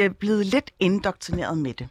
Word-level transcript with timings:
Vi 0.00 0.04
er 0.04 0.08
blevet 0.08 0.46
lidt 0.46 0.70
indoktrineret 0.78 1.58
med 1.58 1.74
det. 1.74 1.88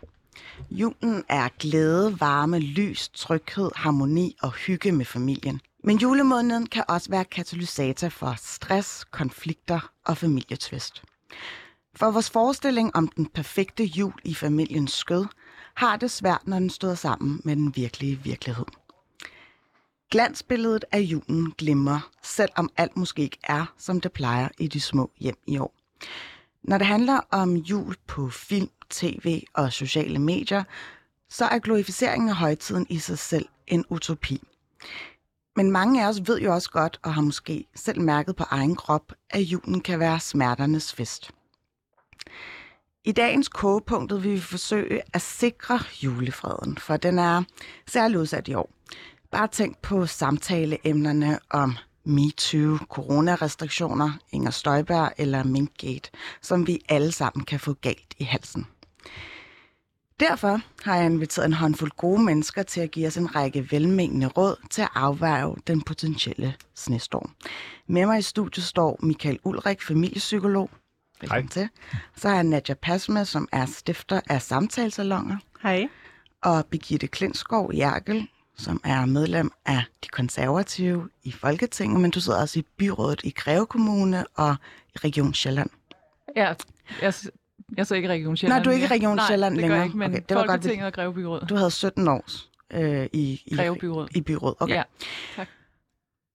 Julen 0.72 1.24
er 1.28 1.50
glæde, 1.60 2.20
varme, 2.20 2.60
lys, 2.60 3.10
tryghed, 3.10 3.70
harmoni 3.76 4.36
og 4.42 4.52
hygge 4.52 4.92
med 4.92 5.06
familien. 5.06 5.62
Men 5.84 5.98
julemåneden 5.98 6.68
kan 6.68 6.84
også 6.88 7.10
være 7.10 7.26
katalysator 7.26 8.10
for 8.10 8.36
stress, 8.38 9.06
konflikter 9.12 9.92
og 10.06 10.18
familietvist. 10.18 11.04
For 11.96 12.12
vores 12.12 12.30
forestilling 12.30 12.96
om 12.96 13.08
den 13.08 13.26
perfekte 13.26 13.84
jul 13.84 14.14
i 14.24 14.34
familiens 14.34 14.92
skød 14.92 15.26
har 15.76 15.98
det 15.98 16.12
svært, 16.12 16.48
når 16.48 16.60
den 16.60 16.70
støder 16.70 16.96
sammen 16.96 17.42
med 17.44 17.56
den 17.56 17.76
virkelige 17.76 18.20
virkelighed. 18.24 18.66
Glansbilledet 20.12 20.86
af 20.92 21.00
julen 21.00 21.52
glimmer, 21.58 22.10
selvom 22.24 22.70
alt 22.78 22.98
måske 22.98 23.22
ikke 23.22 23.40
er, 23.44 23.74
som 23.78 24.02
det 24.02 24.12
plejer 24.12 24.48
i 24.60 24.68
de 24.68 24.82
små 24.82 25.12
hjem 25.20 25.38
i 25.48 25.58
år. 25.58 25.74
Når 26.64 26.78
det 26.78 26.88
handler 26.88 27.20
om 27.32 27.56
jul 27.56 27.96
på 28.08 28.30
film, 28.30 28.70
tv 28.90 29.44
og 29.54 29.74
sociale 29.74 30.20
medier, 30.20 30.64
så 31.30 31.46
er 31.46 31.60
glorificeringen 31.60 32.30
af 32.30 32.36
højtiden 32.36 32.86
i 32.90 33.00
sig 33.00 33.20
selv 33.20 33.46
en 33.68 33.86
utopi. 33.90 34.44
Men 35.56 35.72
mange 35.72 36.04
af 36.04 36.10
os 36.10 36.22
ved 36.28 36.40
jo 36.40 36.54
også 36.54 36.70
godt, 36.70 37.00
og 37.04 37.14
har 37.14 37.22
måske 37.22 37.66
selv 37.76 38.02
mærket 38.02 38.36
på 38.36 38.44
egen 38.50 38.76
krop, 38.76 39.14
at 39.30 39.42
julen 39.42 39.82
kan 39.82 40.00
være 40.00 40.20
smerternes 40.20 40.94
fest. 40.94 41.32
I 43.04 43.12
dagens 43.12 43.48
kogepunktet 43.48 44.24
vil 44.24 44.32
vi 44.32 44.40
forsøge 44.40 45.02
at 45.14 45.22
sikre 45.22 45.80
julefreden, 46.04 46.78
for 46.78 46.98
den 46.98 47.20
er 47.20 47.44
særlig 47.88 48.20
udsat 48.20 48.48
i 48.48 48.54
år. 48.54 48.72
Bare 49.32 49.48
tænk 49.48 49.78
på 49.78 50.06
samtaleemnerne 50.06 51.40
om 51.50 51.78
MeToo, 52.10 52.78
coronarestriktioner, 52.78 54.12
Inger 54.32 54.52
Støjberg 54.52 55.12
eller 55.18 55.44
Minkgate, 55.44 56.10
som 56.42 56.68
vi 56.68 56.80
alle 56.90 57.12
sammen 57.12 57.46
kan 57.46 57.60
få 57.60 57.74
galt 57.74 58.14
i 58.18 58.24
halsen. 58.24 58.66
Derfor 60.20 60.62
har 60.84 60.96
jeg 60.96 61.06
inviteret 61.06 61.46
en 61.46 61.54
håndfuld 61.54 61.92
gode 61.98 62.24
mennesker 62.24 62.64
til 62.64 62.82
at 62.82 62.92
give 62.92 63.08
os 63.08 63.18
en 63.18 63.36
række 63.36 63.72
velmenende 63.72 64.28
råd 64.28 64.56
til 64.70 64.82
at 64.82 64.90
afværge 64.96 65.56
den 65.68 65.82
potentielle 65.82 66.56
snestorm. 66.76 67.32
Med 67.88 68.06
mig 68.06 68.20
i 68.20 68.22
studiet 68.22 68.66
står 68.66 69.00
Michael 69.04 69.40
Ulrik, 69.44 69.82
familiepsykolog. 69.82 70.70
Velkommen 71.22 71.44
Hej. 71.44 71.50
til. 71.52 71.70
Så 72.16 72.28
har 72.28 72.36
jeg 72.36 72.44
Nadja 72.44 72.74
Pasma, 72.74 73.24
som 73.24 73.48
er 73.52 73.66
stifter 73.66 74.22
af 74.30 74.42
samtalsalonger. 74.42 75.38
Hej. 75.62 75.88
Og 76.44 76.66
Birgitte 76.66 77.08
Klintskov 77.08 77.72
Jerkel, 77.74 78.28
som 78.60 78.82
er 78.84 79.06
medlem 79.06 79.52
af 79.66 79.84
de 80.04 80.08
konservative 80.10 81.10
i 81.24 81.32
Folketinget, 81.32 82.00
men 82.02 82.12
du 82.12 82.22
sidder 82.22 82.42
også 82.42 82.60
i 82.60 82.64
byrådet 82.78 83.22
i 83.24 83.30
Greve 83.38 83.66
Kommune 83.66 84.26
og 84.36 84.56
i 84.96 84.98
Region 84.98 85.34
Sjælland. 85.34 85.70
Ja, 86.36 86.54
jeg, 87.02 87.14
jeg 87.78 87.88
så 87.88 87.96
ikke 87.96 88.06
i 88.06 88.10
Region 88.12 88.38
Sjælland 88.38 88.58
Nej, 88.60 88.64
du 88.64 88.70
er 88.70 88.74
ikke 88.74 88.86
i. 88.86 88.90
Region 88.90 89.16
Nej, 89.16 89.28
Sjælland 89.28 89.54
det 89.54 89.62
længere. 89.62 89.78
gør 89.78 89.82
jeg 89.82 89.86
ikke, 89.86 89.98
men 89.98 90.12
Okay, 90.12 90.24
det 90.30 90.36
var 90.38 90.42
godt, 90.42 90.52
Folketinget 90.52 90.88
og 90.88 90.94
Greve 90.94 91.14
Byråd. 91.14 91.46
Du 91.46 91.56
havde 91.56 91.72
17 91.72 92.08
års 92.08 92.50
øh, 92.72 93.06
i, 93.14 93.42
i, 93.46 93.56
Greve 93.56 93.76
Byråd. 93.76 94.08
i 94.16 94.22
byråd. 94.22 94.56
Okay. 94.60 94.74
Ja, 94.74 94.84
tak. 95.36 95.48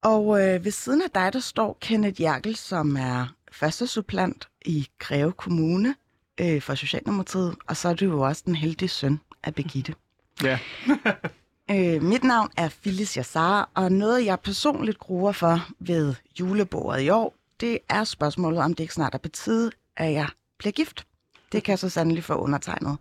Og 0.03 0.43
øh, 0.43 0.65
ved 0.65 0.73
siden 0.73 1.03
af 1.03 1.11
dig, 1.15 1.33
der 1.33 1.41
står 1.41 1.79
Kenneth 1.81 2.21
Jerkel, 2.23 2.57
som 2.57 2.97
er 2.97 3.35
første 3.53 3.87
supplant 3.87 4.49
i 4.67 4.89
Greve 4.99 5.33
Kommune 5.33 5.95
øh, 6.41 6.63
for 6.63 6.75
Socialdemokratiet, 6.75 7.55
og 7.69 7.77
så 7.77 7.89
er 7.89 7.95
du 7.95 8.05
jo 8.05 8.21
også 8.21 8.43
den 8.47 8.55
heldige 8.55 8.89
søn 8.89 9.21
af 9.45 9.55
Birgitte. 9.55 9.95
Ja. 10.43 10.59
Øh, 11.71 12.03
mit 12.03 12.25
navn 12.25 12.51
er 12.57 12.69
Phyllis 12.83 13.15
Yassar, 13.15 13.71
og 13.75 13.93
noget 13.93 14.25
jeg 14.25 14.41
personligt 14.41 14.99
gruer 14.99 15.33
for 15.33 15.67
ved 15.79 16.15
julebordet 16.41 17.03
i 17.03 17.09
år, 17.09 17.35
det 17.61 17.79
er 17.89 18.05
spørgsmålet, 18.05 18.61
om 18.61 18.75
det 18.75 18.85
ikke 18.85 18.95
snart 18.95 19.15
er 19.15 19.19
på 19.19 19.29
tide, 19.29 19.71
at 19.97 20.13
jeg 20.13 20.29
bliver 20.59 20.73
gift. 20.73 21.07
Det 21.53 21.63
kan 21.63 21.71
jeg 21.71 21.79
så 21.79 21.89
sandelig 21.89 22.25
få 22.25 22.35
undertegnet 22.35 22.99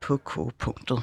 på 0.00 0.16
K-punktet. 0.16 1.02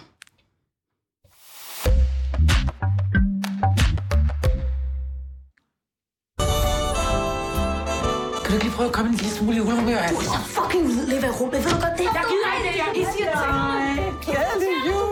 Kan 8.44 8.52
du 8.52 8.54
ikke 8.54 8.66
lige 8.66 8.76
prøve 8.76 8.88
at 8.88 8.94
komme 8.94 9.12
en 9.12 9.18
lille 9.18 9.32
smule 9.32 9.56
i 9.56 9.58
julehumør? 9.58 9.98
Altså? 9.98 10.24
Så 10.24 10.40
fucking 10.62 10.88
lidt 10.88 11.24
af 11.24 11.42
rummet. 11.42 11.64
Ved 11.64 11.72
du 11.72 11.80
godt 11.86 11.98
det? 11.98 12.08
Jeg 12.18 12.24
gider 12.32 12.50
ikke 12.58 12.70
det. 12.70 12.76
Jeg 13.00 13.08
siger 13.14 13.32
det 13.32 14.26
Glædelig 14.26 14.74
jul! 14.88 15.08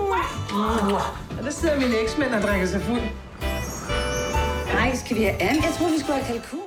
Der 1.46 1.52
sidder 1.52 1.80
min 1.80 1.94
eksmænd 2.04 2.34
og 2.34 2.42
drikker 2.42 2.68
sig 2.68 2.82
fuld. 2.82 3.02
Nej, 4.74 4.96
skal 4.96 5.18
vi 5.18 5.24
have 5.24 5.42
and? 5.42 5.64
Jeg 5.64 5.74
tror, 5.78 5.90
vi 5.90 6.00
skulle 6.00 6.14
have 6.14 6.40
kalkun. 6.40 6.60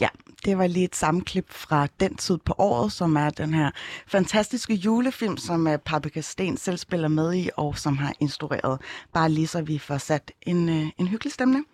Ja, 0.00 0.08
det 0.44 0.58
var 0.58 0.66
lige 0.66 0.84
et 0.84 0.96
sammenklip 0.96 1.52
fra 1.52 1.86
den 2.00 2.16
tid 2.16 2.38
på 2.38 2.54
året, 2.58 2.92
som 2.92 3.16
er 3.16 3.30
den 3.30 3.54
her 3.54 3.70
fantastiske 4.06 4.74
julefilm, 4.74 5.36
som 5.36 5.66
uh, 5.66 5.76
Paprika 5.76 6.20
Sten 6.20 6.56
selv 6.56 6.76
spiller 6.78 7.08
med 7.08 7.34
i, 7.34 7.50
og 7.56 7.78
som 7.78 7.96
har 7.96 8.12
instrueret. 8.20 8.80
Bare 9.12 9.30
lige 9.30 9.46
så 9.46 9.62
vi 9.62 9.78
får 9.78 9.98
sat 9.98 10.32
en, 10.42 10.68
uh, 10.68 10.88
en 10.98 11.08
hyggelig 11.08 11.32
stemning. 11.32 11.66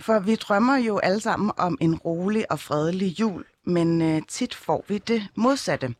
For 0.00 0.18
vi 0.18 0.34
drømmer 0.34 0.76
jo 0.76 0.98
alle 0.98 1.20
sammen 1.20 1.52
om 1.56 1.78
en 1.80 1.94
rolig 1.94 2.52
og 2.52 2.60
fredelig 2.60 3.20
jul, 3.20 3.44
men 3.66 4.16
uh, 4.16 4.22
tit 4.28 4.54
får 4.54 4.84
vi 4.88 4.98
det 4.98 5.26
modsatte. 5.34 5.94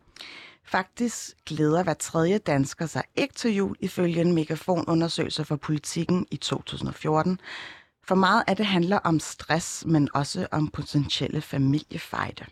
Faktisk 0.73 1.37
glæder 1.47 1.83
hver 1.83 1.95
tredje 1.95 2.39
dansker 2.39 2.87
sig 2.87 3.03
ikke 3.17 3.35
til 3.35 3.55
jul, 3.55 3.77
ifølge 3.81 4.21
en 4.21 4.35
megafonundersøgelse 4.35 5.45
for 5.45 5.57
politikken 5.57 6.27
i 6.31 6.37
2014. 6.37 7.41
For 8.05 8.15
meget 8.15 8.45
af 8.47 8.57
det 8.57 8.67
handler 8.67 8.99
om 8.99 9.21
stress, 9.21 9.87
men 9.87 10.09
også 10.15 10.47
om 10.51 10.69
potentielle 10.69 11.41
familiefejde. 11.41 12.45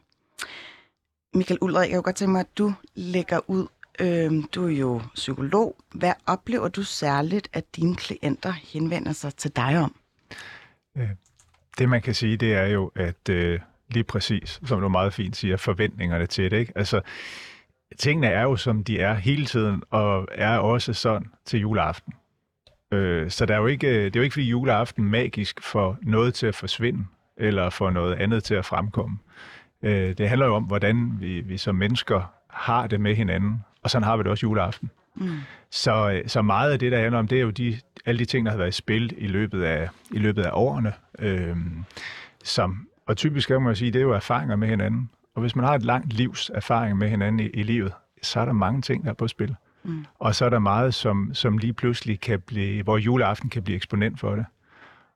Michael 1.34 1.58
Ulrik, 1.60 1.90
jeg 1.90 1.96
kunne 1.96 2.02
godt 2.02 2.16
tænke 2.16 2.32
mig, 2.32 2.40
at 2.40 2.58
du 2.58 2.74
lægger 2.94 3.40
ud. 3.50 3.66
Øh, 4.00 4.44
du 4.54 4.66
er 4.66 4.72
jo 4.72 5.02
psykolog. 5.14 5.76
Hvad 5.94 6.12
oplever 6.26 6.68
du 6.68 6.82
særligt, 6.82 7.48
at 7.52 7.76
dine 7.76 7.96
klienter 7.96 8.52
henvender 8.52 9.12
sig 9.12 9.34
til 9.34 9.56
dig 9.56 9.78
om? 9.78 9.96
Øh, 10.96 11.08
det 11.78 11.88
man 11.88 12.02
kan 12.02 12.14
sige, 12.14 12.36
det 12.36 12.54
er 12.54 12.66
jo, 12.66 12.92
at 12.94 13.28
øh, 13.28 13.60
lige 13.88 14.04
præcis, 14.04 14.60
som 14.66 14.80
du 14.80 14.88
meget 14.88 15.14
fint 15.14 15.36
siger, 15.36 15.56
forventningerne 15.56 16.26
til 16.26 16.50
det. 16.50 16.56
Ikke? 16.56 16.72
Altså, 16.76 17.00
tingene 17.98 18.26
er 18.26 18.42
jo, 18.42 18.56
som 18.56 18.84
de 18.84 19.00
er 19.00 19.14
hele 19.14 19.46
tiden, 19.46 19.82
og 19.90 20.28
er 20.32 20.58
også 20.58 20.92
sådan 20.92 21.26
til 21.44 21.60
juleaften. 21.60 22.12
Øh, 22.92 23.30
så 23.30 23.46
der 23.46 23.54
er 23.54 23.58
jo 23.58 23.66
ikke, 23.66 24.04
det 24.04 24.16
er 24.16 24.20
jo 24.20 24.22
ikke, 24.22 24.34
fordi 24.34 24.48
juleaften 24.48 25.04
magisk 25.04 25.62
får 25.62 25.98
noget 26.02 26.34
til 26.34 26.46
at 26.46 26.54
forsvinde, 26.54 27.04
eller 27.36 27.70
får 27.70 27.90
noget 27.90 28.14
andet 28.14 28.44
til 28.44 28.54
at 28.54 28.64
fremkomme. 28.64 29.18
Øh, 29.82 30.18
det 30.18 30.28
handler 30.28 30.46
jo 30.46 30.54
om, 30.54 30.64
hvordan 30.64 31.16
vi, 31.20 31.40
vi 31.40 31.56
som 31.56 31.74
mennesker 31.74 32.32
har 32.48 32.86
det 32.86 33.00
med 33.00 33.14
hinanden, 33.14 33.64
og 33.82 33.90
sådan 33.90 34.04
har 34.04 34.16
vi 34.16 34.22
det 34.22 34.30
også 34.30 34.46
juleaften. 34.46 34.90
Mm. 35.14 35.38
Så, 35.70 36.10
øh, 36.10 36.28
så 36.28 36.42
meget 36.42 36.72
af 36.72 36.78
det, 36.78 36.92
der 36.92 36.98
handler 37.00 37.18
om, 37.18 37.28
det 37.28 37.38
er 37.38 37.42
jo 37.42 37.50
de, 37.50 37.78
alle 38.06 38.18
de 38.18 38.24
ting, 38.24 38.46
der 38.46 38.52
har 38.52 38.58
været 38.58 38.68
i 38.68 38.72
spil 38.72 39.14
i 39.18 39.26
løbet 39.26 39.62
af, 39.62 39.88
i 40.10 40.18
løbet 40.18 40.42
af 40.42 40.50
årene. 40.52 40.92
Øhm, 41.18 41.84
som, 42.44 42.88
og 43.06 43.16
typisk 43.16 43.48
kan 43.48 43.62
man 43.62 43.76
sige, 43.76 43.90
det 43.90 43.98
er 43.98 44.02
jo 44.02 44.12
erfaringer 44.12 44.56
med 44.56 44.68
hinanden. 44.68 45.10
Og 45.34 45.40
hvis 45.40 45.56
man 45.56 45.64
har 45.64 45.74
et 45.74 45.82
langt 45.82 46.12
livs 46.12 46.50
erfaring 46.54 46.98
med 46.98 47.08
hinanden 47.08 47.40
i, 47.40 47.46
i 47.48 47.62
livet, 47.62 47.92
så 48.22 48.40
er 48.40 48.44
der 48.44 48.52
mange 48.52 48.82
ting, 48.82 49.04
der 49.04 49.10
er 49.10 49.14
på 49.14 49.28
spil. 49.28 49.56
Mm. 49.84 50.04
Og 50.18 50.34
så 50.34 50.44
er 50.44 50.48
der 50.50 50.58
meget, 50.58 50.94
som, 50.94 51.30
som 51.34 51.58
lige 51.58 51.72
pludselig 51.72 52.20
kan 52.20 52.40
blive, 52.40 52.82
hvor 52.82 52.96
juleaften 52.98 53.50
kan 53.50 53.62
blive 53.62 53.76
eksponent 53.76 54.20
for 54.20 54.34
det. 54.34 54.44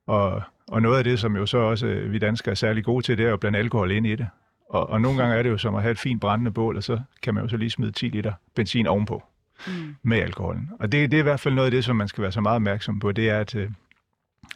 Og, 0.07 0.43
og 0.69 0.83
noget 0.83 0.99
af 0.99 1.05
det, 1.05 1.19
som 1.19 1.37
jo 1.37 1.47
så 1.47 1.59
også 1.59 1.87
øh, 1.87 2.13
vi 2.13 2.19
danskere 2.19 2.51
er 2.51 2.55
særlig 2.57 2.85
gode 2.85 3.05
til, 3.05 3.19
det 3.19 3.27
er 3.27 3.33
at 3.33 3.41
blande 3.41 3.59
alkohol 3.59 3.91
ind 3.91 4.07
i 4.07 4.17
det. 4.17 4.27
Og, 4.71 4.91
og 4.91 5.01
nogle 5.01 5.19
gange 5.19 5.37
er 5.37 5.43
det 5.43 5.51
jo 5.51 5.59
som 5.59 5.75
at 5.75 5.83
have 5.83 5.93
et 5.93 5.99
fint 5.99 6.21
brændende 6.21 6.51
bål, 6.51 6.77
og 6.77 6.83
så 6.83 7.01
kan 7.23 7.35
man 7.35 7.43
jo 7.43 7.49
så 7.49 7.57
lige 7.57 7.71
smide 7.71 7.93
10 7.93 8.09
liter 8.09 8.33
benzin 8.55 8.87
ovenpå 8.87 9.23
Mm. 9.67 9.97
med 10.03 10.19
alkoholen. 10.19 10.71
Og 10.81 10.93
det, 10.93 11.11
det 11.11 11.17
er 11.17 11.21
i 11.21 11.23
hvert 11.23 11.41
fald 11.41 11.55
noget 11.55 11.67
af 11.67 11.71
det, 11.71 11.85
som 11.85 11.97
man 11.97 12.09
skal 12.09 12.23
være 12.23 12.33
så 12.33 12.41
meget 12.41 12.57
opmærksom 12.57 12.99
på, 13.01 13.13
det 13.13 13.31
er, 13.31 13.39
at, 13.39 13.55
øh, 13.55 13.71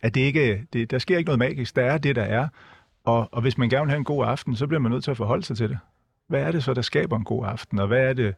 at 0.02 0.14
det 0.14 0.20
ikke, 0.20 0.66
det, 0.72 0.90
der 0.90 0.99
sker 0.99 1.19
ikke 1.19 1.28
noget 1.28 1.38
magisk. 1.38 1.76
Der 1.76 1.84
er 1.84 1.99
det, 1.99 2.16
der 2.16 2.22
er. 2.22 2.49
Og, 3.08 3.28
og 3.32 3.40
hvis 3.43 3.58
man 3.58 3.69
gerne 3.69 3.84
vil 3.84 3.90
have 3.90 3.99
en 3.99 4.05
god 4.05 4.26
aften, 4.26 4.56
så 4.56 4.66
bliver 4.66 4.81
man 4.81 4.93
nødt 4.93 5.05
til 5.05 5.10
at 5.10 5.16
forholde 5.16 5.43
sig 5.43 5.56
til 5.56 5.69
det. 5.69 5.78
Hvad 6.28 6.40
er 6.40 6.52
det 6.52 6.64
så, 6.64 6.75
der 6.75 6.82
skaber 6.82 7.16
en 7.16 7.25
god 7.25 7.46
aften? 7.46 7.78
Og 7.78 7.87
hvad 7.87 8.08
er 8.08 8.12
det, 8.12 8.34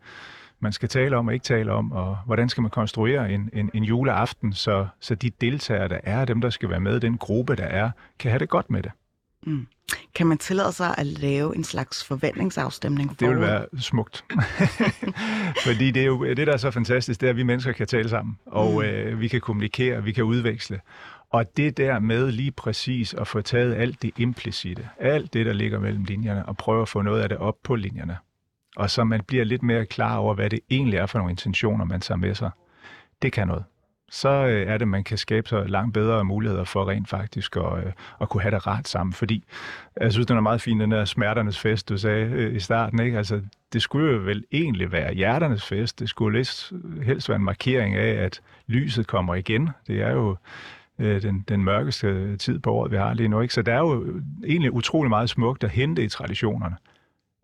man 0.61 0.73
skal 0.73 0.89
tale 0.89 1.17
om 1.17 1.27
og 1.27 1.35
ikke 1.35 1.45
tale 1.45 1.73
om? 1.73 1.93
Og 1.93 2.19
hvordan 2.27 2.49
skal 2.49 2.63
man 2.63 2.71
konstruere 2.71 3.33
en, 3.33 3.51
en, 3.53 3.71
en 3.75 3.85
juleaften, 3.85 4.53
så, 4.53 4.87
så 5.01 5.15
de 5.15 5.31
deltagere, 5.41 5.89
der 5.89 5.99
er, 6.03 6.25
dem, 6.25 6.41
der 6.41 6.51
skal 6.51 6.71
være 6.71 6.81
med, 6.81 7.01
den 7.01 7.19
gruppe, 7.19 7.57
der 7.57 7.65
er, 7.65 7.91
kan 8.19 8.31
have 8.31 8.39
det 8.39 8.49
godt 8.49 8.71
med 8.71 8.83
det. 8.83 8.93
Mm. 9.47 9.67
Kan 10.15 10.27
man 10.27 10.39
tillade 10.39 10.73
sig 10.73 10.95
at 10.99 11.07
lave 11.07 11.57
en 11.57 11.65
slags 11.65 12.05
forventningsafstemning? 12.05 13.21
Det 13.21 13.29
vil 13.29 13.41
være 13.41 13.67
smukt. 13.79 14.25
Fordi 15.67 15.91
det 15.91 16.03
er 16.03 16.07
jo 16.07 16.25
det, 16.25 16.47
der 16.47 16.53
er 16.53 16.57
så 16.57 16.71
fantastisk, 16.71 17.21
det 17.21 17.27
er, 17.27 17.31
at 17.31 17.37
vi 17.37 17.43
mennesker 17.43 17.73
kan 17.73 17.87
tale 17.87 18.09
sammen, 18.09 18.39
og 18.47 18.73
Mm. 18.73 18.83
øh, 18.83 19.21
vi 19.21 19.29
kan 19.29 19.41
kommunikere, 19.41 20.05
vi 20.05 20.13
kan 20.13 20.25
udveksle. 20.25 20.81
Og 21.33 21.57
det 21.57 21.77
der 21.77 21.99
med 21.99 22.31
lige 22.33 22.53
præcis 22.53 23.15
at 23.15 23.27
få 23.27 23.41
taget 23.41 23.75
alt 23.75 24.03
det 24.03 24.11
implicite, 24.17 24.89
alt 24.99 25.33
det, 25.33 25.47
der 25.47 25.53
ligger 25.53 25.79
mellem 25.79 26.05
linjerne, 26.05 26.47
og 26.47 26.57
prøve 26.57 26.83
at 26.83 26.89
få 26.89 27.03
noget 27.03 27.23
af 27.23 27.29
det 27.29 27.39
op 27.39 27.55
på 27.65 27.75
linjerne. 27.77 28.17
Og 28.77 28.91
så 28.91 29.05
man 29.05 29.23
bliver 29.23 29.45
lidt 29.45 29.63
mere 29.63 29.87
klar 29.87 30.17
over, 30.17 30.35
hvad 30.35 30.51
det 30.51 30.61
egentlig 30.71 30.99
er 30.99 31.07
for 31.07 31.19
nogle 31.19 31.31
intentioner, 31.31 31.85
man 31.85 32.01
tager 32.01 32.19
med 32.19 32.35
sig. 32.35 32.51
Det 33.23 33.33
kan 33.33 33.49
noget. 33.49 33.65
så 34.11 34.29
øh, 34.29 34.67
er 34.67 34.79
det, 34.79 34.89
man 34.89 35.05
kan 35.05 35.19
skabe 35.19 35.49
sig 35.49 35.69
langt 35.69 35.95
bedre 35.95 36.25
muligheder 36.25 36.65
for 36.65 36.89
rent 36.89 37.09
faktisk 37.09 37.57
at, 37.57 37.79
øh, 37.85 37.93
at 38.21 38.29
kunne 38.29 38.43
have 38.43 38.55
det 38.55 38.67
rart 38.67 38.89
sammen. 38.89 39.13
Fordi 39.13 39.45
jeg 40.01 40.13
synes, 40.13 40.27
den 40.27 40.37
er 40.37 40.41
meget 40.41 40.61
fin, 40.61 40.81
den 40.81 40.91
der 40.91 41.05
smerternes 41.05 41.59
fest, 41.59 41.89
du 41.89 41.99
sagde 41.99 42.27
øh, 42.27 42.57
i 42.57 42.61
starten. 42.61 43.01
Ikke? 43.01 43.19
Altså, 43.19 43.43
det 43.73 43.83
skulle 43.83 44.13
jo 44.13 44.19
vel 44.19 44.45
egentlig 44.53 44.93
være 44.93 45.15
hjerternes 45.15 45.67
fest. 45.67 46.01
Det 46.01 46.09
skulle 46.09 46.45
helst 47.03 47.29
være 47.29 47.37
en 47.37 47.45
markering 47.45 47.95
af, 47.97 48.25
at 48.25 48.41
lyset 48.67 49.07
kommer 49.07 49.35
igen. 49.35 49.71
Det 49.87 50.03
er 50.03 50.11
jo 50.11 50.37
øh, 51.01 51.23
den, 51.23 51.45
den 51.49 51.65
mørkeste 51.65 52.37
tid 52.37 52.59
på 52.59 52.73
året, 52.73 52.93
vi 52.93 52.97
har 52.97 53.15
lige 53.15 53.29
nu. 53.29 53.41
Ikke? 53.41 53.55
Så 53.55 53.63
der 53.63 53.75
er 53.75 53.79
jo 53.79 54.21
egentlig 54.47 54.73
utrolig 54.73 55.09
meget 55.09 55.31
smukt 55.31 55.65
at 55.65 55.71
hente 55.71 56.05
i 56.05 56.09
traditionerne, 56.09 56.77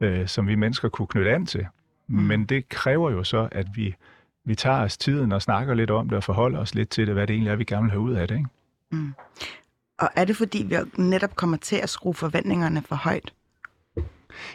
øh, 0.01 0.29
som 0.29 0.49
vi 0.49 0.55
mennesker 0.55 0.89
kunne 0.89 1.09
knytte 1.09 1.35
an 1.35 1.47
til. 1.47 1.67
Mm. 2.09 2.23
Men 2.23 2.45
det 2.45 2.69
kræver 2.69 3.11
jo 3.11 3.25
så, 3.25 3.49
at 3.53 3.67
vi, 3.75 3.95
vi 4.45 4.55
tager 4.55 4.81
os 4.81 4.97
tiden 4.97 5.33
og 5.33 5.43
snakker 5.43 5.75
lidt 5.75 5.91
om 5.91 6.09
det 6.09 6.17
og 6.17 6.25
forholder 6.25 6.59
os 6.59 6.75
lidt 6.75 6.89
til 6.89 7.07
det, 7.07 7.15
hvad 7.15 7.27
det 7.27 7.35
egentlig 7.35 7.51
er, 7.51 7.57
vi 7.57 7.65
gerne 7.65 7.83
vil 7.83 7.91
have 7.91 8.01
ud 8.01 8.13
af 8.13 8.29
det. 8.29 8.35
Ikke? 8.35 8.49
Mm. 8.91 9.15
Og 9.99 10.09
er 10.17 10.25
det 10.25 10.37
fordi, 10.37 10.67
vi 10.69 10.77
netop 11.03 11.37
kommer 11.37 11.57
til 11.57 11.77
at 11.77 11.89
skrue 11.89 12.15
forventningerne 12.15 12.83
for 12.83 12.97
højt? 12.97 13.33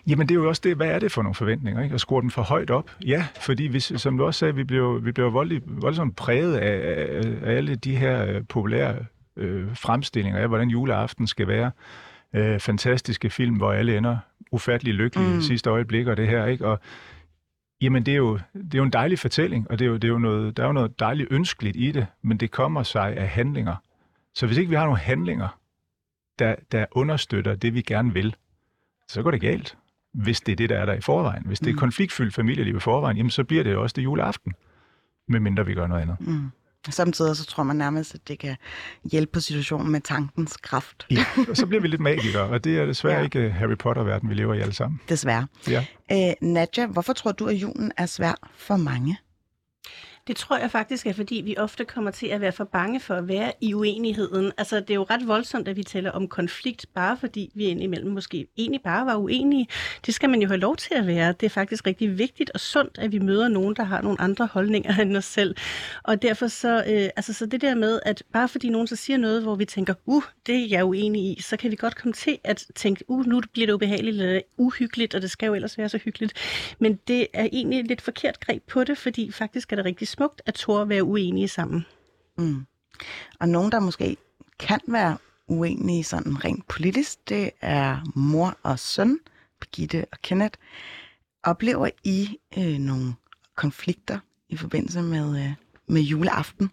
Jamen 0.07 0.29
det 0.29 0.35
er 0.35 0.39
jo 0.39 0.47
også 0.47 0.61
det, 0.63 0.75
hvad 0.75 0.87
er 0.87 0.99
det 0.99 1.11
for 1.11 1.21
nogle 1.21 1.35
forventninger, 1.35 1.83
ikke? 1.83 1.93
At 1.93 2.01
skrue 2.01 2.21
den 2.21 2.31
for 2.31 2.41
højt 2.41 2.69
op? 2.69 2.91
Ja, 3.05 3.27
fordi 3.41 3.63
vi, 3.63 3.79
som 3.79 4.17
du 4.17 4.25
også 4.25 4.39
sagde, 4.39 4.55
vi 4.55 4.63
blev, 4.63 5.05
vi 5.05 5.11
blev 5.11 5.33
voldelig, 5.33 5.61
voldsomt 5.65 6.15
præget 6.15 6.57
af, 6.57 7.01
af, 7.01 7.23
af 7.43 7.55
alle 7.55 7.75
de 7.75 7.95
her 7.95 8.25
øh, 8.25 8.43
populære 8.49 8.95
øh, 9.37 9.75
fremstillinger 9.75 10.39
af, 10.39 10.47
hvordan 10.47 10.69
juleaften 10.69 11.27
skal 11.27 11.47
være. 11.47 11.71
Øh, 12.35 12.59
fantastiske 12.59 13.29
film, 13.29 13.55
hvor 13.55 13.71
alle 13.71 13.97
ender 13.97 14.17
ufattelig 14.51 14.93
lykkelige 14.93 15.33
mm. 15.33 15.41
sidste 15.41 15.69
øjeblik 15.69 16.07
og 16.07 16.17
det 16.17 16.27
her, 16.27 16.45
ikke? 16.45 16.67
Og 16.67 16.79
Jamen, 17.81 18.05
det 18.05 18.11
er, 18.11 18.17
jo, 18.17 18.39
det 18.53 18.73
er 18.73 18.77
jo 18.77 18.83
en 18.83 18.93
dejlig 18.93 19.19
fortælling, 19.19 19.71
og 19.71 19.79
det 19.79 19.85
er 19.85 19.89
jo, 19.89 19.95
det 19.95 20.03
er 20.03 20.11
jo 20.11 20.17
noget, 20.17 20.57
der 20.57 20.63
er 20.63 20.67
jo 20.67 20.73
noget 20.73 20.99
dejligt 20.99 21.27
ønskeligt 21.31 21.77
i 21.77 21.91
det, 21.91 22.07
men 22.21 22.37
det 22.37 22.51
kommer 22.51 22.83
sig 22.83 23.17
af 23.17 23.27
handlinger. 23.27 23.75
Så 24.35 24.47
hvis 24.47 24.57
ikke 24.57 24.69
vi 24.69 24.75
har 24.75 24.83
nogle 24.83 24.99
handlinger, 24.99 25.59
der, 26.39 26.55
der 26.71 26.85
understøtter 26.91 27.55
det, 27.55 27.73
vi 27.73 27.81
gerne 27.81 28.13
vil, 28.13 28.35
så 29.11 29.23
går 29.23 29.31
det 29.31 29.41
galt, 29.41 29.77
hvis 30.13 30.41
det 30.41 30.51
er 30.51 30.55
det, 30.55 30.69
der 30.69 30.77
er 30.77 30.85
der 30.85 30.93
i 30.93 31.01
forvejen. 31.01 31.43
Hvis 31.45 31.59
det 31.59 31.67
er 31.67 31.73
mm. 31.73 31.79
konfliktfyldt 31.79 32.33
familieliv 32.33 32.75
i 32.75 32.79
forvejen, 32.79 33.17
jamen, 33.17 33.29
så 33.29 33.43
bliver 33.43 33.63
det 33.63 33.75
også 33.75 33.93
det 33.93 34.03
juleaften, 34.03 34.53
medmindre 35.27 35.65
vi 35.65 35.73
gør 35.73 35.87
noget 35.87 36.01
andet. 36.01 36.17
Mm. 36.19 36.51
Samtidig 36.89 37.35
så 37.35 37.45
tror 37.45 37.63
man 37.63 37.75
nærmest, 37.75 38.15
at 38.15 38.27
det 38.27 38.39
kan 38.39 38.55
hjælpe 39.11 39.31
på 39.31 39.39
situationen 39.39 39.91
med 39.91 40.01
tankens 40.01 40.57
kraft. 40.57 41.07
Ja, 41.11 41.25
og 41.49 41.57
så 41.57 41.65
bliver 41.65 41.81
vi 41.81 41.87
lidt 41.87 42.01
magikere, 42.01 42.43
og 42.43 42.63
det 42.63 42.77
er 42.77 42.85
desværre 42.85 43.17
ja. 43.17 43.23
ikke 43.23 43.49
Harry 43.49 43.77
Potter-verden, 43.77 44.29
vi 44.29 44.33
lever 44.33 44.53
i 44.53 44.59
alle 44.59 44.73
sammen. 44.73 44.99
Desværre. 45.09 45.47
Ja. 45.67 45.85
Æ, 46.11 46.33
Nadja, 46.41 46.87
hvorfor 46.87 47.13
tror 47.13 47.31
du, 47.31 47.45
at 47.45 47.55
julen 47.55 47.91
er 47.97 48.05
svær 48.05 48.49
for 48.55 48.77
mange? 48.77 49.17
Det 50.31 50.37
tror 50.37 50.57
jeg 50.57 50.71
faktisk 50.71 51.07
er, 51.07 51.13
fordi 51.13 51.41
vi 51.45 51.57
ofte 51.57 51.85
kommer 51.85 52.11
til 52.11 52.27
at 52.27 52.41
være 52.41 52.51
for 52.51 52.63
bange 52.63 52.99
for 52.99 53.15
at 53.15 53.27
være 53.27 53.51
i 53.61 53.73
uenigheden. 53.73 54.51
Altså, 54.57 54.79
det 54.79 54.89
er 54.89 54.95
jo 54.95 55.05
ret 55.09 55.27
voldsomt, 55.27 55.67
at 55.67 55.75
vi 55.75 55.83
taler 55.83 56.11
om 56.11 56.27
konflikt, 56.27 56.85
bare 56.95 57.17
fordi 57.17 57.51
vi 57.55 57.65
indimellem 57.65 58.11
måske 58.11 58.47
egentlig 58.57 58.81
bare 58.81 59.05
var 59.05 59.15
uenige. 59.15 59.67
Det 60.05 60.13
skal 60.13 60.29
man 60.29 60.41
jo 60.41 60.47
have 60.47 60.59
lov 60.59 60.77
til 60.77 60.93
at 60.95 61.07
være. 61.07 61.33
Det 61.39 61.45
er 61.45 61.49
faktisk 61.49 61.87
rigtig 61.87 62.17
vigtigt 62.17 62.51
og 62.53 62.59
sundt, 62.59 62.97
at 62.97 63.11
vi 63.11 63.19
møder 63.19 63.47
nogen, 63.47 63.75
der 63.75 63.83
har 63.83 64.01
nogle 64.01 64.21
andre 64.21 64.45
holdninger 64.45 64.97
end 65.01 65.17
os 65.17 65.25
selv. 65.25 65.55
Og 66.03 66.21
derfor 66.21 66.47
så, 66.47 66.77
øh, 66.77 67.09
altså, 67.15 67.33
så 67.33 67.45
det 67.45 67.61
der 67.61 67.75
med, 67.75 67.99
at 68.05 68.23
bare 68.33 68.47
fordi 68.47 68.69
nogen 68.69 68.87
så 68.87 68.95
siger 68.95 69.17
noget, 69.17 69.43
hvor 69.43 69.55
vi 69.55 69.65
tænker, 69.65 69.93
uh, 70.05 70.23
det 70.47 70.55
er 70.55 70.67
jeg 70.69 70.85
uenig 70.85 71.21
i, 71.21 71.41
så 71.41 71.57
kan 71.57 71.71
vi 71.71 71.75
godt 71.75 71.95
komme 71.95 72.13
til 72.13 72.37
at 72.43 72.65
tænke, 72.75 73.03
uh, 73.07 73.25
nu 73.25 73.41
bliver 73.53 73.67
det 73.67 73.73
ubehageligt 73.73 74.21
eller 74.21 74.41
uhyggeligt, 74.57 75.15
og 75.15 75.21
det 75.21 75.31
skal 75.31 75.47
jo 75.47 75.53
ellers 75.53 75.77
være 75.77 75.89
så 75.89 75.97
hyggeligt. 75.97 76.33
Men 76.79 76.99
det 77.07 77.27
er 77.33 77.47
egentlig 77.51 77.79
et 77.79 77.87
lidt 77.87 78.01
forkert 78.01 78.39
greb 78.39 78.63
på 78.67 78.83
det, 78.83 78.97
fordi 78.97 79.31
faktisk 79.31 79.71
er 79.71 79.75
det 79.75 79.85
rigtig 79.85 80.07
smukt 80.21 80.41
at 80.45 80.53
tåre 80.53 80.89
være 80.89 81.03
uenige 81.03 81.47
sammen. 81.47 81.85
Mm. 82.37 82.65
Og 83.39 83.49
nogen, 83.49 83.71
der 83.71 83.79
måske 83.79 84.17
kan 84.59 84.79
være 84.87 85.17
uenige 85.47 86.03
sådan 86.03 86.45
rent 86.45 86.67
politisk, 86.67 87.29
det 87.29 87.51
er 87.61 88.11
mor 88.15 88.57
og 88.63 88.79
søn, 88.79 89.19
Birgitte 89.59 90.05
og 90.11 90.17
Kenneth. 90.21 90.59
Oplever 91.43 91.89
I 92.03 92.37
øh, 92.57 92.77
nogle 92.77 93.13
konflikter 93.55 94.19
i 94.49 94.57
forbindelse 94.57 95.01
med, 95.01 95.43
øh, 95.45 95.53
med 95.87 96.01
juleaften? 96.01 96.71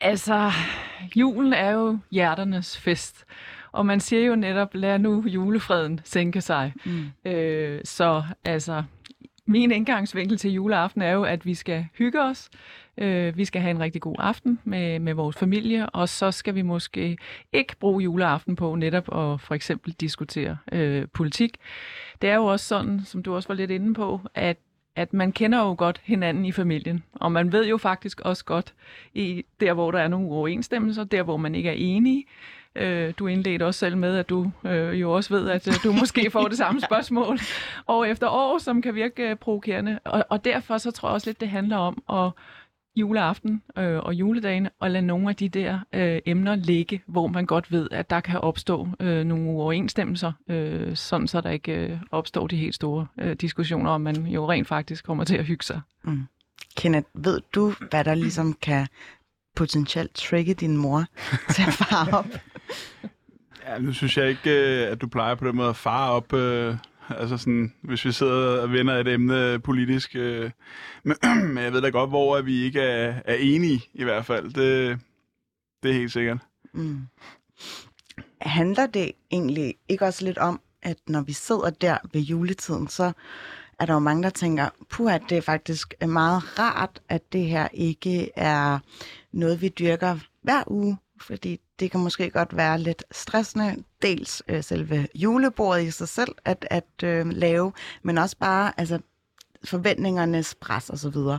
Altså, 0.00 0.52
julen 1.16 1.52
er 1.52 1.70
jo 1.70 1.98
hjerternes 2.10 2.78
fest. 2.78 3.24
Og 3.72 3.86
man 3.86 4.00
siger 4.00 4.26
jo 4.26 4.36
netop, 4.36 4.74
lad 4.74 4.98
nu 4.98 5.24
julefreden 5.26 6.00
sænke 6.04 6.40
sig. 6.40 6.72
Mm. 6.84 7.30
Øh, 7.30 7.80
så 7.84 8.22
altså, 8.44 8.82
min 9.48 9.70
indgangsvinkel 9.70 10.38
til 10.38 10.50
juleaften 10.52 11.02
er 11.02 11.12
jo, 11.12 11.24
at 11.24 11.46
vi 11.46 11.54
skal 11.54 11.86
hygge 11.94 12.22
os. 12.22 12.50
Øh, 12.98 13.36
vi 13.36 13.44
skal 13.44 13.62
have 13.62 13.70
en 13.70 13.80
rigtig 13.80 14.02
god 14.02 14.16
aften 14.18 14.58
med, 14.64 14.98
med 14.98 15.14
vores 15.14 15.36
familie, 15.36 15.90
og 15.90 16.08
så 16.08 16.30
skal 16.30 16.54
vi 16.54 16.62
måske 16.62 17.18
ikke 17.52 17.76
bruge 17.80 18.02
juleaften 18.02 18.56
på 18.56 18.74
netop 18.74 19.08
at 19.16 19.40
for 19.40 19.52
eksempel 19.54 19.92
diskutere 19.92 20.56
øh, 20.72 21.06
politik. 21.14 21.56
Det 22.22 22.30
er 22.30 22.34
jo 22.34 22.44
også 22.44 22.66
sådan, 22.66 23.00
som 23.04 23.22
du 23.22 23.34
også 23.34 23.48
var 23.48 23.54
lidt 23.54 23.70
inde 23.70 23.94
på, 23.94 24.20
at 24.34 24.56
at 24.96 25.12
man 25.12 25.32
kender 25.32 25.58
jo 25.58 25.74
godt 25.78 26.00
hinanden 26.04 26.44
i 26.44 26.52
familien, 26.52 27.02
og 27.12 27.32
man 27.32 27.52
ved 27.52 27.66
jo 27.68 27.76
faktisk 27.76 28.20
også 28.20 28.44
godt, 28.44 28.74
i 29.14 29.44
der 29.60 29.72
hvor 29.72 29.90
der 29.90 29.98
er 29.98 30.08
nogle 30.08 30.26
uoverensstemmelser, 30.26 31.04
der 31.04 31.22
hvor 31.22 31.36
man 31.36 31.54
ikke 31.54 31.68
er 31.68 31.74
enige, 31.76 32.24
Øh, 32.78 33.14
du 33.18 33.26
indledte 33.26 33.66
også 33.66 33.78
selv 33.78 33.96
med, 33.96 34.16
at 34.16 34.28
du 34.28 34.50
øh, 34.64 35.00
jo 35.00 35.12
også 35.12 35.34
ved, 35.34 35.50
at 35.50 35.68
øh, 35.68 35.74
du 35.84 35.92
måske 35.92 36.30
får 36.30 36.48
det 36.48 36.56
samme 36.56 36.80
spørgsmål 36.88 37.38
år 37.88 38.04
efter 38.04 38.28
år, 38.28 38.58
som 38.58 38.82
kan 38.82 38.94
virke 38.94 39.30
øh, 39.30 39.36
provokerende. 39.36 39.98
Og, 40.04 40.24
og 40.30 40.44
derfor 40.44 40.78
så 40.78 40.90
tror 40.90 41.08
jeg 41.08 41.14
også 41.14 41.30
lidt, 41.30 41.40
det 41.40 41.48
handler 41.48 41.76
om 41.76 42.02
at 42.12 42.32
juleaften 42.96 43.62
øh, 43.78 43.98
og 43.98 44.14
juledagen 44.14 44.68
og 44.80 44.90
lade 44.90 45.06
nogle 45.06 45.28
af 45.28 45.36
de 45.36 45.48
der 45.48 45.78
øh, 45.92 46.20
emner 46.26 46.54
ligge, 46.54 47.02
hvor 47.06 47.26
man 47.26 47.46
godt 47.46 47.72
ved, 47.72 47.88
at 47.90 48.10
der 48.10 48.20
kan 48.20 48.40
opstå 48.40 48.88
øh, 49.00 49.24
nogle 49.24 49.50
uoverensstemmelser, 49.50 50.32
øh, 50.48 50.96
sådan 50.96 51.28
så 51.28 51.40
der 51.40 51.50
ikke 51.50 51.72
øh, 51.72 51.98
opstår 52.10 52.46
de 52.46 52.56
helt 52.56 52.74
store 52.74 53.06
øh, 53.18 53.36
diskussioner, 53.36 53.90
om 53.90 54.00
man 54.00 54.16
jo 54.16 54.50
rent 54.50 54.68
faktisk 54.68 55.04
kommer 55.04 55.24
til 55.24 55.36
at 55.36 55.44
hygge 55.44 55.64
sig. 55.64 55.80
Mm. 56.02 56.26
Kenneth, 56.76 57.08
ved 57.14 57.40
du, 57.54 57.72
hvad 57.90 58.04
der 58.04 58.14
ligesom 58.14 58.52
kan 58.52 58.86
potentielt 59.58 60.14
trigge 60.14 60.54
din 60.54 60.76
mor 60.76 61.04
til 61.54 61.62
at 61.62 61.72
fare 61.72 62.18
op? 62.18 62.26
ja, 63.66 63.78
nu 63.78 63.92
synes 63.92 64.16
jeg 64.16 64.28
ikke, 64.28 64.50
øh, 64.50 64.92
at 64.92 65.00
du 65.00 65.08
plejer 65.08 65.34
på 65.34 65.48
den 65.48 65.56
måde 65.56 65.68
at 65.68 65.76
fare 65.76 66.10
op. 66.10 66.32
Øh, 66.32 66.76
altså 67.08 67.36
sådan, 67.36 67.72
hvis 67.82 68.04
vi 68.04 68.12
sidder 68.12 68.60
og 68.60 68.72
vender 68.72 68.94
et 68.94 69.08
emne 69.08 69.58
politisk. 69.58 70.16
Øh, 70.16 70.50
men, 71.04 71.16
men 71.54 71.64
jeg 71.64 71.72
ved 71.72 71.82
da 71.82 71.88
godt, 71.88 72.10
hvor 72.10 72.40
vi 72.40 72.62
ikke 72.62 72.80
er, 72.80 73.14
er 73.24 73.34
enige 73.34 73.80
i 73.94 74.04
hvert 74.04 74.26
fald. 74.26 74.44
Det, 74.44 74.98
det 75.82 75.90
er 75.90 75.94
helt 75.94 76.12
sikkert. 76.12 76.38
Mm. 76.72 77.00
Handler 78.40 78.86
det 78.86 79.12
egentlig 79.30 79.74
ikke 79.88 80.04
også 80.04 80.24
lidt 80.24 80.38
om, 80.38 80.60
at 80.82 80.96
når 81.08 81.22
vi 81.22 81.32
sidder 81.32 81.70
der 81.70 81.98
ved 82.12 82.20
juletiden, 82.20 82.88
så 82.88 83.12
er 83.78 83.86
der 83.86 83.92
jo 83.92 83.98
mange, 83.98 84.22
der 84.22 84.30
tænker, 84.30 84.68
puh, 84.90 85.14
at 85.14 85.22
det 85.28 85.38
er 85.38 85.42
faktisk 85.42 85.94
øh, 86.02 86.08
meget 86.08 86.58
rart, 86.58 87.02
at 87.08 87.32
det 87.32 87.44
her 87.44 87.68
ikke 87.72 88.30
er 88.36 88.78
noget, 89.32 89.60
vi 89.60 89.68
dyrker 89.68 90.18
hver 90.42 90.62
uge, 90.66 90.98
fordi 91.20 91.60
det 91.80 91.90
kan 91.90 92.00
måske 92.00 92.30
godt 92.30 92.56
være 92.56 92.78
lidt 92.78 93.04
stressende, 93.10 93.84
dels 94.02 94.42
øh, 94.48 94.64
selve 94.64 95.08
julebordet 95.14 95.82
i 95.82 95.90
sig 95.90 96.08
selv 96.08 96.34
at, 96.44 96.66
at 96.70 97.02
øh, 97.04 97.26
lave, 97.26 97.72
men 98.02 98.18
også 98.18 98.36
bare 98.36 98.72
altså, 98.76 98.98
forventningernes 99.64 100.54
pres 100.60 100.90
og 100.90 100.98
så 100.98 101.10
videre. 101.10 101.38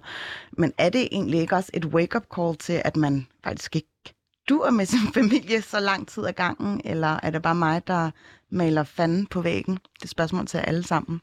Men 0.51 0.73
er 0.77 0.89
det 0.89 1.07
egentlig 1.11 1.39
ikke 1.39 1.55
også 1.55 1.71
et 1.73 1.85
wake-up 1.85 2.25
call 2.35 2.55
til, 2.55 2.81
at 2.85 2.97
man 2.97 3.27
faktisk 3.43 3.75
ikke 3.75 4.15
dur 4.49 4.69
med 4.69 4.85
sin 4.85 5.13
familie 5.19 5.61
så 5.61 5.79
lang 5.79 6.07
tid 6.07 6.25
ad 6.25 6.33
gangen, 6.33 6.81
eller 6.85 7.19
er 7.23 7.29
det 7.29 7.41
bare 7.41 7.55
mig, 7.55 7.87
der 7.87 8.11
maler 8.49 8.83
fanden 8.83 9.27
på 9.27 9.41
væggen? 9.41 9.73
Det 9.75 10.03
er 10.03 10.07
spørgsmål 10.07 10.47
til 10.47 10.57
alle 10.57 10.83
sammen. 10.83 11.21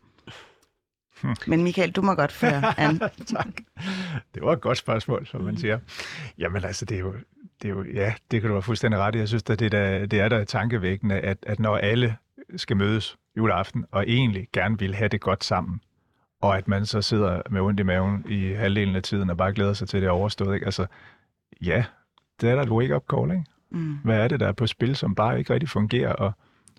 Men 1.47 1.63
Michael, 1.63 1.91
du 1.93 2.03
må 2.03 2.15
godt 2.15 2.33
føre 2.33 2.81
an. 2.81 2.99
tak. 3.27 3.47
Det 4.35 4.43
var 4.43 4.53
et 4.53 4.61
godt 4.61 4.79
spørgsmål, 4.79 5.27
som 5.27 5.41
man 5.41 5.57
siger. 5.57 5.79
Jamen 6.39 6.65
altså, 6.65 6.85
det 6.85 6.95
er 6.95 7.01
jo, 7.01 7.15
det 7.63 7.69
er 7.69 7.75
jo 7.75 7.85
ja, 7.95 8.15
det 8.31 8.41
kan 8.41 8.49
du 8.49 8.55
være 8.55 8.63
fuldstændig 8.63 9.01
ret 9.01 9.15
i. 9.15 9.19
Jeg 9.19 9.29
synes, 9.29 9.43
at 9.51 9.59
det, 9.59 9.73
der, 9.73 10.07
det 10.07 10.21
er 10.21 10.29
der 10.29 10.45
tankevækkende, 10.45 11.15
at, 11.21 11.39
at 11.43 11.61
når 11.61 11.77
alle 11.77 12.17
skal 12.57 12.77
mødes 12.77 13.17
juleaften, 13.37 13.85
og 13.91 14.05
egentlig 14.09 14.49
gerne 14.53 14.79
vil 14.79 14.95
have 14.95 15.09
det 15.09 15.21
godt 15.21 15.45
sammen, 15.45 15.81
og 16.41 16.59
at 16.59 16.69
man 16.69 16.87
så 16.87 17.03
sidder 17.03 17.43
med 17.51 17.61
ondt 17.61 17.81
i 17.81 17.83
maven 17.83 18.25
i 18.29 18.53
halvdelen 18.53 18.97
af 18.97 19.03
tiden 19.03 19.31
og 19.31 19.37
bare 19.37 19.53
glæder 19.53 19.73
sig 19.73 19.89
til, 19.89 20.01
det 20.01 20.07
er 20.07 20.11
overstået. 20.11 20.55
Ikke? 20.55 20.67
Altså, 20.67 20.87
ja, 21.63 21.85
det 22.41 22.51
er 22.51 22.55
da 22.55 22.63
et 22.63 22.71
wake-up 22.71 23.05
call, 23.15 23.31
ikke? 23.31 23.45
Mm. 23.71 23.99
Hvad 24.05 24.19
er 24.21 24.29
det, 24.29 24.41
der 24.41 24.49
er 24.49 24.53
på 24.53 24.67
spil, 24.67 24.97
som 24.97 25.15
bare 25.15 25.39
ikke 25.39 25.53
rigtig 25.55 25.69
fungerer, 25.69 26.13
og 26.13 26.33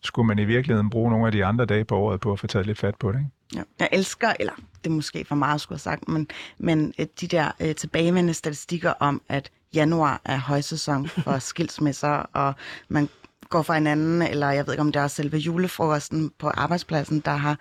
skulle 0.03 0.27
man 0.27 0.39
i 0.39 0.45
virkeligheden 0.45 0.89
bruge 0.89 1.11
nogle 1.11 1.25
af 1.25 1.31
de 1.31 1.45
andre 1.45 1.65
dage 1.65 1.85
på 1.85 1.97
året 1.97 2.19
på 2.19 2.31
at 2.31 2.39
få 2.39 2.47
taget 2.47 2.65
lidt 2.67 2.77
fat 2.77 2.95
på 2.95 3.11
det, 3.11 3.19
ikke? 3.19 3.31
Ja. 3.55 3.61
Jeg 3.79 3.89
elsker, 3.91 4.33
eller 4.39 4.53
det 4.83 4.89
er 4.89 4.95
måske 4.95 5.25
for 5.25 5.35
meget 5.35 5.61
skulle 5.61 5.75
have 5.75 5.79
sagt, 5.79 6.07
men, 6.07 6.27
men 6.57 6.93
øh, 6.99 7.05
de 7.21 7.27
der 7.27 7.51
øh, 7.59 7.75
tilbagevendende 7.75 8.33
statistikker 8.33 8.93
om, 8.99 9.21
at 9.29 9.51
januar 9.73 10.21
er 10.25 10.37
højsæson 10.37 11.07
for 11.23 11.39
skilsmisser, 11.39 12.09
og 12.09 12.53
man 12.87 13.09
går 13.49 13.61
fra 13.61 13.73
hinanden, 13.73 14.21
eller 14.21 14.49
jeg 14.49 14.65
ved 14.65 14.73
ikke, 14.73 14.81
om 14.81 14.91
det 14.91 15.01
er 15.01 15.07
selve 15.07 15.37
julefrokosten 15.37 16.31
på 16.39 16.49
arbejdspladsen, 16.49 17.19
der 17.19 17.31
har 17.31 17.59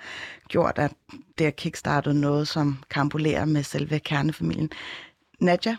gjort, 0.49 0.79
at 0.79 0.93
det 1.39 1.47
har 1.47 1.51
kickstartet 1.51 2.17
noget, 2.17 2.49
som 2.49 2.79
kampulerer 2.91 3.45
med 3.45 3.63
selve 3.63 3.99
kernefamilien. 3.99 4.71
Nadja? 5.41 5.77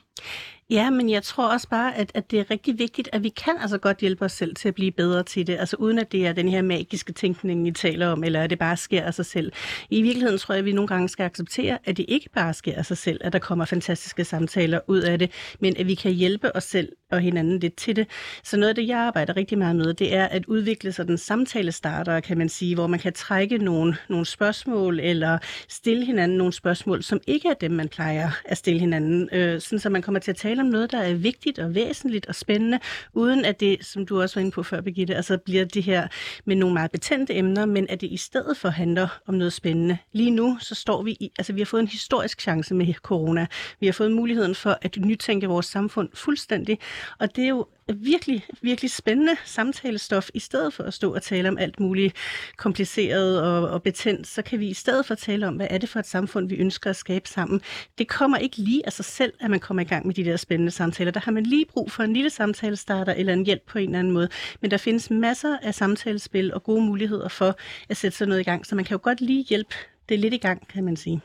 Ja, 0.70 0.90
men 0.90 1.10
jeg 1.10 1.24
tror 1.24 1.54
også 1.54 1.70
bare, 1.70 1.96
at, 1.96 2.12
at 2.14 2.32
det 2.32 2.40
er 2.40 2.52
rigtig 2.52 2.80
vigtigt, 2.80 3.10
at 3.14 3.24
vi 3.24 3.30
kan 3.30 3.58
altså 3.62 3.78
godt 3.78 3.98
hjælpe 3.98 4.26
os 4.26 4.32
selv 4.32 4.56
til 4.56 4.68
at 4.68 4.76
blive 4.76 4.92
bedre 4.92 5.24
til 5.24 5.48
det. 5.48 5.58
Altså 5.60 5.76
uden 5.80 6.00
at 6.00 6.12
det 6.12 6.28
er 6.28 6.34
den 6.34 6.50
her 6.50 6.62
magiske 6.62 7.14
tænkning, 7.14 7.68
I 7.68 7.72
taler 7.72 8.08
om, 8.08 8.24
eller 8.24 8.42
at 8.42 8.50
det 8.50 8.60
bare 8.60 8.78
sker 8.78 9.04
af 9.04 9.14
sig 9.14 9.26
selv. 9.26 9.52
I 9.90 10.02
virkeligheden 10.02 10.38
tror 10.38 10.54
jeg, 10.54 10.60
at 10.60 10.66
vi 10.66 10.72
nogle 10.72 10.88
gange 10.88 11.10
skal 11.10 11.24
acceptere, 11.24 11.78
at 11.86 11.98
det 11.98 12.06
ikke 12.08 12.30
bare 12.30 12.54
sker 12.54 12.76
af 12.76 12.86
sig 12.86 12.98
selv, 12.98 13.22
at 13.24 13.34
der 13.34 13.40
kommer 13.40 13.66
fantastiske 13.66 14.24
samtaler 14.26 14.80
ud 14.88 15.00
af 15.02 15.20
det, 15.20 15.32
men 15.60 15.78
at 15.78 15.88
vi 15.88 15.96
kan 15.96 16.12
hjælpe 16.12 16.56
os 16.56 16.64
selv 16.64 16.92
og 17.12 17.20
hinanden 17.20 17.60
lidt 17.60 17.76
til 17.76 17.96
det. 17.96 18.08
Så 18.44 18.58
noget 18.58 18.70
af 18.70 18.76
det, 18.76 18.88
jeg 18.88 18.98
arbejder 18.98 19.38
rigtig 19.38 19.58
meget 19.58 19.76
med, 19.76 19.94
det 19.94 20.16
er 20.16 20.26
at 20.26 20.46
udvikle 20.46 20.92
sådan 20.92 21.18
samtale 21.18 21.72
starter, 21.72 22.20
kan 22.20 22.38
man 22.38 22.50
sige, 22.50 22.76
hvor 22.76 22.88
man 22.88 23.00
kan 23.00 23.14
trække 23.14 23.58
nogle, 23.58 23.98
nogle 24.10 24.26
spørgsmål, 24.26 25.00
eller 25.00 25.38
stille 25.70 26.06
hinanden 26.06 26.38
nogle 26.38 26.54
spørgsmål, 26.54 27.04
som 27.04 27.20
ikke 27.28 27.50
er 27.50 27.54
dem, 27.54 27.72
man 27.72 27.88
plejer 27.88 28.30
at 28.46 28.58
stille 28.58 28.80
hinanden, 28.80 29.30
øh, 29.32 29.62
sådan 29.62 29.80
så 29.80 29.90
man 29.90 30.02
kommer 30.02 30.20
til 30.20 30.32
at 30.32 30.38
tale 30.38 30.62
om 30.62 30.68
noget, 30.68 30.92
der 30.92 30.98
er 30.98 31.14
vigtigt 31.14 31.60
og 31.60 31.76
væsentligt 31.76 32.26
og 32.26 32.36
spændende, 32.36 32.80
uden 33.14 33.46
at 33.46 33.60
det, 33.60 33.86
som 33.86 34.06
du 34.06 34.22
også 34.22 34.36
var 34.36 34.42
inde 34.42 34.52
på 34.52 34.64
før, 34.64 34.82
Birgitte, 34.82 35.16
altså 35.16 35.38
bliver 35.38 35.66
det 35.66 35.84
her 35.84 36.08
med 36.46 36.56
nogle 36.56 36.74
meget 36.74 36.92
betændte 36.92 37.36
emner, 37.36 37.66
men 37.66 37.88
at 37.90 38.02
det 38.02 38.12
i 38.12 38.18
stedet 38.18 38.58
for 38.58 38.70
handler 38.70 39.08
om 39.28 39.34
noget 39.34 39.54
spændende. 39.54 39.98
Lige 40.14 40.32
nu, 40.32 40.58
så 40.62 40.76
står 40.76 41.04
vi 41.04 41.12
i, 41.12 41.32
altså 41.38 41.54
vi 41.54 41.62
har 41.62 41.66
fået 41.66 41.82
en 41.82 41.88
historisk 41.88 42.42
chance 42.42 42.74
med 42.74 42.94
corona. 42.94 43.48
Vi 43.80 43.86
har 43.86 43.94
fået 43.94 44.12
muligheden 44.12 44.56
for 44.56 44.78
at 44.82 44.98
nytænke 44.98 45.48
vores 45.48 45.66
samfund 45.66 46.10
fuldstændig, 46.14 46.80
og 47.20 47.36
det 47.36 47.44
er 47.44 47.50
jo 47.50 47.66
virkelig, 47.94 48.46
virkelig 48.62 48.92
spændende 48.92 49.36
samtalestof. 49.46 50.30
I 50.34 50.40
stedet 50.40 50.74
for 50.74 50.84
at 50.84 50.94
stå 50.94 51.14
og 51.16 51.24
tale 51.24 51.50
om 51.50 51.58
alt 51.58 51.80
muligt 51.80 52.16
kompliceret 52.58 53.42
og, 53.42 53.70
og 53.70 53.84
betændt, 53.84 54.28
så 54.28 54.42
kan 54.42 54.60
vi 54.60 54.68
i 54.68 54.74
stedet 54.74 55.06
for 55.06 55.16
tale 55.16 55.48
om, 55.48 55.56
hvad 55.56 55.68
er 55.70 55.78
det 55.78 55.90
for 55.90 56.00
et 56.00 56.08
samfund, 56.08 56.50
vi 56.50 56.56
ønsker 56.56 56.90
at 56.90 56.96
skabe 56.96 57.30
sammen. 57.30 57.62
Det 57.98 58.08
kommer 58.08 58.38
ikke 58.38 58.58
lige 58.58 58.86
af 58.86 58.94
sig 58.94 59.06
selv, 59.06 59.34
at 59.40 59.50
man 59.50 59.60
kommer 59.60 59.82
i 59.82 59.86
gang 59.86 60.08
med 60.08 60.16
de 60.16 60.26
der 60.26 60.38
spændende 60.38 60.72
samtaler. 60.72 61.12
Der 61.12 61.20
har 61.20 61.32
man 61.32 61.44
lige 61.44 61.66
brug 61.66 61.92
for 61.92 62.04
en 62.04 62.14
lille 62.14 62.30
samtalestarter 62.30 63.14
eller 63.14 63.34
en 63.34 63.46
hjælp 63.46 63.62
på 63.68 63.78
en 63.78 63.90
eller 63.90 64.00
anden 64.00 64.14
måde. 64.14 64.30
Men 64.62 64.72
der 64.72 64.78
findes 64.78 65.10
masser 65.10 65.58
af 65.62 65.76
samtalespil 65.76 66.54
og 66.54 66.64
gode 66.64 66.82
muligheder 66.82 67.28
for 67.28 67.56
at 67.90 67.98
sætte 67.98 68.18
sådan 68.18 68.30
noget 68.30 68.42
i 68.42 68.44
gang, 68.44 68.66
så 68.66 68.76
man 68.76 68.86
kan 68.86 68.96
jo 68.96 69.00
godt 69.04 69.22
lige 69.22 69.44
hjælpe 69.44 69.76
det 70.10 70.20
lidt 70.20 70.34
i 70.34 70.38
gang, 70.38 70.68
kan 70.68 70.84
man 70.84 70.96
sige. 70.96 71.22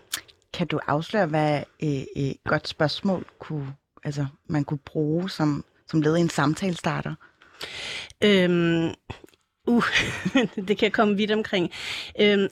Kan 0.53 0.67
du 0.67 0.81
afsløre, 0.87 1.27
hvad 1.27 1.63
et 1.79 2.07
øh, 2.17 2.27
øh, 2.27 2.33
godt 2.45 2.69
spørgsmål 2.69 3.27
kunne, 3.39 3.73
altså, 4.05 4.27
man 4.49 4.65
kunne 4.65 4.79
bruge 4.79 5.31
som 5.31 5.65
som 5.93 6.03
led 6.03 6.17
i 6.17 6.21
en 6.21 6.31
samtalestarter? 6.31 7.15
Øhm, 8.25 8.95
uh, 9.67 9.85
det 10.69 10.79
kan 10.79 10.91
komme 10.91 11.17
vidt 11.17 11.31
omkring. 11.31 11.71
Øhm, 12.21 12.49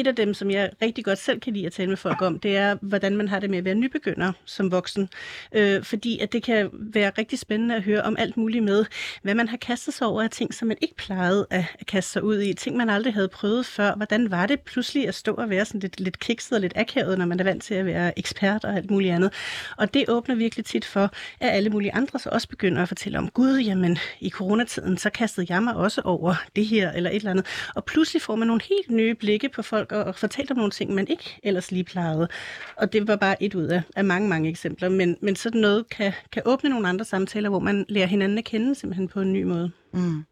et 0.00 0.06
af 0.06 0.16
dem, 0.16 0.34
som 0.34 0.50
jeg 0.50 0.70
rigtig 0.82 1.04
godt 1.04 1.18
selv 1.18 1.40
kan 1.40 1.52
lide 1.52 1.66
at 1.66 1.72
tale 1.72 1.88
med 1.88 1.96
folk 1.96 2.22
om, 2.22 2.38
det 2.38 2.56
er, 2.56 2.76
hvordan 2.80 3.16
man 3.16 3.28
har 3.28 3.40
det 3.40 3.50
med 3.50 3.58
at 3.58 3.64
være 3.64 3.74
nybegynder 3.74 4.32
som 4.44 4.70
voksen. 4.70 5.08
Øh, 5.52 5.82
fordi 5.82 6.18
at 6.18 6.32
det 6.32 6.42
kan 6.42 6.70
være 6.72 7.12
rigtig 7.18 7.38
spændende 7.38 7.74
at 7.74 7.82
høre 7.82 8.02
om 8.02 8.16
alt 8.18 8.36
muligt 8.36 8.64
med, 8.64 8.84
hvad 9.22 9.34
man 9.34 9.48
har 9.48 9.56
kastet 9.56 9.94
sig 9.94 10.06
over 10.06 10.22
af 10.22 10.30
ting, 10.30 10.54
som 10.54 10.68
man 10.68 10.76
ikke 10.80 10.94
plejede 10.96 11.46
at, 11.50 11.64
at 11.80 11.86
kaste 11.86 12.12
sig 12.12 12.24
ud 12.24 12.40
i. 12.40 12.52
Ting, 12.52 12.76
man 12.76 12.90
aldrig 12.90 13.14
havde 13.14 13.28
prøvet 13.28 13.66
før. 13.66 13.94
Hvordan 13.94 14.30
var 14.30 14.46
det 14.46 14.60
pludselig 14.60 15.08
at 15.08 15.14
stå 15.14 15.34
og 15.34 15.50
være 15.50 15.64
sådan 15.64 15.80
lidt, 15.80 16.00
lidt 16.00 16.18
kikset 16.18 16.52
og 16.52 16.60
lidt 16.60 16.72
akavet, 16.76 17.18
når 17.18 17.26
man 17.26 17.40
er 17.40 17.44
vant 17.44 17.62
til 17.62 17.74
at 17.74 17.86
være 17.86 18.18
ekspert 18.18 18.64
og 18.64 18.76
alt 18.76 18.90
muligt 18.90 19.14
andet. 19.14 19.32
Og 19.76 19.94
det 19.94 20.04
åbner 20.08 20.34
virkelig 20.34 20.64
tit 20.64 20.84
for, 20.84 21.10
at 21.40 21.50
alle 21.50 21.70
mulige 21.70 21.94
andre 21.94 22.18
så 22.18 22.28
også 22.32 22.48
begynder 22.48 22.82
at 22.82 22.88
fortælle 22.88 23.18
om, 23.18 23.28
gud, 23.28 23.58
jamen 23.58 23.98
i 24.20 24.30
coronatiden, 24.30 24.98
så 24.98 25.10
kastede 25.10 25.46
jeg 25.50 25.62
mig 25.62 25.76
også 25.76 26.00
over 26.04 26.34
det 26.56 26.66
her 26.66 26.92
eller 26.92 27.10
et 27.10 27.16
eller 27.16 27.30
andet. 27.30 27.46
Og 27.74 27.84
pludselig 27.84 28.22
får 28.22 28.36
man 28.36 28.46
nogle 28.46 28.62
helt 28.68 28.90
nye 28.90 29.14
blikke 29.14 29.48
på 29.48 29.62
folk, 29.62 29.83
folk 29.88 29.92
og, 29.92 30.04
og 30.04 30.14
fortalte 30.14 30.52
om 30.52 30.56
nogle 30.56 30.70
ting, 30.70 30.94
man 30.94 31.08
ikke 31.08 31.40
ellers 31.42 31.70
lige 31.70 31.84
plejede. 31.84 32.28
Og 32.76 32.92
det 32.92 33.08
var 33.08 33.16
bare 33.16 33.42
et 33.42 33.54
ud 33.54 33.64
af, 33.64 33.82
af 33.96 34.04
mange, 34.04 34.28
mange 34.28 34.48
eksempler. 34.48 34.88
Men, 34.88 35.16
men 35.20 35.36
sådan 35.36 35.60
noget 35.60 35.88
kan, 35.88 36.12
kan 36.32 36.42
åbne 36.44 36.70
nogle 36.70 36.88
andre 36.88 37.04
samtaler, 37.04 37.48
hvor 37.48 37.58
man 37.58 37.84
lærer 37.88 38.06
hinanden 38.06 38.38
at 38.38 38.44
kende 38.44 38.74
simpelthen 38.74 39.08
på 39.08 39.20
en 39.20 39.32
ny 39.32 39.42
måde. 39.42 39.70
Mm. 39.92 40.24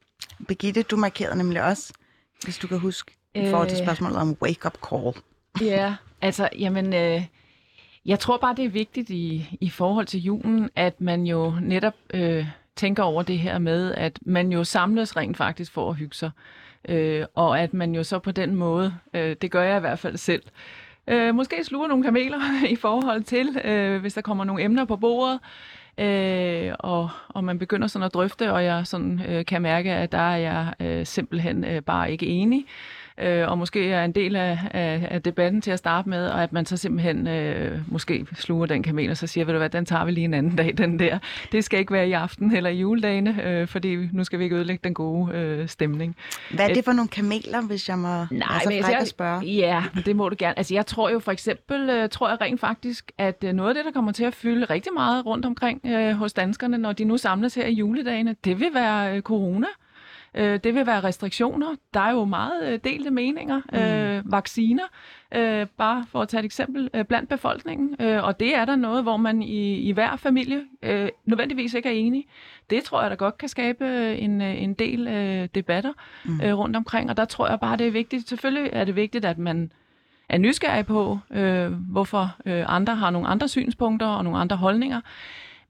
Birgitte, 0.48 0.82
du 0.82 0.96
markerede 0.96 1.38
nemlig 1.38 1.62
også, 1.62 1.92
hvis 2.44 2.58
du 2.58 2.66
kan 2.66 2.78
huske, 2.78 3.12
i 3.34 3.50
forhold 3.50 3.68
til 3.68 3.78
øh. 3.78 3.84
spørgsmålet 3.84 4.16
om 4.16 4.36
wake-up 4.42 4.78
call. 4.90 5.14
Ja, 5.60 5.94
altså, 6.20 6.48
jamen... 6.58 6.94
Øh, 6.94 7.24
jeg 8.06 8.18
tror 8.18 8.38
bare, 8.38 8.54
det 8.56 8.64
er 8.64 8.68
vigtigt 8.68 9.10
i, 9.10 9.56
i 9.60 9.70
forhold 9.70 10.06
til 10.06 10.20
julen, 10.20 10.70
at 10.76 11.00
man 11.00 11.26
jo 11.26 11.54
netop 11.60 11.94
øh, 12.14 12.46
tænker 12.76 13.02
over 13.02 13.22
det 13.22 13.38
her 13.38 13.58
med, 13.58 13.94
at 13.94 14.18
man 14.22 14.52
jo 14.52 14.64
samles 14.64 15.16
rent 15.16 15.36
faktisk 15.36 15.72
for 15.72 15.90
at 15.90 15.96
hygge 15.96 16.14
sig. 16.14 16.30
Øh, 16.88 17.24
og 17.34 17.60
at 17.60 17.74
man 17.74 17.94
jo 17.94 18.04
så 18.04 18.18
på 18.18 18.30
den 18.30 18.54
måde, 18.54 18.94
øh, 19.14 19.36
det 19.42 19.50
gør 19.50 19.62
jeg 19.62 19.76
i 19.76 19.80
hvert 19.80 19.98
fald 19.98 20.16
selv, 20.16 20.42
øh, 21.08 21.34
måske 21.34 21.64
sluger 21.64 21.88
nogle 21.88 22.04
kameler 22.04 22.38
i 22.74 22.76
forhold 22.76 23.22
til, 23.22 23.60
øh, 23.64 24.00
hvis 24.00 24.14
der 24.14 24.20
kommer 24.20 24.44
nogle 24.44 24.62
emner 24.62 24.84
på 24.84 24.96
bordet, 24.96 25.40
øh, 25.98 26.72
og, 26.78 27.10
og 27.28 27.44
man 27.44 27.58
begynder 27.58 27.86
sådan 27.86 28.06
at 28.06 28.14
drøfte, 28.14 28.52
og 28.52 28.64
jeg 28.64 28.86
sådan 28.86 29.20
øh, 29.28 29.44
kan 29.44 29.62
mærke, 29.62 29.92
at 29.92 30.12
der 30.12 30.18
er 30.18 30.36
jeg 30.36 30.74
øh, 30.80 31.06
simpelthen 31.06 31.64
øh, 31.64 31.82
bare 31.82 32.12
ikke 32.12 32.26
enig. 32.26 32.58
øh, 32.58 33.01
og 33.48 33.58
måske 33.58 33.90
er 33.90 34.04
en 34.04 34.12
del 34.12 34.36
af, 34.36 34.58
af, 34.70 35.08
af 35.10 35.22
debatten 35.22 35.60
til 35.60 35.70
at 35.70 35.78
starte 35.78 36.08
med, 36.08 36.26
og 36.26 36.42
at 36.42 36.52
man 36.52 36.66
så 36.66 36.76
simpelthen 36.76 37.26
øh, 37.26 37.80
måske 37.86 38.26
sluger 38.34 38.66
den 38.66 38.82
kamel, 38.82 39.10
og 39.10 39.16
så 39.16 39.26
siger, 39.26 39.44
ved 39.44 39.54
du 39.54 39.58
hvad, 39.58 39.70
den 39.70 39.86
tager 39.86 40.04
vi 40.04 40.10
lige 40.10 40.24
en 40.24 40.34
anden 40.34 40.56
dag, 40.56 40.74
den 40.78 40.98
der. 40.98 41.18
Det 41.52 41.64
skal 41.64 41.78
ikke 41.78 41.92
være 41.92 42.08
i 42.08 42.12
aften 42.12 42.56
eller 42.56 42.70
i 42.70 42.78
juledagene, 42.78 43.44
øh, 43.44 43.68
fordi 43.68 43.96
nu 44.12 44.24
skal 44.24 44.38
vi 44.38 44.44
ikke 44.44 44.56
ødelægge 44.56 44.80
den 44.84 44.94
gode 44.94 45.32
øh, 45.34 45.68
stemning. 45.68 46.16
Hvad 46.50 46.70
er 46.70 46.74
det 46.74 46.84
for 46.84 46.92
nogle 46.92 47.08
kameler, 47.08 47.62
hvis 47.62 47.88
jeg 47.88 47.98
må 47.98 48.08
Nej, 48.08 48.48
altså, 48.50 48.68
men 48.68 48.78
jeg, 48.78 49.06
spørge? 49.06 49.44
Ja, 49.44 49.84
det 50.04 50.16
må 50.16 50.28
du 50.28 50.36
gerne. 50.38 50.58
Altså 50.58 50.74
jeg 50.74 50.86
tror 50.86 51.10
jo 51.10 51.18
for 51.18 51.32
eksempel, 51.32 51.90
øh, 51.90 52.08
tror 52.08 52.28
jeg 52.28 52.40
rent 52.40 52.60
faktisk, 52.60 53.12
at 53.18 53.44
øh, 53.44 53.52
noget 53.52 53.68
af 53.68 53.74
det, 53.74 53.84
der 53.84 53.92
kommer 53.92 54.12
til 54.12 54.24
at 54.24 54.34
fylde 54.34 54.64
rigtig 54.64 54.92
meget 54.92 55.26
rundt 55.26 55.46
omkring 55.46 55.80
øh, 55.86 56.12
hos 56.12 56.32
danskerne, 56.32 56.78
når 56.78 56.92
de 56.92 57.04
nu 57.04 57.16
samles 57.16 57.54
her 57.54 57.66
i 57.66 57.72
juledagene, 57.72 58.36
det 58.44 58.60
vil 58.60 58.70
være 58.74 59.16
øh, 59.16 59.22
corona. 59.22 59.66
Øh, 60.34 60.60
det 60.64 60.74
vil 60.74 60.86
være 60.86 61.00
restriktioner. 61.00 61.74
Der 61.94 62.00
er 62.00 62.10
jo 62.12 62.24
meget 62.24 62.72
øh, 62.72 62.78
delte 62.84 63.10
meninger. 63.10 63.60
Mm. 63.72 63.78
Øh, 63.78 64.32
vacciner, 64.32 64.84
øh, 65.34 65.66
bare 65.66 66.04
for 66.08 66.22
at 66.22 66.28
tage 66.28 66.38
et 66.38 66.44
eksempel, 66.44 66.90
øh, 66.94 67.04
blandt 67.04 67.28
befolkningen. 67.28 67.96
Øh, 68.00 68.24
og 68.24 68.40
det 68.40 68.56
er 68.56 68.64
der 68.64 68.76
noget, 68.76 69.02
hvor 69.02 69.16
man 69.16 69.42
i, 69.42 69.74
i 69.74 69.92
hver 69.92 70.16
familie 70.16 70.60
øh, 70.82 71.08
nødvendigvis 71.24 71.74
ikke 71.74 71.88
er 71.88 71.92
enige. 71.92 72.26
Det 72.70 72.84
tror 72.84 73.00
jeg, 73.00 73.10
der 73.10 73.16
godt 73.16 73.38
kan 73.38 73.48
skabe 73.48 74.16
en, 74.16 74.40
øh, 74.40 74.62
en 74.62 74.74
del 74.74 75.08
øh, 75.08 75.48
debatter 75.54 75.92
mm. 76.24 76.40
øh, 76.40 76.58
rundt 76.58 76.76
omkring. 76.76 77.10
Og 77.10 77.16
der 77.16 77.24
tror 77.24 77.48
jeg 77.48 77.60
bare, 77.60 77.76
det 77.76 77.86
er 77.86 77.90
vigtigt. 77.90 78.28
Selvfølgelig 78.28 78.70
er 78.72 78.84
det 78.84 78.96
vigtigt, 78.96 79.24
at 79.24 79.38
man 79.38 79.72
er 80.28 80.38
nysgerrig 80.38 80.86
på, 80.86 81.18
øh, 81.30 81.72
hvorfor 81.72 82.36
øh, 82.46 82.64
andre 82.68 82.94
har 82.94 83.10
nogle 83.10 83.28
andre 83.28 83.48
synspunkter 83.48 84.06
og 84.06 84.24
nogle 84.24 84.38
andre 84.38 84.56
holdninger. 84.56 85.00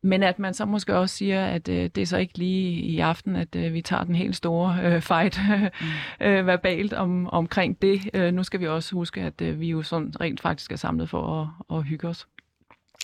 Men 0.02 0.22
at 0.22 0.38
man 0.38 0.54
så 0.54 0.64
måske 0.64 0.96
også 0.96 1.16
siger, 1.16 1.46
at 1.46 1.68
øh, 1.68 1.90
det 1.94 1.98
er 1.98 2.06
så 2.06 2.16
ikke 2.16 2.38
lige 2.38 2.70
i 2.70 3.00
aften, 3.00 3.36
at 3.36 3.56
øh, 3.56 3.74
vi 3.74 3.82
tager 3.82 4.04
den 4.04 4.14
helt 4.14 4.36
store 4.36 4.78
øh, 4.82 5.02
fight 5.02 5.40
mm. 5.80 6.26
øh, 6.26 6.46
verbalt 6.46 6.92
om, 6.92 7.28
omkring 7.28 7.82
det. 7.82 8.10
Øh, 8.14 8.34
nu 8.34 8.42
skal 8.42 8.60
vi 8.60 8.68
også 8.68 8.94
huske, 8.94 9.20
at 9.20 9.40
øh, 9.40 9.60
vi 9.60 9.68
jo 9.68 9.82
sådan 9.82 10.12
rent 10.20 10.40
faktisk 10.40 10.72
er 10.72 10.76
samlet 10.76 11.08
for 11.10 11.40
at, 11.40 11.76
at 11.78 11.84
hygge 11.84 12.08
os. 12.08 12.26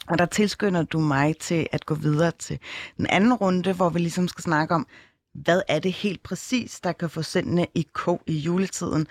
Og 0.08 0.18
der 0.18 0.26
tilskynder 0.26 0.82
du 0.82 1.00
mig 1.00 1.36
til 1.36 1.66
at 1.72 1.86
gå 1.86 1.94
videre 1.94 2.30
til 2.30 2.58
den 2.96 3.06
anden 3.06 3.34
runde, 3.34 3.72
hvor 3.72 3.88
vi 3.88 3.98
ligesom 3.98 4.28
skal 4.28 4.42
snakke 4.42 4.74
om, 4.74 4.86
hvad 5.34 5.62
er 5.68 5.78
det 5.78 5.92
helt 5.92 6.22
præcis, 6.22 6.80
der 6.80 6.92
kan 6.92 7.10
få 7.10 7.22
sendende 7.22 7.66
i 7.74 7.86
kog 7.92 8.22
i 8.26 8.38
juletiden? 8.38 9.06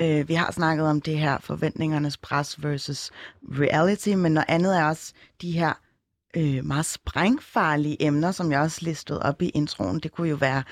Øh, 0.00 0.28
vi 0.28 0.34
har 0.34 0.52
snakket 0.52 0.86
om 0.86 1.00
det 1.00 1.18
her 1.18 1.38
forventningernes 1.38 2.16
pres 2.16 2.62
versus 2.62 3.10
reality, 3.42 4.08
men 4.08 4.32
noget 4.32 4.46
andet 4.48 4.78
er 4.78 4.84
også 4.84 5.12
de 5.42 5.52
her 5.52 5.72
øh, 6.36 6.64
meget 6.64 6.86
sprængfarlige 6.86 8.02
emner, 8.02 8.32
som 8.32 8.52
jeg 8.52 8.60
også 8.60 8.78
listede 8.82 9.22
op 9.22 9.42
i 9.42 9.48
introen. 9.48 10.00
Det 10.00 10.12
kunne 10.12 10.28
jo 10.28 10.36
være 10.36 10.62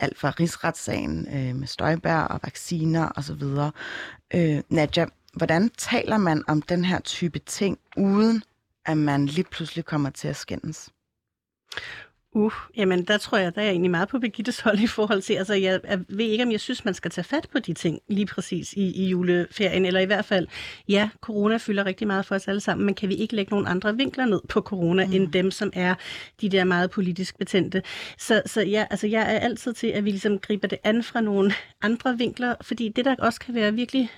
alt 0.00 0.18
fra 0.18 0.30
rigsretssagen 0.30 1.28
øh, 1.28 1.56
med 1.56 1.66
Støjbær 1.66 2.16
og 2.16 2.40
vacciner 2.44 3.08
osv. 3.16 3.42
Øh, 4.34 4.62
Nadja, 4.68 5.06
hvordan 5.34 5.70
taler 5.78 6.18
man 6.18 6.44
om 6.48 6.62
den 6.62 6.84
her 6.84 7.00
type 7.00 7.38
ting, 7.38 7.78
uden 7.96 8.42
at 8.86 8.96
man 8.96 9.26
lige 9.26 9.44
pludselig 9.44 9.84
kommer 9.84 10.10
til 10.10 10.28
at 10.28 10.36
skændes? 10.36 10.90
Uh, 12.32 12.52
jamen 12.76 13.04
der 13.04 13.18
tror 13.18 13.38
jeg, 13.38 13.54
der 13.54 13.60
er 13.60 13.64
jeg 13.64 13.72
egentlig 13.72 13.90
meget 13.90 14.08
på 14.08 14.18
Birgittes 14.18 14.60
hold 14.60 14.78
i 14.78 14.86
forhold 14.86 15.22
til, 15.22 15.34
altså 15.34 15.54
jeg, 15.54 15.80
jeg 15.88 16.00
ved 16.08 16.24
ikke, 16.24 16.44
om 16.44 16.52
jeg 16.52 16.60
synes, 16.60 16.84
man 16.84 16.94
skal 16.94 17.10
tage 17.10 17.24
fat 17.24 17.46
på 17.52 17.58
de 17.58 17.72
ting 17.72 18.00
lige 18.08 18.26
præcis 18.26 18.72
i, 18.72 19.04
i 19.04 19.08
juleferien, 19.08 19.86
eller 19.86 20.00
i 20.00 20.04
hvert 20.04 20.24
fald, 20.24 20.46
ja, 20.88 21.08
corona 21.20 21.56
fylder 21.56 21.86
rigtig 21.86 22.06
meget 22.06 22.26
for 22.26 22.34
os 22.34 22.48
alle 22.48 22.60
sammen, 22.60 22.86
men 22.86 22.94
kan 22.94 23.08
vi 23.08 23.14
ikke 23.14 23.36
lægge 23.36 23.50
nogle 23.50 23.68
andre 23.68 23.96
vinkler 23.96 24.26
ned 24.26 24.40
på 24.48 24.60
corona, 24.60 25.06
mm. 25.06 25.12
end 25.12 25.32
dem, 25.32 25.50
som 25.50 25.70
er 25.72 25.94
de 26.40 26.48
der 26.48 26.64
meget 26.64 26.90
politisk 26.90 27.38
betændte. 27.38 27.82
Så, 28.18 28.42
så 28.46 28.62
ja, 28.62 28.86
altså 28.90 29.06
jeg 29.06 29.22
er 29.22 29.38
altid 29.38 29.72
til, 29.72 29.86
at 29.86 30.04
vi 30.04 30.10
ligesom 30.10 30.38
griber 30.38 30.68
det 30.68 30.78
an 30.84 31.02
fra 31.02 31.20
nogle 31.20 31.52
andre 31.82 32.18
vinkler, 32.18 32.54
fordi 32.60 32.88
det, 32.88 33.04
der 33.04 33.14
også 33.18 33.40
kan 33.40 33.54
være 33.54 33.74
virkelig 33.74 34.10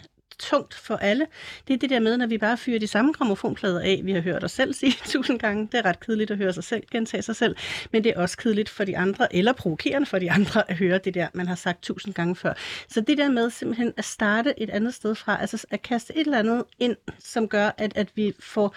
tungt 0.42 0.75
for 0.75 0.96
alle, 0.96 1.26
det 1.68 1.75
er 1.75 1.78
det 1.78 1.90
der 1.90 2.00
med, 2.00 2.16
når 2.16 2.26
vi 2.26 2.38
bare 2.38 2.56
fyrer 2.56 2.78
de 2.78 2.87
samme 2.87 3.12
gramofonplader 3.12 3.80
af, 3.80 4.00
vi 4.04 4.12
har 4.12 4.20
hørt 4.20 4.44
os 4.44 4.52
selv 4.52 4.75
sige 4.75 4.92
tusind 5.12 5.38
gange. 5.38 5.68
Det 5.72 5.78
er 5.78 5.84
ret 5.84 6.00
kedeligt 6.00 6.30
at 6.30 6.37
høre 6.37 6.52
sig 6.52 6.64
selv 6.64 6.82
gentage 6.90 7.22
sig 7.22 7.37
selv, 7.37 7.56
men 7.92 8.04
det 8.04 8.12
er 8.16 8.20
også 8.20 8.37
kedeligt 8.37 8.68
for 8.68 8.84
de 8.84 8.99
andre, 8.99 9.37
eller 9.37 9.52
provokerende 9.52 10.06
for 10.06 10.18
de 10.18 10.30
andre 10.30 10.70
at 10.70 10.76
høre 10.76 10.99
det 10.99 11.14
der, 11.14 11.28
man 11.32 11.46
har 11.46 11.54
sagt 11.54 11.82
tusind 11.82 12.14
gange 12.14 12.37
før. 12.37 12.54
Så 12.88 13.00
det 13.00 13.18
der 13.18 13.30
med 13.30 13.50
simpelthen 13.50 13.92
at 13.96 14.04
starte 14.04 14.54
et 14.56 14.70
andet 14.70 14.94
sted 14.94 15.14
fra, 15.14 15.40
altså 15.40 15.66
at 15.70 15.82
kaste 15.82 16.16
et 16.16 16.20
eller 16.20 16.38
andet 16.38 16.64
ind, 16.78 16.96
som 17.18 17.49
gør, 17.49 17.70
at, 17.78 17.92
at 17.96 18.08
vi 18.14 18.34
får 18.40 18.75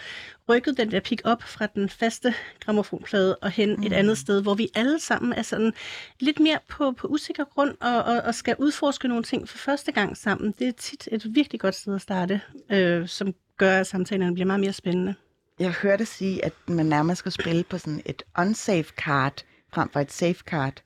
rykket 0.50 0.77
den 0.77 0.91
der 0.91 1.00
pick 1.00 1.22
op 1.24 1.43
fra 1.43 1.65
den 1.65 1.89
faste 1.89 2.34
gramofonplade 2.60 3.36
og 3.36 3.51
hen 3.51 3.75
mm. 3.75 3.84
et 3.84 3.93
andet 3.93 4.17
sted, 4.17 4.41
hvor 4.41 4.53
vi 4.53 4.69
alle 4.75 5.00
sammen 5.00 5.34
er 5.34 5.41
sådan 5.41 5.74
lidt 6.19 6.39
mere 6.39 6.60
på, 6.67 6.91
på 6.91 7.07
usikker 7.07 7.43
grund 7.43 7.75
og, 7.81 8.03
og, 8.03 8.22
og 8.22 8.36
skal 8.36 8.55
udforske 8.60 9.07
nogle 9.07 9.24
ting 9.24 9.50
for 9.50 9.57
første 9.57 9.91
gang 9.91 10.17
sammen. 10.17 10.53
Det 10.60 10.67
er 10.67 10.72
tit 10.72 11.10
et 11.12 11.36
virkelig 11.36 11.54
godt 11.59 11.75
sted 11.75 11.95
at 11.95 12.01
starte, 12.01 12.41
øh, 12.71 13.07
som 13.07 13.33
gør, 13.57 13.79
at 13.79 13.88
samtalerne 13.88 14.33
bliver 14.33 14.47
meget 14.47 14.59
mere 14.59 14.74
spændende. 14.74 15.15
Jeg 15.59 15.71
hørte 15.71 16.05
sige, 16.05 16.45
at 16.45 16.53
man 16.67 16.85
nærmest 16.85 17.19
skal 17.19 17.31
spille 17.31 17.63
på 17.63 17.77
sådan 17.77 18.01
et 18.05 18.24
unsafe 18.39 18.93
card 18.97 19.43
frem 19.74 19.89
for 19.89 20.00
et 20.00 20.12
safe 20.12 20.39
card. 20.39 20.85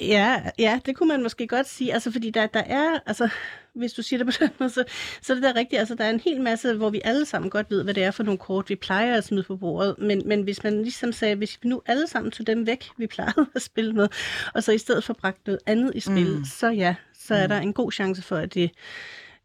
Ja, 0.00 0.42
ja, 0.58 0.80
det 0.86 0.96
kunne 0.96 1.08
man 1.08 1.22
måske 1.22 1.46
godt 1.46 1.68
sige, 1.68 1.94
altså 1.94 2.10
fordi 2.10 2.30
der, 2.30 2.46
der 2.46 2.62
er, 2.66 2.98
altså 3.06 3.28
hvis 3.74 3.92
du 3.92 4.02
siger 4.02 4.24
det 4.24 4.26
på 4.26 4.32
den 4.40 4.50
måde, 4.60 4.70
så, 4.70 4.84
så 5.22 5.32
er 5.32 5.34
det 5.34 5.42
der 5.42 5.54
rigtigt, 5.54 5.80
altså 5.80 5.94
der 5.94 6.04
er 6.04 6.10
en 6.10 6.20
hel 6.20 6.40
masse, 6.40 6.74
hvor 6.74 6.90
vi 6.90 7.00
alle 7.04 7.26
sammen 7.26 7.50
godt 7.50 7.70
ved, 7.70 7.84
hvad 7.84 7.94
det 7.94 8.04
er 8.04 8.10
for 8.10 8.22
nogle 8.22 8.38
kort, 8.38 8.70
vi 8.70 8.76
plejer 8.76 9.16
at 9.16 9.24
smide 9.24 9.42
på 9.42 9.56
bordet, 9.56 9.94
men, 9.98 10.22
men 10.26 10.42
hvis 10.42 10.64
man 10.64 10.82
ligesom 10.82 11.12
sagde, 11.12 11.34
hvis 11.34 11.58
vi 11.62 11.68
nu 11.68 11.82
alle 11.86 12.06
sammen 12.06 12.30
tog 12.30 12.46
dem 12.46 12.66
væk, 12.66 12.84
vi 12.96 13.06
plejede 13.06 13.46
at 13.54 13.62
spille 13.62 13.92
med, 13.92 14.08
og 14.54 14.62
så 14.62 14.72
i 14.72 14.78
stedet 14.78 15.04
for 15.04 15.12
bragt 15.12 15.46
noget 15.46 15.60
andet 15.66 15.92
i 15.94 16.00
spil, 16.00 16.36
mm. 16.36 16.44
så 16.44 16.68
ja, 16.68 16.94
så 17.18 17.34
er 17.34 17.46
der 17.46 17.58
en 17.58 17.72
god 17.72 17.92
chance 17.92 18.22
for, 18.22 18.36
at 18.36 18.54
det 18.54 18.70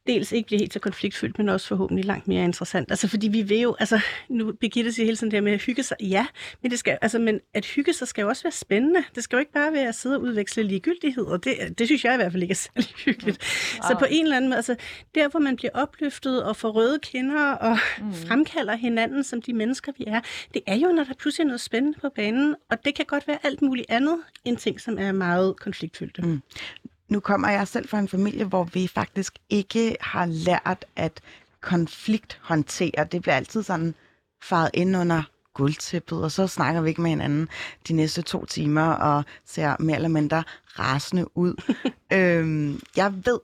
dels 0.09 0.31
ikke 0.31 0.47
bliver 0.47 0.59
helt 0.59 0.73
så 0.73 0.79
konfliktfyldt, 0.79 1.37
men 1.37 1.49
også 1.49 1.67
forhåbentlig 1.67 2.05
langt 2.05 2.27
mere 2.27 2.43
interessant. 2.43 2.91
Altså 2.91 3.07
fordi 3.07 3.27
vi 3.27 3.41
vil 3.41 3.59
jo, 3.59 3.75
altså 3.79 3.99
nu 4.29 4.51
Birgitte 4.51 4.91
siger 4.91 5.05
hele 5.05 5.17
tiden 5.17 5.31
det 5.31 5.43
med 5.43 5.51
at 5.51 5.61
hygge 5.61 5.83
sig, 5.83 5.97
ja, 6.01 6.25
men, 6.61 6.71
det 6.71 6.79
skal, 6.79 6.97
altså, 7.01 7.19
men 7.19 7.39
at 7.53 7.65
hygge 7.65 7.93
sig 7.93 8.07
skal 8.07 8.21
jo 8.21 8.27
også 8.27 8.43
være 8.43 8.51
spændende. 8.51 9.03
Det 9.15 9.23
skal 9.23 9.37
jo 9.37 9.39
ikke 9.39 9.51
bare 9.51 9.73
være 9.73 9.87
at 9.87 9.95
sidde 9.95 10.15
og 10.15 10.21
udveksle 10.21 10.63
ligegyldighed, 10.63 11.25
og 11.25 11.43
det, 11.43 11.79
det 11.79 11.87
synes 11.87 12.05
jeg 12.05 12.13
i 12.13 12.17
hvert 12.17 12.31
fald 12.31 12.43
ikke 12.43 12.51
er 12.51 12.55
særlig 12.55 12.89
hyggeligt. 13.05 13.37
Wow. 13.73 13.89
Så 13.89 13.99
på 13.99 14.05
en 14.09 14.23
eller 14.23 14.37
anden 14.37 14.49
måde, 14.49 14.57
altså 14.57 14.75
der 15.15 15.29
hvor 15.29 15.39
man 15.39 15.55
bliver 15.55 15.71
opløftet 15.73 16.43
og 16.43 16.55
får 16.55 16.69
røde 16.69 16.99
kinder 16.99 17.51
og 17.51 17.77
mm. 18.01 18.13
fremkalder 18.13 18.75
hinanden 18.75 19.23
som 19.23 19.41
de 19.41 19.53
mennesker 19.53 19.91
vi 19.97 20.03
er, 20.07 20.21
det 20.53 20.61
er 20.67 20.75
jo, 20.75 20.87
når 20.87 21.03
der 21.03 21.13
pludselig 21.13 21.43
er 21.43 21.47
noget 21.47 21.61
spændende 21.61 21.99
på 21.99 22.09
banen, 22.15 22.55
og 22.69 22.85
det 22.85 22.95
kan 22.95 23.05
godt 23.05 23.27
være 23.27 23.37
alt 23.43 23.61
muligt 23.61 23.85
andet 23.89 24.17
end 24.45 24.57
ting, 24.57 24.81
som 24.81 24.97
er 24.99 25.11
meget 25.11 25.59
konfliktfyldte. 25.59 26.21
Mm. 26.21 26.41
Nu 27.09 27.19
kommer 27.19 27.49
jeg 27.49 27.67
selv 27.67 27.87
fra 27.87 27.99
en 27.99 28.07
familie, 28.07 28.45
hvor 28.45 28.63
vi 28.63 28.87
faktisk 28.87 29.33
ikke 29.49 29.95
har 30.01 30.25
lært 30.25 30.85
at 30.95 31.21
konflikthåndtere. 31.61 33.07
Det 33.11 33.21
bliver 33.21 33.35
altid 33.35 33.63
sådan 33.63 33.95
faret 34.43 34.69
ind 34.73 34.97
under 34.97 35.23
guldtæppet, 35.53 36.23
og 36.23 36.31
så 36.31 36.47
snakker 36.47 36.81
vi 36.81 36.89
ikke 36.89 37.01
med 37.01 37.09
hinanden 37.09 37.49
de 37.87 37.93
næste 37.93 38.21
to 38.21 38.45
timer 38.45 38.91
og 38.91 39.23
ser 39.45 39.75
mere 39.79 39.95
eller 39.95 40.09
mindre 40.09 40.43
rasende 40.79 41.37
ud. 41.37 41.61
øhm, 42.13 42.81
jeg 42.95 43.13
ved 43.25 43.39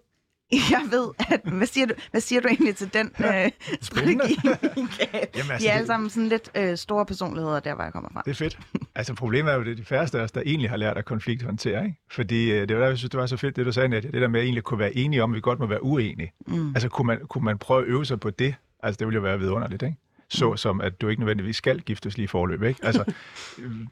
Jeg 0.71 0.81
ved, 0.91 1.07
at, 1.31 1.41
hvad, 1.43 1.67
siger 1.67 1.87
du, 1.87 1.93
hvad 2.11 2.21
siger 2.21 2.41
du 2.41 2.47
egentlig 2.47 2.75
til 2.75 2.93
den 2.93 3.11
øh, 3.19 3.51
strategi? 3.81 4.37
Jamen, 4.45 5.51
altså, 5.51 5.57
de 5.59 5.67
er 5.67 5.73
alle 5.73 5.87
sammen 5.87 6.09
sådan 6.09 6.29
lidt 6.29 6.51
øh, 6.55 6.77
store 6.77 7.05
personligheder, 7.05 7.59
der 7.59 7.75
hvor 7.75 7.83
jeg 7.83 7.93
kommer 7.93 8.09
fra. 8.13 8.21
Det 8.25 8.31
er 8.31 8.35
fedt. 8.35 8.59
Altså 8.95 9.13
problemet 9.13 9.51
er 9.51 9.55
jo, 9.57 9.63
det 9.63 9.71
er 9.71 9.75
de 9.75 9.85
færreste 9.85 10.19
af 10.19 10.23
os, 10.23 10.31
der 10.31 10.41
egentlig 10.45 10.69
har 10.69 10.77
lært 10.77 10.97
at 10.97 11.05
konflikthåndtere. 11.05 11.85
Ikke? 11.85 11.97
Fordi 12.11 12.51
øh, 12.51 12.67
det 12.67 12.75
var 12.75 12.81
der, 12.81 12.89
jeg 12.89 12.97
synes, 12.97 13.09
det 13.09 13.19
var 13.19 13.25
så 13.25 13.37
fedt, 13.37 13.55
det 13.55 13.65
du 13.65 13.71
sagde, 13.71 13.89
Nadia, 13.89 14.11
det 14.11 14.21
der 14.21 14.27
med 14.27 14.39
at 14.39 14.43
egentlig 14.43 14.63
kunne 14.63 14.79
være 14.79 14.97
enige 14.97 15.23
om, 15.23 15.31
at 15.31 15.35
vi 15.35 15.41
godt 15.41 15.59
må 15.59 15.65
være 15.65 15.83
uenige. 15.83 16.31
Mm. 16.47 16.69
Altså 16.69 16.89
kunne 16.89 17.07
man, 17.07 17.19
kunne 17.29 17.43
man 17.43 17.57
prøve 17.57 17.81
at 17.81 17.87
øve 17.87 18.05
sig 18.05 18.19
på 18.19 18.29
det? 18.29 18.55
Altså 18.83 18.97
det 18.99 19.07
ville 19.07 19.15
jo 19.15 19.21
være 19.21 19.39
vidunderligt, 19.39 19.83
ikke? 19.83 19.95
Så 20.29 20.51
mm. 20.51 20.57
som, 20.57 20.81
at 20.81 21.01
du 21.01 21.07
ikke 21.07 21.19
nødvendigvis 21.21 21.55
skal 21.55 21.81
giftes 21.81 22.17
lige 22.17 22.27
forløb, 22.27 22.63
ikke? 22.63 22.79
Altså, 22.83 23.13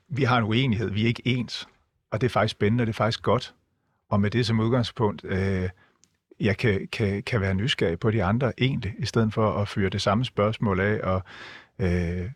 vi 0.08 0.24
har 0.24 0.38
en 0.38 0.44
uenighed, 0.44 0.90
vi 0.90 1.04
er 1.04 1.08
ikke 1.08 1.22
ens. 1.26 1.68
Og 2.12 2.22
det 2.22 2.28
er 2.28 2.30
faktisk 2.30 2.52
spændende, 2.52 2.86
det 2.86 2.90
er 2.90 2.94
faktisk 2.94 3.24
godt. 3.24 3.54
Og 4.10 4.22
med 4.22 4.32
det 4.32 4.46
som 4.46 4.60
udgangspunkt, 4.60 5.26
øh, 5.26 5.70
jeg 6.44 6.58
kan, 6.58 6.88
kan, 6.92 7.24
kan 7.24 7.42
være 7.42 7.54
nysgerrig 7.54 8.00
på 8.00 8.12
de 8.12 8.24
andre 8.24 8.54
egentlig, 8.58 8.94
i 9.00 9.06
stedet 9.06 9.34
for 9.34 9.54
at 9.54 9.68
fyre 9.68 9.90
det 9.90 10.02
samme 10.02 10.26
spørgsmål 10.26 10.80
af 10.80 11.00
og 11.04 11.24
øh, 11.80 12.30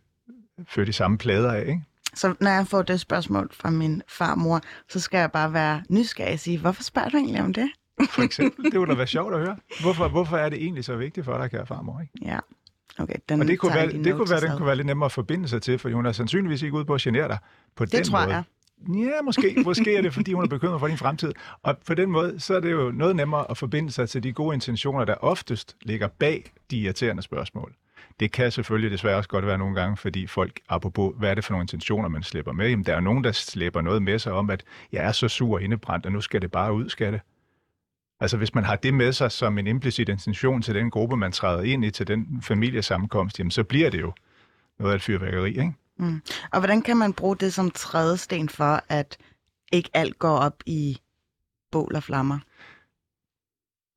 føre 0.67 0.85
de 0.85 0.93
samme 0.93 1.17
plader 1.17 1.51
af. 1.51 1.61
Ikke? 1.61 1.81
Så 2.13 2.35
når 2.39 2.51
jeg 2.51 2.67
får 2.67 2.81
det 2.81 2.99
spørgsmål 2.99 3.49
fra 3.53 3.69
min 3.69 4.01
farmor, 4.07 4.61
så 4.89 4.99
skal 4.99 5.17
jeg 5.17 5.31
bare 5.31 5.53
være 5.53 5.83
nysgerrig 5.89 6.33
og 6.33 6.39
sige, 6.39 6.59
hvorfor 6.59 6.83
spørger 6.83 7.09
du 7.09 7.17
egentlig 7.17 7.41
om 7.41 7.53
det? 7.53 7.69
For 8.15 8.21
eksempel. 8.21 8.71
Det 8.71 8.79
ville 8.79 8.91
da 8.91 8.97
være 8.97 9.07
sjovt 9.07 9.33
at 9.33 9.39
høre. 9.39 9.57
Hvorfor, 9.81 10.07
hvorfor 10.07 10.37
er 10.37 10.49
det 10.49 10.61
egentlig 10.61 10.85
så 10.85 10.95
vigtigt 10.95 11.25
for 11.25 11.37
dig, 11.37 11.51
kære 11.51 11.65
farmor? 11.65 12.01
Ikke? 12.01 12.13
Ja. 12.21 12.39
Okay, 12.99 13.15
den 13.29 13.41
og 13.41 13.47
det 13.47 13.59
kunne 13.59 13.73
være, 13.73 13.87
det 13.87 14.15
kunne 14.15 14.29
være, 14.29 14.41
den 14.41 14.57
kunne 14.57 14.65
være 14.65 14.75
lidt 14.75 14.85
nemmere 14.87 15.05
at 15.05 15.11
forbinde 15.11 15.47
sig 15.47 15.61
til, 15.61 15.79
for 15.79 15.89
hun 15.89 16.05
er 16.05 16.11
sandsynligvis 16.11 16.61
ikke 16.61 16.75
ude 16.75 16.85
på 16.85 16.93
at 16.93 17.01
genere 17.01 17.27
dig 17.27 17.37
på 17.75 17.85
det 17.85 17.93
den 17.93 18.03
tror 18.03 18.19
måde. 18.19 18.35
jeg. 18.35 18.43
Ja, 18.81 19.21
måske, 19.23 19.55
måske 19.65 19.95
er 19.95 20.01
det, 20.01 20.13
fordi 20.13 20.33
hun 20.33 20.43
er 20.43 20.47
bekymret 20.47 20.79
for 20.79 20.87
din 20.87 20.97
fremtid. 20.97 21.31
Og 21.63 21.77
på 21.77 21.93
den 21.93 22.11
måde, 22.11 22.39
så 22.39 22.55
er 22.55 22.59
det 22.59 22.71
jo 22.71 22.91
noget 22.91 23.15
nemmere 23.15 23.51
at 23.51 23.57
forbinde 23.57 23.91
sig 23.91 24.09
til 24.09 24.23
de 24.23 24.33
gode 24.33 24.53
intentioner, 24.53 25.05
der 25.05 25.15
oftest 25.15 25.75
ligger 25.81 26.07
bag 26.07 26.51
de 26.71 26.77
irriterende 26.77 27.21
spørgsmål. 27.23 27.73
Det 28.19 28.31
kan 28.31 28.51
selvfølgelig 28.51 28.91
desværre 28.91 29.17
også 29.17 29.29
godt 29.29 29.45
være 29.45 29.57
nogle 29.57 29.75
gange, 29.75 29.97
fordi 29.97 30.27
folk, 30.27 30.59
apropos, 30.69 31.13
hvad 31.17 31.29
er 31.29 31.35
det 31.35 31.45
for 31.45 31.53
nogle 31.53 31.63
intentioner, 31.63 32.09
man 32.09 32.23
slipper 32.23 32.51
med? 32.51 32.69
Jamen, 32.69 32.85
der 32.85 32.95
er 32.95 32.99
nogen, 32.99 33.23
der 33.23 33.31
slipper 33.31 33.81
noget 33.81 34.01
med 34.03 34.19
sig 34.19 34.33
om, 34.33 34.49
at 34.49 34.63
jeg 34.91 35.05
er 35.05 35.11
så 35.11 35.27
sur 35.27 35.53
og 35.53 35.61
indebrændt, 35.61 36.05
og 36.05 36.11
nu 36.11 36.21
skal 36.21 36.41
det 36.41 36.51
bare 36.51 36.73
ud, 36.73 36.89
skal 36.89 37.13
det? 37.13 37.21
Altså, 38.19 38.37
hvis 38.37 38.55
man 38.55 38.63
har 38.63 38.75
det 38.75 38.93
med 38.93 39.13
sig 39.13 39.31
som 39.31 39.57
en 39.57 39.67
implicit 39.67 40.09
intention 40.09 40.61
til 40.61 40.75
den 40.75 40.89
gruppe, 40.89 41.17
man 41.17 41.31
træder 41.31 41.63
ind 41.63 41.85
i, 41.85 41.91
til 41.91 42.07
den 42.07 42.41
familiesammenkomst, 42.41 43.39
jamen, 43.39 43.51
så 43.51 43.63
bliver 43.63 43.89
det 43.89 44.01
jo 44.01 44.13
noget 44.79 44.91
af 44.91 44.95
et 44.95 45.01
fyrværkeri, 45.01 45.49
ikke? 45.49 45.73
Mm. 45.97 46.21
Og 46.51 46.59
hvordan 46.59 46.81
kan 46.81 46.97
man 46.97 47.13
bruge 47.13 47.35
det 47.37 47.53
som 47.53 47.71
trædesten 47.71 48.49
for, 48.49 48.83
at 48.89 49.17
ikke 49.71 49.89
alt 49.93 50.19
går 50.19 50.37
op 50.37 50.63
i 50.65 50.97
bål 51.71 51.95
og 51.95 52.03
flammer? 52.03 52.39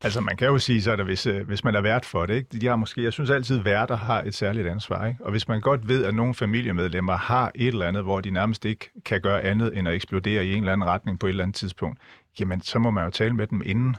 Altså 0.04 0.20
man 0.20 0.36
kan 0.36 0.48
jo 0.48 0.58
sige 0.58 0.82
så, 0.82 0.92
at 0.92 1.04
hvis, 1.04 1.26
øh, 1.26 1.46
hvis 1.46 1.64
man 1.64 1.74
er 1.74 1.80
vært 1.80 2.04
for 2.04 2.26
det, 2.26 2.34
ikke? 2.34 2.58
de 2.58 2.66
har 2.66 2.76
måske, 2.76 3.02
jeg 3.02 3.12
synes 3.12 3.30
altid, 3.30 3.58
værter 3.58 3.96
har 3.96 4.22
et 4.22 4.34
særligt 4.34 4.68
ansvar. 4.68 5.06
Ikke? 5.06 5.24
Og 5.24 5.30
hvis 5.30 5.48
man 5.48 5.60
godt 5.60 5.88
ved, 5.88 6.04
at 6.04 6.14
nogle 6.14 6.34
familiemedlemmer 6.34 7.16
har 7.16 7.52
et 7.54 7.66
eller 7.66 7.86
andet, 7.86 8.02
hvor 8.02 8.20
de 8.20 8.30
nærmest 8.30 8.64
ikke 8.64 8.90
kan 9.04 9.20
gøre 9.20 9.42
andet 9.42 9.78
end 9.78 9.88
at 9.88 9.94
eksplodere 9.94 10.46
i 10.46 10.52
en 10.52 10.58
eller 10.58 10.72
anden 10.72 10.88
retning 10.88 11.18
på 11.18 11.26
et 11.26 11.30
eller 11.30 11.44
andet 11.44 11.56
tidspunkt, 11.56 11.98
jamen 12.40 12.60
så 12.60 12.78
må 12.78 12.90
man 12.90 13.04
jo 13.04 13.10
tale 13.10 13.34
med 13.34 13.46
dem 13.46 13.62
inden. 13.64 13.96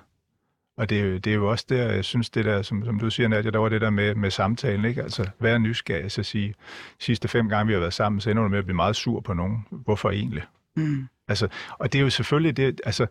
Og 0.77 0.89
det, 0.89 0.99
er 0.99 1.03
jo, 1.05 1.17
det 1.17 1.27
er 1.31 1.35
jo 1.35 1.49
også 1.49 1.65
der, 1.69 1.91
jeg 1.91 2.05
synes, 2.05 2.29
det 2.29 2.45
der, 2.45 2.61
som, 2.61 2.85
som 2.85 2.99
du 2.99 3.09
siger, 3.09 3.27
Nadia, 3.27 3.51
der 3.51 3.59
var 3.59 3.69
det 3.69 3.81
der 3.81 3.89
med, 3.89 4.15
med 4.15 4.31
samtalen, 4.31 4.85
ikke? 4.85 5.03
Altså, 5.03 5.29
være 5.39 5.59
nysgerrig, 5.59 6.11
så 6.11 6.23
sige, 6.23 6.55
sidste 6.99 7.27
fem 7.27 7.49
gange, 7.49 7.67
vi 7.67 7.73
har 7.73 7.79
været 7.79 7.93
sammen, 7.93 8.21
så 8.21 8.29
ender 8.29 8.43
du 8.43 8.49
med 8.49 8.57
at 8.57 8.65
blive 8.65 8.75
meget 8.75 8.95
sur 8.95 9.19
på 9.19 9.33
nogen. 9.33 9.65
Hvorfor 9.69 10.11
egentlig? 10.11 10.43
Mm. 10.75 11.07
Altså, 11.27 11.47
og 11.79 11.93
det 11.93 11.99
er 11.99 12.03
jo 12.03 12.09
selvfølgelig, 12.09 12.57
det, 12.57 12.81
altså, 12.85 13.07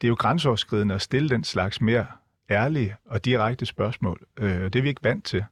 det 0.00 0.06
er 0.06 0.08
jo 0.08 0.14
grænseoverskridende 0.14 0.94
at 0.94 1.02
stille 1.02 1.28
den 1.28 1.44
slags 1.44 1.80
mere 1.80 2.06
ærlige 2.50 2.96
og 3.04 3.24
direkte 3.24 3.66
spørgsmål. 3.66 4.20
Øh, 4.38 4.62
det 4.62 4.76
er 4.76 4.82
vi 4.82 4.88
ikke 4.88 5.04
vant 5.04 5.24
til. 5.24 5.44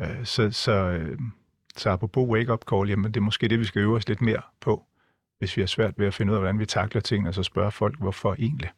Øh, 0.00 0.24
så, 0.24 0.50
så, 0.50 0.72
øh, 0.72 1.18
så 1.76 1.90
apropos 1.90 2.28
wake-up 2.28 2.64
call, 2.70 2.88
jamen 2.88 3.04
det 3.04 3.16
er 3.16 3.24
måske 3.24 3.48
det, 3.48 3.60
vi 3.60 3.64
skal 3.64 3.80
øve 3.80 3.96
os 3.96 4.08
lidt 4.08 4.20
mere 4.20 4.42
på, 4.60 4.84
hvis 5.38 5.56
vi 5.56 5.62
har 5.62 5.66
svært 5.66 5.94
ved 5.98 6.06
at 6.06 6.14
finde 6.14 6.32
ud 6.32 6.36
af, 6.36 6.40
hvordan 6.40 6.58
vi 6.58 6.66
takler 6.66 7.00
tingene, 7.00 7.30
og 7.30 7.34
så 7.34 7.42
spørge 7.42 7.70
folk, 7.70 7.98
hvorfor 7.98 8.34
egentlig? 8.38 8.70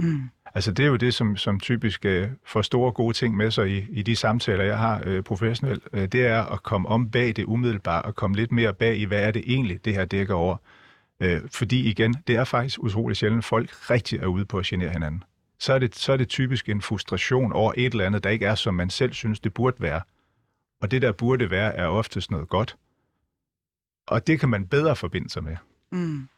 Mm. 0.00 0.30
Altså 0.54 0.72
det 0.72 0.84
er 0.84 0.88
jo 0.88 0.96
det, 0.96 1.14
som, 1.14 1.36
som 1.36 1.60
typisk 1.60 2.04
øh, 2.04 2.28
får 2.46 2.62
store 2.62 2.92
gode 2.92 3.14
ting 3.14 3.36
med 3.36 3.50
sig 3.50 3.70
i, 3.70 3.86
i 3.90 4.02
de 4.02 4.16
samtaler, 4.16 4.64
jeg 4.64 4.78
har 4.78 5.02
øh, 5.06 5.22
professionelt. 5.22 5.88
Øh, 5.92 6.08
det 6.08 6.26
er 6.26 6.42
at 6.42 6.62
komme 6.62 6.88
om 6.88 7.10
bag 7.10 7.36
det 7.36 7.44
umiddelbare, 7.44 8.02
og 8.02 8.14
komme 8.14 8.36
lidt 8.36 8.52
mere 8.52 8.74
bag 8.74 8.96
i, 8.96 9.04
hvad 9.04 9.22
er 9.24 9.30
det 9.30 9.42
egentlig, 9.46 9.84
det 9.84 9.94
her 9.94 10.04
dækker 10.04 10.34
over. 10.34 10.56
Øh, 11.20 11.40
fordi 11.50 11.90
igen, 11.90 12.14
det 12.26 12.36
er 12.36 12.44
faktisk 12.44 12.82
utroligt 12.82 13.18
sjældent, 13.18 13.44
folk 13.44 13.90
rigtig 13.90 14.20
er 14.20 14.26
ude 14.26 14.44
på 14.44 14.58
at 14.58 14.64
genere 14.64 14.90
hinanden. 14.90 15.24
Så 15.58 15.72
er, 15.72 15.78
det, 15.78 15.94
så 15.96 16.12
er 16.12 16.16
det 16.16 16.28
typisk 16.28 16.68
en 16.68 16.82
frustration 16.82 17.52
over 17.52 17.72
et 17.76 17.92
eller 17.92 18.06
andet, 18.06 18.24
der 18.24 18.30
ikke 18.30 18.46
er, 18.46 18.54
som 18.54 18.74
man 18.74 18.90
selv 18.90 19.12
synes, 19.12 19.40
det 19.40 19.54
burde 19.54 19.76
være. 19.80 20.00
Og 20.80 20.90
det, 20.90 21.02
der 21.02 21.12
burde 21.12 21.50
være, 21.50 21.74
er 21.74 21.86
oftest 21.86 22.30
noget 22.30 22.48
godt. 22.48 22.76
Og 24.06 24.26
det 24.26 24.40
kan 24.40 24.48
man 24.48 24.66
bedre 24.66 24.96
forbinde 24.96 25.30
sig 25.30 25.44
med. 25.44 25.56
Mm. 25.90 26.28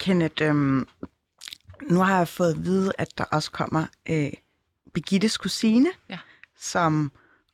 Kenneth, 0.00 0.42
øhm, 0.42 0.86
nu 1.90 1.98
har 2.00 2.18
jeg 2.18 2.28
fået 2.28 2.50
at 2.52 2.64
vide, 2.64 2.92
at 2.98 3.18
der 3.18 3.24
også 3.24 3.50
kommer 3.50 3.86
øh, 4.08 4.30
Begittes 4.94 5.36
kusine, 5.38 5.88
Ja. 6.10 6.18
som 6.58 7.12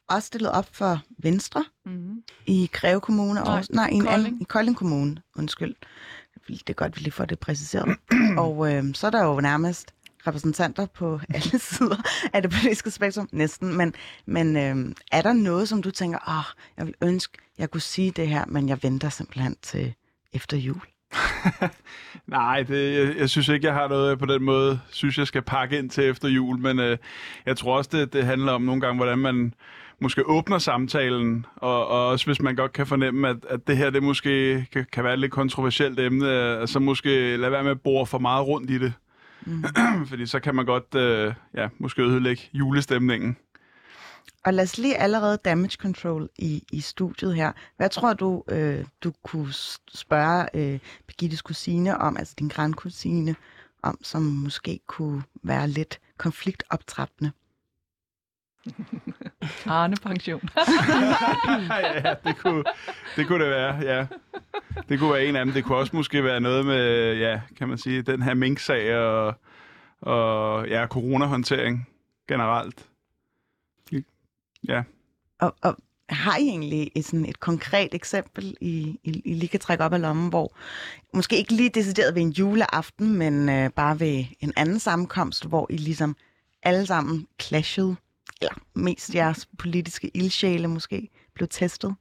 også 0.09 0.27
stillede 0.27 0.53
op 0.53 0.69
for 0.73 1.01
Venstre 1.19 1.65
Mm-hmm. 1.87 2.23
i 2.47 2.71
Greve 2.73 3.01
Kommune. 3.01 3.35
Nej, 3.35 3.43
og, 3.59 3.65
nej 3.71 3.89
i, 3.89 3.95
en 3.95 4.01
Kolding. 4.05 4.27
anden, 4.27 4.41
i 4.41 4.45
Kolding 4.45 4.77
Kommune. 4.77 5.23
Undskyld. 5.37 5.75
Det 6.49 6.69
er 6.71 6.73
godt, 6.73 6.97
vi 6.97 7.01
lige 7.01 7.13
får 7.13 7.25
det 7.25 7.39
præciseret. 7.39 7.97
og 8.39 8.75
øh, 8.75 8.95
så 8.95 9.07
er 9.07 9.11
der 9.11 9.25
jo 9.25 9.41
nærmest 9.41 9.95
repræsentanter 10.27 10.87
på 10.87 11.21
alle 11.35 11.59
sider 11.59 11.97
af 12.33 12.43
det 12.43 12.51
politiske 12.51 12.91
spektrum, 12.91 13.29
næsten. 13.33 13.75
Men, 13.77 13.95
men 14.27 14.57
øh, 14.57 14.95
er 15.13 15.23
der 15.23 15.33
noget, 15.33 15.69
som 15.69 15.83
du 15.83 15.91
tænker, 15.91 16.19
åh, 16.29 16.45
jeg 16.77 16.87
vil 16.87 16.95
ønske, 17.03 17.39
jeg 17.59 17.71
kunne 17.71 17.81
sige 17.81 18.11
det 18.11 18.29
her, 18.29 18.45
men 18.47 18.69
jeg 18.69 18.83
venter 18.83 19.09
simpelthen 19.09 19.57
til 19.63 19.95
efter 20.33 20.57
jul? 20.57 20.81
Nej, 22.27 22.62
det, 22.62 22.94
jeg, 22.94 23.16
jeg 23.16 23.31
synes 23.31 23.48
ikke, 23.48 23.66
jeg 23.66 23.75
har 23.75 23.88
noget 23.88 24.18
på 24.18 24.27
den 24.27 24.42
måde, 24.42 24.81
synes 24.90 25.18
jeg 25.18 25.27
skal 25.27 25.42
pakke 25.42 25.79
ind 25.79 25.90
til 25.90 26.05
efter 26.05 26.29
jul, 26.29 26.59
men 26.59 26.79
øh, 26.79 26.98
jeg 27.46 27.57
tror 27.57 27.77
også, 27.77 27.90
det, 27.92 28.12
det 28.12 28.25
handler 28.25 28.53
om 28.53 28.62
nogle 28.62 28.81
gange, 28.81 28.96
hvordan 28.96 29.18
man 29.18 29.55
måske 30.01 30.27
åbner 30.27 30.59
samtalen, 30.59 31.46
og, 31.57 31.87
og 31.87 32.07
også 32.07 32.27
hvis 32.27 32.42
man 32.42 32.57
godt 32.57 32.72
kan 32.72 32.87
fornemme, 32.87 33.29
at, 33.29 33.37
at 33.48 33.66
det 33.66 33.77
her 33.77 33.90
det 33.90 34.03
måske 34.03 34.66
kan, 34.72 34.87
kan 34.92 35.05
være 35.05 35.12
et 35.12 35.18
lidt 35.18 35.33
kontroversielt 35.33 36.01
emne, 36.01 36.29
øh, 36.29 36.68
så 36.68 36.79
måske 36.79 37.37
lade 37.37 37.53
være 37.53 37.62
med 37.62 37.70
at 37.70 37.81
bore 37.81 38.07
for 38.07 38.18
meget 38.18 38.46
rundt 38.46 38.70
i 38.70 38.79
det. 38.79 38.92
Mm. 39.46 39.64
Fordi 40.09 40.27
så 40.27 40.40
kan 40.40 40.55
man 40.55 40.66
godt 40.66 40.94
øh, 40.94 41.33
ja, 41.55 41.68
måske 41.79 42.03
ødelægge 42.03 42.42
julestemningen. 42.53 43.37
Og 44.45 44.55
lad 44.55 44.65
os 44.65 44.79
lige 44.79 44.97
allerede 44.97 45.39
damage 45.45 45.77
control 45.77 46.29
i, 46.39 46.65
i 46.73 46.81
studiet 46.81 47.35
her. 47.35 47.53
Hvad 47.77 47.89
tror 47.89 48.13
du, 48.13 48.45
øh, 48.49 48.85
du 49.05 49.13
kunne 49.23 49.53
spørge 49.95 50.47
øh, 50.55 50.79
Birgittes 51.07 51.43
kusine 51.43 51.99
om, 51.99 52.17
altså 52.17 52.35
din 52.39 52.49
grandkusine, 52.49 53.37
om, 53.83 53.99
som 54.03 54.23
måske 54.23 54.81
kunne 54.87 55.23
være 55.43 55.69
lidt 55.69 56.01
konfliktoptrappende? 56.19 57.33
Arne 59.67 59.97
pension. 59.97 60.41
ja, 62.05 62.15
det 62.25 62.37
kunne, 62.39 62.65
det 63.17 63.27
kunne 63.27 63.45
det 63.45 63.51
være, 63.51 63.77
ja. 63.77 64.07
Det 64.89 64.99
kunne 64.99 65.13
være 65.13 65.25
en 65.27 65.37
af 65.37 65.45
dem. 65.45 65.55
Det 65.55 65.65
kunne 65.65 65.79
også 65.79 65.97
måske 65.97 66.25
være 66.25 66.41
noget 66.41 66.67
med, 66.67 67.15
ja, 67.15 67.41
kan 67.59 67.69
man 67.69 67.79
sige, 67.79 68.03
den 68.03 68.23
her 68.23 68.35
mink-sag 68.35 68.97
og, 68.97 69.35
og 70.01 70.69
ja, 70.69 70.87
coronahåndtering 70.87 71.89
generelt. 72.29 72.89
Ja. 74.68 74.83
Og, 75.40 75.55
og 75.62 75.77
har 76.09 76.37
I 76.37 76.48
egentlig 76.48 76.90
et, 76.94 77.05
sådan 77.05 77.27
et 77.27 77.40
konkret 77.40 77.94
eksempel, 77.94 78.57
I, 78.61 79.01
I, 79.05 79.22
I 79.25 79.35
lige 79.35 79.48
kan 79.48 79.61
trække 79.61 79.85
op 79.85 79.92
af 79.92 80.01
lommen, 80.01 80.29
hvor 80.29 80.53
måske 81.14 81.37
ikke 81.37 81.53
lige 81.53 81.68
decideret 81.68 82.14
ved 82.14 82.22
en 82.22 82.31
juleaften, 82.31 83.18
men 83.18 83.48
øh, 83.48 83.70
bare 83.70 84.01
ved 84.01 84.25
en 84.40 84.53
anden 84.57 84.79
sammenkomst, 84.79 85.46
hvor 85.46 85.66
I 85.70 85.77
ligesom 85.77 86.16
alle 86.62 86.87
sammen 86.87 87.27
clashede, 87.40 87.96
eller 88.40 88.55
mest 88.75 89.14
jeres 89.14 89.48
politiske 89.59 90.11
ildsjæle 90.14 90.68
måske 90.68 91.09
blev 91.35 91.48
testet? 91.48 91.94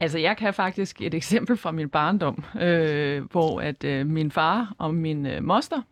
Altså, 0.00 0.18
jeg 0.18 0.36
kan 0.36 0.54
faktisk 0.54 1.00
et 1.00 1.14
eksempel 1.14 1.56
fra 1.56 1.70
min 1.70 1.88
barndom, 1.88 2.44
øh, 2.60 3.24
hvor 3.24 3.60
at 3.60 3.84
øh, 3.84 4.06
min 4.06 4.30
far 4.30 4.74
og 4.78 4.94
min 4.94 5.26
øh, 5.26 5.44
moster 5.44 5.82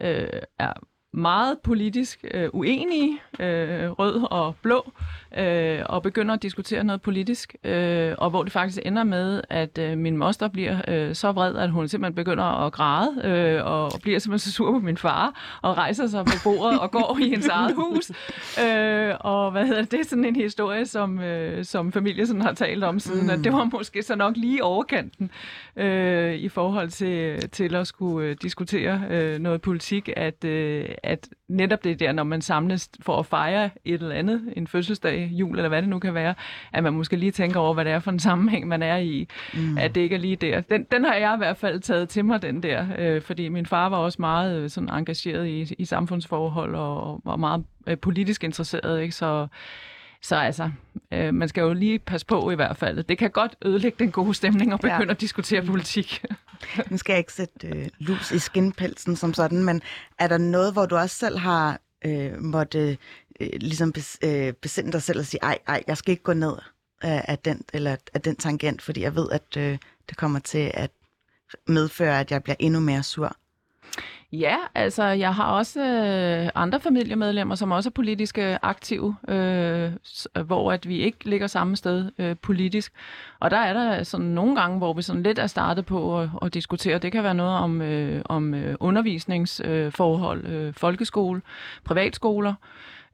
øh, 0.00 0.28
er 0.58 0.72
meget 1.14 1.58
politisk 1.64 2.24
øh, 2.34 2.48
uenige, 2.52 3.18
øh, 3.40 3.90
rød 3.90 4.26
og 4.30 4.54
blå, 4.62 4.92
øh, 5.38 5.80
og 5.86 6.02
begynder 6.02 6.34
at 6.34 6.42
diskutere 6.42 6.84
noget 6.84 7.02
politisk, 7.02 7.56
øh, 7.64 8.14
og 8.18 8.30
hvor 8.30 8.42
det 8.42 8.52
faktisk 8.52 8.78
ender 8.84 9.04
med, 9.04 9.42
at 9.50 9.78
øh, 9.78 9.98
min 9.98 10.16
moster 10.16 10.48
bliver 10.48 10.80
øh, 10.88 11.14
så 11.14 11.32
vred, 11.32 11.56
at 11.56 11.70
hun 11.70 11.88
simpelthen 11.88 12.14
begynder 12.14 12.44
at 12.44 12.72
græde, 12.72 13.20
øh, 13.24 13.66
og 13.66 13.92
bliver 14.02 14.18
simpelthen 14.18 14.50
så 14.50 14.52
sur 14.52 14.72
på 14.72 14.78
min 14.78 14.96
far, 14.96 15.58
og 15.62 15.76
rejser 15.76 16.06
sig 16.06 16.24
på 16.24 16.32
bordet 16.44 16.80
og 16.80 16.90
går 16.90 17.18
i 17.20 17.28
hendes 17.28 17.48
eget 17.48 17.74
hus. 17.74 18.10
Øh, 18.64 19.14
og 19.20 19.50
hvad 19.50 19.66
hedder 19.66 19.82
det? 19.82 20.00
Er 20.00 20.04
sådan 20.04 20.24
en 20.24 20.36
historie, 20.36 20.86
som, 20.86 21.20
øh, 21.20 21.64
som 21.64 21.92
familie 21.92 22.26
sådan 22.26 22.42
har 22.42 22.52
talt 22.52 22.84
om 22.84 22.98
siden, 22.98 23.24
mm. 23.24 23.30
at 23.30 23.38
det 23.44 23.52
var 23.52 23.64
måske 23.64 24.02
så 24.02 24.14
nok 24.16 24.36
lige 24.36 24.64
overkanten 24.64 25.30
øh, 25.76 26.34
i 26.34 26.48
forhold 26.48 26.88
til, 26.88 27.48
til 27.50 27.74
at 27.74 27.86
skulle 27.86 28.28
øh, 28.28 28.36
diskutere 28.42 29.02
øh, 29.10 29.38
noget 29.38 29.62
politik, 29.62 30.08
at, 30.16 30.44
øh, 30.44 30.88
at 31.02 31.28
netop 31.48 31.84
det 31.84 32.00
der, 32.00 32.12
når 32.12 32.22
man 32.22 32.42
samles 32.42 32.88
for 33.00 33.18
at 33.18 33.26
fejre 33.26 33.70
et 33.84 34.02
eller 34.02 34.14
andet, 34.14 34.52
en 34.56 34.66
fødselsdag, 34.66 35.30
jul 35.32 35.56
eller 35.56 35.68
hvad 35.68 35.82
det 35.82 35.88
nu 35.88 35.98
kan 35.98 36.14
være, 36.14 36.34
at 36.72 36.82
man 36.82 36.92
måske 36.92 37.16
lige 37.16 37.32
tænker 37.32 37.60
over, 37.60 37.74
hvad 37.74 37.84
det 37.84 37.92
er 37.92 37.98
for 37.98 38.10
en 38.10 38.18
sammenhæng, 38.18 38.68
man 38.68 38.82
er 38.82 38.96
i, 38.96 39.28
mm. 39.54 39.78
at 39.78 39.94
det 39.94 40.00
ikke 40.00 40.14
er 40.14 40.20
lige 40.20 40.36
der. 40.36 40.60
Den, 40.60 40.84
den 40.92 41.04
har 41.04 41.14
jeg 41.14 41.34
i 41.34 41.38
hvert 41.38 41.56
fald 41.56 41.80
taget 41.80 42.08
til 42.08 42.24
mig, 42.24 42.42
den 42.42 42.62
der, 42.62 42.86
øh, 42.98 43.22
fordi 43.22 43.48
min 43.48 43.66
far 43.66 43.88
var 43.88 43.96
også 43.96 44.16
meget 44.20 44.60
øh, 44.60 44.70
sådan 44.70 44.88
engageret 44.88 45.48
i, 45.48 45.74
i 45.78 45.84
samfundsforhold 45.84 46.74
og 46.74 47.20
var 47.24 47.36
meget 47.36 47.64
øh, 47.86 47.98
politisk 47.98 48.44
interesseret, 48.44 49.02
ikke? 49.02 49.14
så 49.14 49.46
så 50.22 50.36
altså, 50.36 50.70
øh, 51.12 51.34
man 51.34 51.48
skal 51.48 51.60
jo 51.60 51.72
lige 51.72 51.98
passe 51.98 52.26
på 52.26 52.50
i 52.50 52.54
hvert 52.54 52.76
fald. 52.76 53.02
Det 53.02 53.18
kan 53.18 53.30
godt 53.30 53.56
ødelægge 53.64 53.96
den 53.98 54.10
gode 54.10 54.34
stemning 54.34 54.72
og 54.72 54.80
begynde 54.80 55.04
ja. 55.04 55.10
at 55.10 55.20
diskutere 55.20 55.62
politik. 55.62 56.24
nu 56.90 56.96
skal 56.96 57.12
jeg 57.12 57.18
ikke 57.18 57.32
sætte 57.32 57.68
øh, 57.68 57.88
lus 57.98 58.30
i 58.30 58.38
skinpelsen 58.38 59.16
som 59.16 59.34
sådan, 59.34 59.64
men 59.64 59.82
er 60.18 60.28
der 60.28 60.38
noget, 60.38 60.72
hvor 60.72 60.86
du 60.86 60.96
også 60.96 61.16
selv 61.16 61.38
har 61.38 61.80
øh, 62.04 62.42
måtte 62.42 62.98
øh, 63.40 63.48
ligesom 63.60 63.92
bes, 63.92 64.18
øh, 64.24 64.52
besinde 64.52 64.92
dig 64.92 65.02
selv 65.02 65.18
og 65.18 65.26
sige, 65.26 65.40
ej, 65.42 65.58
ej, 65.68 65.82
jeg 65.86 65.96
skal 65.96 66.12
ikke 66.12 66.22
gå 66.22 66.32
ned 66.32 66.54
af, 67.02 67.24
af, 67.28 67.38
den, 67.38 67.64
eller 67.72 67.96
af 68.14 68.20
den 68.20 68.36
tangent, 68.36 68.82
fordi 68.82 69.00
jeg 69.00 69.14
ved, 69.14 69.30
at 69.30 69.56
øh, 69.56 69.78
det 70.08 70.16
kommer 70.16 70.38
til 70.38 70.70
at 70.74 70.90
medføre, 71.66 72.20
at 72.20 72.30
jeg 72.30 72.42
bliver 72.42 72.56
endnu 72.58 72.80
mere 72.80 73.02
sur? 73.02 73.36
Ja, 74.32 74.56
altså 74.74 75.04
jeg 75.04 75.34
har 75.34 75.44
også 75.44 75.80
øh, 75.80 76.50
andre 76.54 76.80
familiemedlemmer, 76.80 77.54
som 77.54 77.70
også 77.72 77.88
er 77.88 77.90
politiske 77.90 78.58
aktive, 78.62 79.16
øh, 79.28 79.92
hvor 80.44 80.72
at 80.72 80.88
vi 80.88 80.98
ikke 80.98 81.18
ligger 81.24 81.46
samme 81.46 81.76
sted 81.76 82.10
øh, 82.18 82.36
politisk. 82.42 82.92
Og 83.40 83.50
der 83.50 83.56
er 83.56 83.72
der 83.72 84.02
sådan 84.02 84.26
nogle 84.26 84.56
gange, 84.56 84.78
hvor 84.78 84.92
vi 84.92 85.02
sådan 85.02 85.22
lidt 85.22 85.38
er 85.38 85.46
startet 85.46 85.86
på 85.86 86.20
at, 86.20 86.28
at 86.42 86.54
diskutere. 86.54 86.98
Det 86.98 87.12
kan 87.12 87.24
være 87.24 87.34
noget 87.34 87.58
om, 87.58 87.82
øh, 87.82 88.22
om 88.24 88.54
øh, 88.54 88.76
undervisningsforhold, 88.80 90.46
øh, 90.46 90.74
folkeskole, 90.74 91.42
privatskoler 91.84 92.54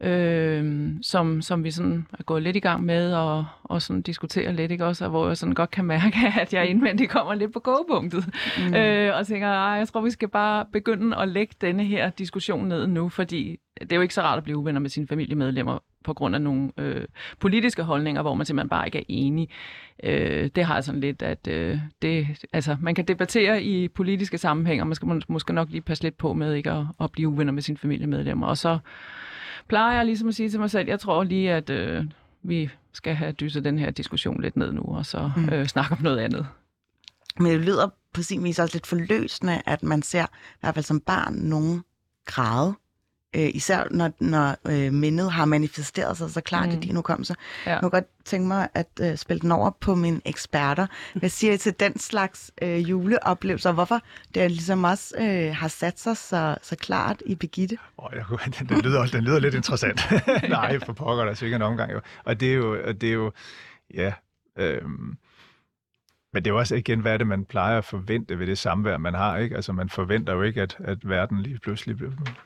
øh, 0.01 0.91
som, 1.03 1.43
som 1.43 1.65
vi 1.65 1.71
sådan 1.71 2.07
er 2.19 2.23
gået 2.23 2.43
lidt 2.43 2.57
i 2.57 2.61
gang 2.61 2.85
med 2.85 3.15
og, 3.15 3.47
og 3.63 3.83
sådan 3.83 4.03
diskuterer 4.03 4.53
lidt, 4.53 4.73
ikke 4.73 4.87
også? 4.87 5.05
Og 5.05 5.11
hvor 5.11 5.27
jeg 5.27 5.37
sådan 5.37 5.55
godt 5.55 5.71
kan 5.71 5.85
mærke, 5.85 6.17
at 6.41 6.55
jeg 6.55 6.67
indvendigt 6.67 7.11
kommer 7.11 7.35
lidt 7.35 7.53
på 7.53 7.61
gåpunktet. 7.61 8.25
Mm. 8.59 8.75
Øh, 8.75 9.17
og 9.17 9.27
tænker, 9.27 9.49
jeg 9.49 9.89
tror, 9.89 10.01
vi 10.01 10.11
skal 10.11 10.29
bare 10.29 10.67
begynde 10.73 11.17
at 11.17 11.29
lægge 11.29 11.55
denne 11.61 11.85
her 11.85 12.11
diskussion 12.11 12.69
ned 12.69 12.87
nu, 12.87 13.09
fordi 13.09 13.59
det 13.81 13.93
er 13.93 13.97
jo 13.97 14.03
ikke 14.03 14.15
så 14.15 14.23
rart 14.23 14.39
at 14.39 14.45
blive 14.45 14.59
uvenner 14.59 14.81
med 14.81 14.91
sine 14.91 15.07
familiemedlemmer 15.07 15.79
på 16.05 16.15
grund 16.15 16.35
af 16.35 16.41
nogle 16.41 16.71
øh, 16.79 17.05
politiske 17.41 17.83
holdninger, 17.83 18.23
hvor 18.23 18.35
man 18.35 18.47
simpelthen 18.47 18.69
bare 18.69 18.87
ikke 18.87 18.99
er 18.99 19.03
enig. 19.09 19.49
Øh, 20.05 20.51
det 20.55 20.65
har 20.65 20.81
sådan 20.81 21.01
lidt, 21.01 21.23
at 21.23 21.49
øh, 21.49 21.79
det, 22.03 22.27
altså, 22.53 22.77
man 22.81 22.95
kan 22.95 23.05
debattere 23.05 23.63
i 23.63 23.89
politiske 23.89 24.39
sammenhænge, 24.39 24.83
og 24.83 24.87
man 24.87 24.95
skal 24.95 25.23
måske 25.29 25.53
nok 25.53 25.71
lige 25.71 25.83
passe 25.83 26.05
lidt 26.05 26.19
på 26.19 26.33
med 26.33 26.55
ikke 26.55 26.71
at, 26.71 26.85
at 27.01 27.13
blive 27.13 27.29
uvenner 27.29 27.53
med 27.53 27.63
sine 27.63 27.79
familiemedlemmer. 27.79 28.47
Og 28.47 28.59
så 28.59 28.79
plejer 29.69 29.97
jeg 29.97 30.07
ligesom 30.07 30.29
at 30.29 30.35
sige 30.35 30.51
til 30.51 30.61
mig 30.61 30.71
selv, 30.71 30.89
jeg 30.89 31.01
tror 31.01 31.25
lige, 31.25 31.53
at 31.53 31.71
øh, 31.71 32.05
vi 32.43 32.71
skal 32.93 33.15
have 33.15 33.33
dysset 33.33 33.65
den 33.65 33.79
her 33.79 33.91
diskussion 33.91 34.43
lidt 34.43 34.57
ned 34.57 34.73
nu, 34.73 34.83
og 34.83 35.07
så 35.07 35.31
mm. 35.37 35.49
øh, 35.49 35.67
snakke 35.67 35.93
om 35.93 36.03
noget 36.03 36.19
andet. 36.19 36.47
Men 37.39 37.53
det 37.53 37.61
lyder 37.61 37.89
på 38.15 38.23
sin 38.23 38.45
vis 38.45 38.59
også 38.59 38.75
lidt 38.75 38.87
forløsende, 38.87 39.63
at 39.67 39.83
man 39.83 40.03
ser, 40.03 40.25
i 40.25 40.59
hvert 40.61 40.75
fald 40.75 40.85
som 40.85 41.01
barn, 41.01 41.35
nogen 41.35 41.85
græde 42.25 42.75
øh, 43.39 43.51
især 43.55 43.85
når, 43.91 44.11
når 44.21 44.57
øh, 44.69 44.93
mindet 44.93 45.33
har 45.33 45.45
manifesteret 45.45 46.17
sig 46.17 46.31
så 46.31 46.41
klart 46.41 46.69
mm. 46.69 46.75
i 46.75 46.77
din 46.77 46.97
hukommelse. 46.97 47.35
Ja. 47.67 47.73
Jeg 47.73 47.81
kunne 47.81 47.91
godt 47.91 48.25
tænke 48.25 48.49
mig 48.49 48.69
at 48.75 48.89
øh, 49.01 49.17
spille 49.17 49.41
den 49.41 49.53
over 49.53 49.71
på 49.81 49.95
mine 49.95 50.21
eksperter. 50.25 50.87
Hvad 51.15 51.29
siger 51.29 51.53
I 51.53 51.57
til 51.57 51.81
den 51.81 51.99
slags 51.99 52.51
øh, 52.63 52.91
juleoplevelser? 52.91 53.73
Hvorfor 53.73 54.01
det 54.35 54.51
ligesom 54.51 54.85
også 54.85 55.15
øh, 55.19 55.57
har 55.57 55.69
sat 55.69 56.01
sig 56.01 56.17
så, 56.17 56.57
så 56.63 56.77
klart 56.77 57.23
i 57.27 57.35
Begitte? 57.35 57.79
Oh, 57.99 58.11
jeg 58.15 58.25
den, 58.45 58.69
den, 58.69 58.81
lyder, 58.81 59.07
den 59.07 59.25
lyder 59.25 59.39
lidt 59.39 59.55
interessant. 59.55 60.01
Nej, 60.49 60.79
for 60.79 60.93
pokker, 60.93 61.25
der 61.25 61.31
er 61.31 61.35
sikkert 61.35 61.59
en 61.59 61.67
omgang. 61.67 61.93
Jo. 61.93 62.01
Og 62.25 62.41
det 62.41 62.49
er 62.49 62.55
jo, 62.55 62.93
det 62.93 63.09
er 63.09 63.13
jo 63.13 63.33
ja... 63.95 64.13
Øh, 64.59 64.83
men 66.33 66.45
det 66.45 66.51
er 66.51 66.55
jo 66.55 66.59
også 66.59 66.75
igen, 66.77 67.01
hvad 67.01 67.13
er 67.13 67.17
det, 67.17 67.27
man 67.27 67.45
plejer 67.45 67.79
at 67.79 67.85
forvente 67.85 68.39
ved 68.39 68.47
det 68.47 68.59
samvær, 68.59 68.99
man 68.99 69.15
har. 69.15 69.37
Ikke? 69.37 69.57
Altså, 69.57 69.73
man 69.73 69.89
forventer 69.89 70.33
jo 70.33 70.43
ikke, 70.43 70.63
at, 70.63 70.77
at 70.79 71.09
verden 71.09 71.41
lige 71.41 71.59
pludselig 71.59 71.97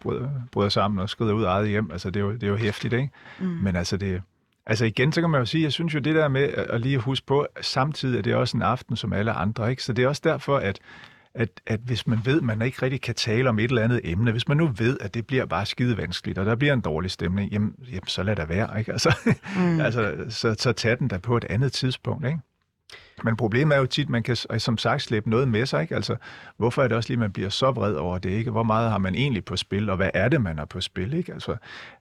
bryder, 0.01 0.31
bryder 0.53 0.68
sammen 0.68 0.99
og 0.99 1.09
skrider 1.09 1.33
ud 1.33 1.42
af 1.42 1.49
eget 1.49 1.68
hjem. 1.68 1.90
Altså, 1.90 2.11
det 2.11 2.21
er 2.21 2.25
jo, 2.25 2.33
det 2.33 2.42
er 2.42 2.49
jo 2.49 2.57
hæftigt, 2.57 2.92
ikke? 2.92 3.11
Mm. 3.40 3.47
Men 3.47 3.77
altså, 3.77 3.97
det, 3.97 4.23
altså 4.66 4.85
igen, 4.85 5.12
så 5.12 5.21
kan 5.21 5.31
man 5.31 5.38
jo 5.40 5.45
sige, 5.45 5.64
jeg 5.64 5.73
synes 5.73 5.95
jo 5.95 5.99
det 5.99 6.14
der 6.14 6.29
med 6.29 6.42
at 6.42 6.81
lige 6.81 6.99
huske 6.99 7.27
på, 7.27 7.47
samtidig 7.61 8.18
er 8.18 8.23
det 8.23 8.35
også 8.35 8.57
en 8.57 8.62
aften 8.62 8.97
som 8.97 9.12
alle 9.12 9.33
andre. 9.33 9.71
Ikke? 9.71 9.83
Så 9.83 9.92
det 9.92 10.05
er 10.05 10.09
også 10.09 10.23
derfor, 10.25 10.57
at, 10.57 10.79
at, 11.35 11.49
at 11.66 11.81
hvis 11.81 12.07
man 12.07 12.18
ved, 12.25 12.38
at 12.38 12.45
man 12.45 12.62
ikke 12.62 12.83
rigtig 12.83 13.01
kan 13.01 13.14
tale 13.14 13.49
om 13.49 13.59
et 13.59 13.68
eller 13.68 13.83
andet 13.83 14.01
emne, 14.05 14.33
hvis 14.33 14.49
man 14.49 14.57
nu 14.57 14.66
ved, 14.66 14.99
at 15.01 15.14
det 15.14 15.27
bliver 15.27 15.47
bare 15.47 15.66
skide 15.66 15.97
vanskeligt, 15.97 16.38
og 16.38 16.47
der 16.47 16.55
bliver 16.57 16.75
en 16.75 16.81
dårlig 16.81 17.11
stemning, 17.11 17.53
jamen, 17.53 17.75
jamen 17.92 18.07
så 18.07 18.23
lad 18.23 18.37
det 18.37 18.49
være. 18.49 18.79
Ikke? 18.79 18.92
Altså, 18.92 19.33
mm. 19.57 19.81
altså, 19.87 20.16
så, 20.29 20.55
så 20.59 20.73
tag 20.73 20.99
den 20.99 21.11
der 21.11 21.18
på 21.18 21.37
et 21.37 21.45
andet 21.45 21.73
tidspunkt. 21.73 22.27
Ikke? 22.27 22.38
Men 23.25 23.37
problemet 23.37 23.75
er 23.75 23.81
jo 23.81 23.87
tit, 23.87 24.05
at 24.05 24.11
man 24.11 24.22
kan 24.22 24.37
som 24.37 24.79
sagt 24.79 25.03
slæbe 25.03 25.31
noget 25.31 25.48
med 25.48 25.66
sig. 25.66 25.83
Ikke? 25.83 25.94
Altså, 25.94 26.16
hvorfor 26.57 26.83
er 26.83 26.88
det 26.88 26.96
også 26.96 27.09
lige, 27.09 27.16
at 27.16 27.20
man 27.20 27.33
bliver 27.33 27.48
så 27.48 27.70
vred 27.70 27.94
over 27.94 28.18
det? 28.18 28.31
Ikke? 28.31 28.51
Hvor 28.51 28.62
meget 28.62 28.90
har 28.90 28.98
man 28.98 29.14
egentlig 29.14 29.44
på 29.44 29.57
spil, 29.57 29.90
og 29.90 29.96
hvad 29.96 30.11
er 30.14 30.29
det, 30.29 30.40
man 30.40 30.59
er 30.59 30.64
på 30.64 30.81
spil? 30.81 31.14
Ikke? 31.14 31.33
Altså, 31.33 31.57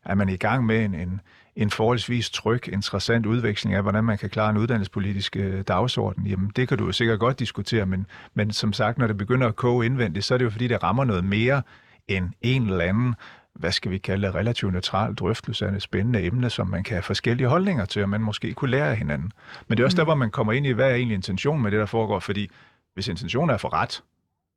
er 0.05 0.15
man 0.15 0.29
i 0.29 0.35
gang 0.35 0.65
med 0.65 0.85
en, 0.85 0.95
en, 0.95 1.21
en 1.55 1.69
forholdsvis 1.69 2.29
tryg, 2.29 2.67
interessant 2.73 3.25
udveksling 3.25 3.75
af, 3.75 3.81
hvordan 3.81 4.03
man 4.03 4.17
kan 4.17 4.29
klare 4.29 4.49
en 4.49 4.57
uddannelsespolitisk 4.57 5.35
øh, 5.35 5.63
dagsorden? 5.67 6.27
Jamen, 6.27 6.51
det 6.55 6.67
kan 6.67 6.77
du 6.77 6.85
jo 6.85 6.91
sikkert 6.91 7.19
godt 7.19 7.39
diskutere, 7.39 7.85
men, 7.85 8.05
men 8.33 8.51
som 8.51 8.73
sagt, 8.73 8.97
når 8.97 9.07
det 9.07 9.17
begynder 9.17 9.47
at 9.47 9.55
koge 9.55 9.85
indvendigt, 9.85 10.25
så 10.25 10.33
er 10.33 10.37
det 10.37 10.45
jo 10.45 10.49
fordi, 10.49 10.67
det 10.67 10.83
rammer 10.83 11.03
noget 11.03 11.23
mere 11.23 11.61
end 12.07 12.29
en 12.41 12.67
eller 12.69 12.85
anden 12.85 13.15
hvad 13.55 13.71
skal 13.71 13.91
vi 13.91 13.97
kalde 13.97 14.31
relativt 14.31 14.71
neutral 14.71 15.13
drøftelse 15.15 15.67
af 15.67 15.75
et 15.75 15.81
spændende 15.81 16.23
emne, 16.23 16.49
som 16.49 16.67
man 16.67 16.83
kan 16.83 16.93
have 16.95 17.03
forskellige 17.03 17.47
holdninger 17.47 17.85
til, 17.85 18.03
og 18.03 18.09
man 18.09 18.21
måske 18.21 18.53
kunne 18.53 18.71
lære 18.71 18.89
af 18.89 18.97
hinanden. 18.97 19.31
Men 19.67 19.77
det 19.77 19.83
er 19.83 19.85
også 19.85 19.95
mm. 19.95 19.97
der, 19.97 20.03
hvor 20.03 20.15
man 20.15 20.31
kommer 20.31 20.53
ind 20.53 20.65
i, 20.65 20.71
hvad 20.71 20.91
er 20.91 20.95
egentlig 20.95 21.15
intentionen 21.15 21.63
med 21.63 21.71
det, 21.71 21.79
der 21.79 21.85
foregår, 21.85 22.19
fordi 22.19 22.49
hvis 22.93 23.07
intentionen 23.07 23.49
er 23.49 23.57
for 23.57 23.73
ret, 23.73 24.03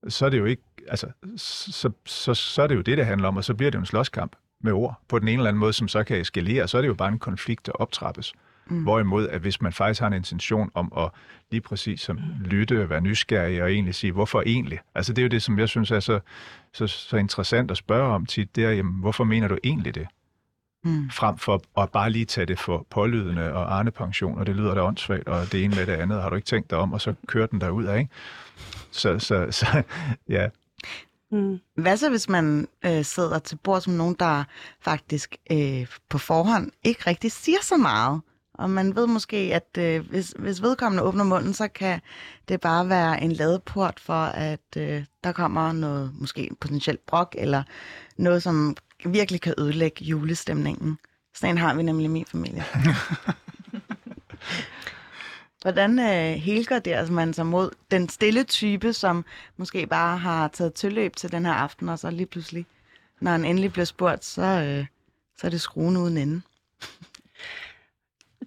så 0.09 0.27
er 0.27 0.31
det 0.31 0.39
jo 0.39 0.45
ikke, 0.45 0.63
altså, 0.89 1.07
så, 1.37 1.91
så, 2.05 2.35
så 2.35 2.63
er 2.63 2.67
det 2.67 2.75
jo 2.75 2.81
det, 2.81 2.99
det 2.99 3.07
handler 3.07 3.29
om, 3.29 3.37
og 3.37 3.45
så 3.45 3.55
bliver 3.55 3.71
det 3.71 3.75
jo 3.75 3.81
en 3.81 3.87
slåskamp 3.87 4.37
med 4.61 4.73
ord 4.73 5.01
på 5.09 5.19
den 5.19 5.29
ene 5.29 5.37
eller 5.37 5.49
anden 5.49 5.61
måde, 5.61 5.73
som 5.73 5.89
så 5.89 6.05
kan 6.05 6.21
eskalere, 6.21 6.69
så 6.69 6.77
er 6.77 6.83
det 6.83 6.89
jo 6.89 6.95
bare 6.95 7.09
en 7.09 7.19
konflikt, 7.19 7.67
der 7.67 7.73
optrappes. 7.73 8.33
Mm. 8.67 8.83
Hvorimod, 8.83 9.29
at 9.29 9.41
hvis 9.41 9.61
man 9.61 9.73
faktisk 9.73 10.01
har 10.01 10.07
en 10.07 10.13
intention 10.13 10.71
om 10.75 10.93
at 10.97 11.11
lige 11.51 11.61
præcis 11.61 12.01
som 12.01 12.19
lytte 12.45 12.83
og 12.83 12.91
være 12.91 13.01
nysgerrig 13.01 13.63
og 13.63 13.73
egentlig 13.73 13.95
sige, 13.95 14.13
hvorfor 14.13 14.43
egentlig? 14.47 14.79
Altså 14.95 15.13
det 15.13 15.23
er 15.23 15.27
jo 15.27 15.29
det, 15.29 15.43
som 15.43 15.59
jeg 15.59 15.69
synes 15.69 15.91
er 15.91 16.01
så, 16.01 16.21
så, 16.73 16.87
så 16.87 17.17
interessant 17.17 17.71
at 17.71 17.77
spørge 17.77 18.15
om 18.15 18.27
tit, 18.27 18.57
det 18.57 18.65
er, 18.65 18.71
jamen, 18.71 19.01
hvorfor 19.01 19.25
mener 19.25 19.49
du 19.49 19.59
egentlig 19.65 19.95
det? 19.95 20.07
Mm. 20.85 21.11
Frem 21.11 21.39
for 21.39 21.63
at 21.79 21.91
bare 21.91 22.11
lige 22.11 22.25
tage 22.25 22.47
det 22.47 22.59
for 22.59 22.87
pålydende 22.91 23.53
og 23.53 23.79
Arne 23.79 23.91
pension, 23.91 24.39
og 24.39 24.47
det 24.47 24.57
lyder 24.57 24.75
da 24.75 24.83
åndssvagt, 24.83 25.29
og 25.29 25.53
det 25.53 25.65
ene 25.65 25.77
med 25.77 25.87
det 25.87 25.93
andet, 25.93 26.23
har 26.23 26.31
du 26.31 26.37
ikke 26.37 26.47
tænkt 26.47 26.71
dig 26.71 26.79
om, 26.79 26.93
og 26.93 27.01
så 27.01 27.15
kører 27.27 27.47
den 27.47 27.61
derud 27.61 27.85
af, 27.85 27.99
ikke? 27.99 28.11
Så, 28.91 29.19
så, 29.19 29.47
så 29.51 29.83
ja, 30.29 30.49
Mm. 31.35 31.61
Hvad 31.77 31.97
så, 31.97 32.11
hvis 32.11 32.29
man 32.29 32.69
øh, 32.85 33.05
sidder 33.05 33.39
til 33.39 33.57
bord 33.57 33.81
som 33.81 33.93
nogen, 33.93 34.17
der 34.19 34.45
faktisk 34.81 35.37
øh, 35.51 35.87
på 36.09 36.19
forhånd 36.19 36.71
ikke 36.85 37.03
rigtig 37.07 37.33
siger 37.33 37.59
så 37.63 37.77
meget? 37.77 38.21
Og 38.55 38.71
man 38.71 38.97
ved 38.97 39.07
måske, 39.07 39.37
at 39.37 39.79
øh, 39.79 40.09
hvis, 40.09 40.35
hvis 40.39 40.63
vedkommende 40.63 41.03
åbner 41.03 41.25
munden, 41.25 41.55
så 41.55 41.69
kan 41.69 42.01
det 42.49 42.61
bare 42.61 42.89
være 42.89 43.23
en 43.23 43.33
ladeport 43.33 44.01
for, 44.01 44.25
at 44.25 44.77
øh, 44.77 45.05
der 45.25 45.33
kommer 45.33 45.73
noget, 45.73 46.13
måske 46.15 46.51
potentielt 46.61 47.07
brok, 47.07 47.35
eller 47.39 47.63
noget, 48.17 48.43
som 48.43 48.77
virkelig 49.05 49.41
kan 49.41 49.55
ødelægge 49.59 50.05
julestemningen. 50.05 50.99
Sådan 51.35 51.55
en 51.55 51.59
har 51.59 51.75
vi 51.75 51.83
nemlig 51.83 52.05
i 52.05 52.09
min 52.09 52.27
familie. 52.27 52.65
Hvordan 55.63 55.99
øh, 55.99 56.35
helgarderer 56.41 57.11
man 57.11 57.35
sig 57.35 57.47
mod 57.47 57.71
den 57.91 58.09
stille 58.09 58.45
type, 58.45 58.93
som 58.93 59.25
måske 59.57 59.87
bare 59.87 60.19
har 60.19 60.49
taget 60.49 60.75
tilløb 60.75 61.17
til 61.17 61.33
den 61.33 61.47
her 61.47 61.53
aften, 61.53 61.89
og 61.89 61.99
så 61.99 62.11
lige 62.11 62.27
pludselig, 62.27 62.67
når 63.21 63.31
han 63.31 63.45
endelig 63.45 63.73
bliver 63.73 63.85
spurgt, 63.85 64.25
så, 64.25 64.43
øh, 64.43 64.87
så 65.39 65.47
er 65.47 65.51
det 65.51 65.61
skruen 65.61 65.97
uden 65.97 66.17
ende? 66.17 66.43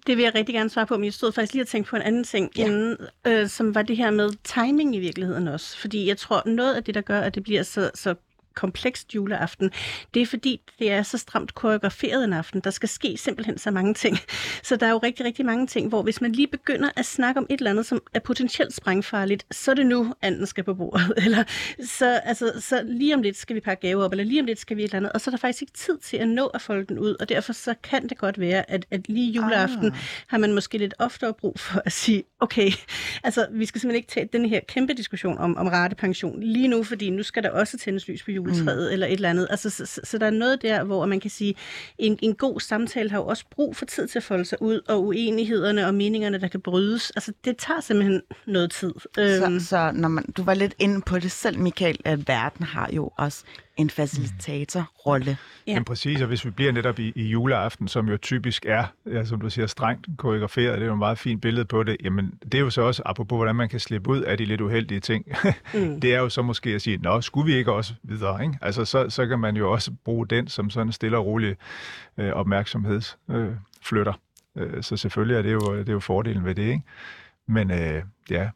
Det 0.06 0.16
vil 0.16 0.22
jeg 0.22 0.34
rigtig 0.34 0.54
gerne 0.54 0.70
svare 0.70 0.86
på, 0.86 0.96
men 0.96 1.04
jeg 1.04 1.12
stod 1.12 1.32
faktisk 1.32 1.52
lige 1.52 1.62
og 1.62 1.68
tænkte 1.68 1.90
på 1.90 1.96
en 1.96 2.02
anden 2.02 2.24
ting, 2.24 2.50
ja. 2.58 2.66
inden, 2.66 2.96
øh, 3.26 3.48
som 3.48 3.74
var 3.74 3.82
det 3.82 3.96
her 3.96 4.10
med 4.10 4.30
timing 4.44 4.96
i 4.96 4.98
virkeligheden 4.98 5.48
også. 5.48 5.78
Fordi 5.78 6.08
jeg 6.08 6.18
tror, 6.18 6.42
noget 6.46 6.74
af 6.74 6.84
det, 6.84 6.94
der 6.94 7.00
gør, 7.00 7.20
at 7.20 7.34
det 7.34 7.42
bliver 7.42 7.62
så, 7.62 7.90
så 7.94 8.14
komplekst 8.58 9.14
juleaften, 9.14 9.70
det 10.14 10.22
er 10.22 10.26
fordi, 10.26 10.60
det 10.78 10.90
er 10.90 11.02
så 11.02 11.18
stramt 11.18 11.54
koreograferet 11.54 12.24
en 12.24 12.32
aften. 12.32 12.60
Der 12.60 12.70
skal 12.70 12.88
ske 12.88 13.16
simpelthen 13.16 13.58
så 13.58 13.70
mange 13.70 13.94
ting. 13.94 14.18
Så 14.68 14.76
der 14.76 14.86
er 14.86 14.90
jo 14.90 14.98
rigtig, 14.98 15.26
rigtig 15.26 15.46
mange 15.46 15.66
ting, 15.66 15.88
hvor 15.88 16.02
hvis 16.02 16.20
man 16.20 16.32
lige 16.32 16.46
begynder 16.46 16.88
at 16.96 17.06
snakke 17.06 17.38
om 17.38 17.46
et 17.50 17.58
eller 17.58 17.70
andet, 17.70 17.86
som 17.86 18.00
er 18.14 18.20
potentielt 18.20 18.74
sprængfarligt, 18.74 19.46
så 19.50 19.70
er 19.70 19.74
det 19.74 19.86
nu, 19.86 20.14
anden 20.22 20.46
skal 20.46 20.64
på 20.64 20.74
bordet. 20.74 21.12
Eller 21.24 21.44
så, 21.84 22.20
altså, 22.24 22.52
så 22.60 22.82
lige 22.84 23.14
om 23.14 23.22
lidt 23.22 23.36
skal 23.36 23.56
vi 23.56 23.60
pakke 23.60 23.88
gave 23.88 24.04
op, 24.04 24.12
eller 24.12 24.24
lige 24.24 24.40
om 24.40 24.46
lidt 24.46 24.58
skal 24.58 24.76
vi 24.76 24.82
et 24.82 24.84
eller 24.84 24.96
andet. 24.96 25.12
Og 25.12 25.20
så 25.20 25.30
er 25.30 25.32
der 25.32 25.38
faktisk 25.38 25.62
ikke 25.62 25.72
tid 25.72 25.98
til 25.98 26.16
at 26.16 26.28
nå 26.28 26.46
at 26.46 26.60
folde 26.60 26.86
den 26.86 26.98
ud. 26.98 27.16
Og 27.20 27.28
derfor 27.28 27.52
så 27.52 27.74
kan 27.82 28.08
det 28.08 28.18
godt 28.18 28.40
være, 28.40 28.70
at, 28.70 28.86
at 28.90 29.08
lige 29.08 29.32
juleaften 29.32 29.86
ah. 29.86 29.98
har 30.26 30.38
man 30.38 30.54
måske 30.54 30.78
lidt 30.78 30.94
oftere 30.98 31.34
brug 31.34 31.60
for 31.60 31.82
at 31.84 31.92
sige, 31.92 32.24
okay, 32.40 32.70
altså 33.24 33.46
vi 33.52 33.66
skal 33.66 33.80
simpelthen 33.80 33.96
ikke 33.96 34.10
tage 34.10 34.28
den 34.32 34.46
her 34.46 34.60
kæmpe 34.68 34.94
diskussion 34.94 35.38
om, 35.38 35.56
om 35.56 35.66
ratepension 35.66 36.42
lige 36.42 36.68
nu, 36.68 36.82
fordi 36.82 37.10
nu 37.10 37.22
skal 37.22 37.42
der 37.42 37.50
også 37.50 37.78
tændes 37.78 38.08
lys 38.08 38.22
på 38.22 38.30
jul 38.30 38.47
juletræet 38.48 38.88
mm. 38.88 38.92
eller 38.92 39.06
et 39.06 39.12
eller 39.12 39.30
andet. 39.30 39.46
Altså, 39.50 39.70
så, 39.70 39.86
så, 39.86 40.00
så 40.04 40.18
der 40.18 40.26
er 40.26 40.30
noget 40.30 40.62
der, 40.62 40.84
hvor 40.84 41.06
man 41.06 41.20
kan 41.20 41.30
sige, 41.30 41.54
en, 41.98 42.18
en 42.22 42.34
god 42.34 42.60
samtale 42.60 43.10
har 43.10 43.18
jo 43.18 43.26
også 43.26 43.44
brug 43.50 43.76
for 43.76 43.84
tid 43.84 44.08
til 44.08 44.18
at 44.18 44.22
folde 44.22 44.44
sig 44.44 44.62
ud, 44.62 44.80
og 44.88 45.04
uenighederne 45.04 45.86
og 45.86 45.94
meningerne, 45.94 46.38
der 46.38 46.48
kan 46.48 46.60
brydes. 46.60 47.10
Altså, 47.10 47.32
det 47.44 47.56
tager 47.56 47.80
simpelthen 47.80 48.22
noget 48.46 48.70
tid. 48.70 48.92
Så, 49.14 49.44
øhm. 49.46 49.60
så 49.60 49.90
når 49.94 50.08
man, 50.08 50.24
du 50.36 50.42
var 50.42 50.54
lidt 50.54 50.74
inde 50.78 51.02
på 51.02 51.18
det 51.18 51.32
selv, 51.32 51.58
Michael, 51.58 52.00
at 52.04 52.28
verden 52.28 52.66
har 52.66 52.90
jo 52.92 53.10
også 53.16 53.44
en 53.78 53.90
facilitatorrolle. 53.90 55.36
Ja. 55.66 55.74
Men 55.74 55.84
præcis, 55.84 56.20
og 56.20 56.26
hvis 56.26 56.44
vi 56.44 56.50
bliver 56.50 56.72
netop 56.72 56.98
i, 56.98 57.12
i 57.14 57.22
juleaften, 57.22 57.88
som 57.88 58.08
jo 58.08 58.16
typisk 58.16 58.66
er, 58.66 58.84
ja, 59.06 59.24
som 59.24 59.40
du 59.40 59.50
siger, 59.50 59.66
strengt 59.66 60.06
koreograferet, 60.16 60.74
det 60.74 60.82
er 60.82 60.86
jo 60.86 60.92
et 60.92 60.98
meget 60.98 61.18
fint 61.18 61.42
billede 61.42 61.64
på 61.64 61.82
det, 61.82 61.96
jamen 62.04 62.34
det 62.42 62.54
er 62.54 62.58
jo 62.58 62.70
så 62.70 62.82
også, 62.82 63.02
apropos 63.06 63.36
hvordan 63.36 63.56
man 63.56 63.68
kan 63.68 63.80
slippe 63.80 64.10
ud 64.10 64.22
af 64.22 64.38
de 64.38 64.44
lidt 64.44 64.60
uheldige 64.60 65.00
ting, 65.00 65.26
mm. 65.74 66.00
det 66.00 66.14
er 66.14 66.18
jo 66.18 66.28
så 66.28 66.42
måske 66.42 66.70
at 66.70 66.82
sige, 66.82 66.96
nå, 66.96 67.20
skulle 67.20 67.52
vi 67.52 67.58
ikke 67.58 67.72
også 67.72 67.94
videre, 68.02 68.42
ikke? 68.42 68.58
Altså 68.62 68.84
så, 68.84 69.10
så 69.10 69.26
kan 69.26 69.38
man 69.38 69.56
jo 69.56 69.72
også 69.72 69.92
bruge 70.04 70.26
den 70.26 70.48
som 70.48 70.70
sådan 70.70 70.86
en 70.86 70.92
stille 70.92 71.18
og 71.18 71.26
rolig 71.26 71.56
øh, 72.18 72.32
opmærksomhedsflytter. 72.32 74.12
Øh, 74.56 74.76
øh, 74.76 74.82
så 74.82 74.96
selvfølgelig 74.96 75.36
er 75.36 75.42
det, 75.42 75.52
jo, 75.52 75.78
det 75.78 75.88
er 75.88 75.92
jo 75.92 76.00
fordelen 76.00 76.44
ved 76.44 76.54
det, 76.54 76.62
ikke? 76.62 76.82
Men 77.46 77.70
øh, 77.70 78.02
ja, 78.30 78.50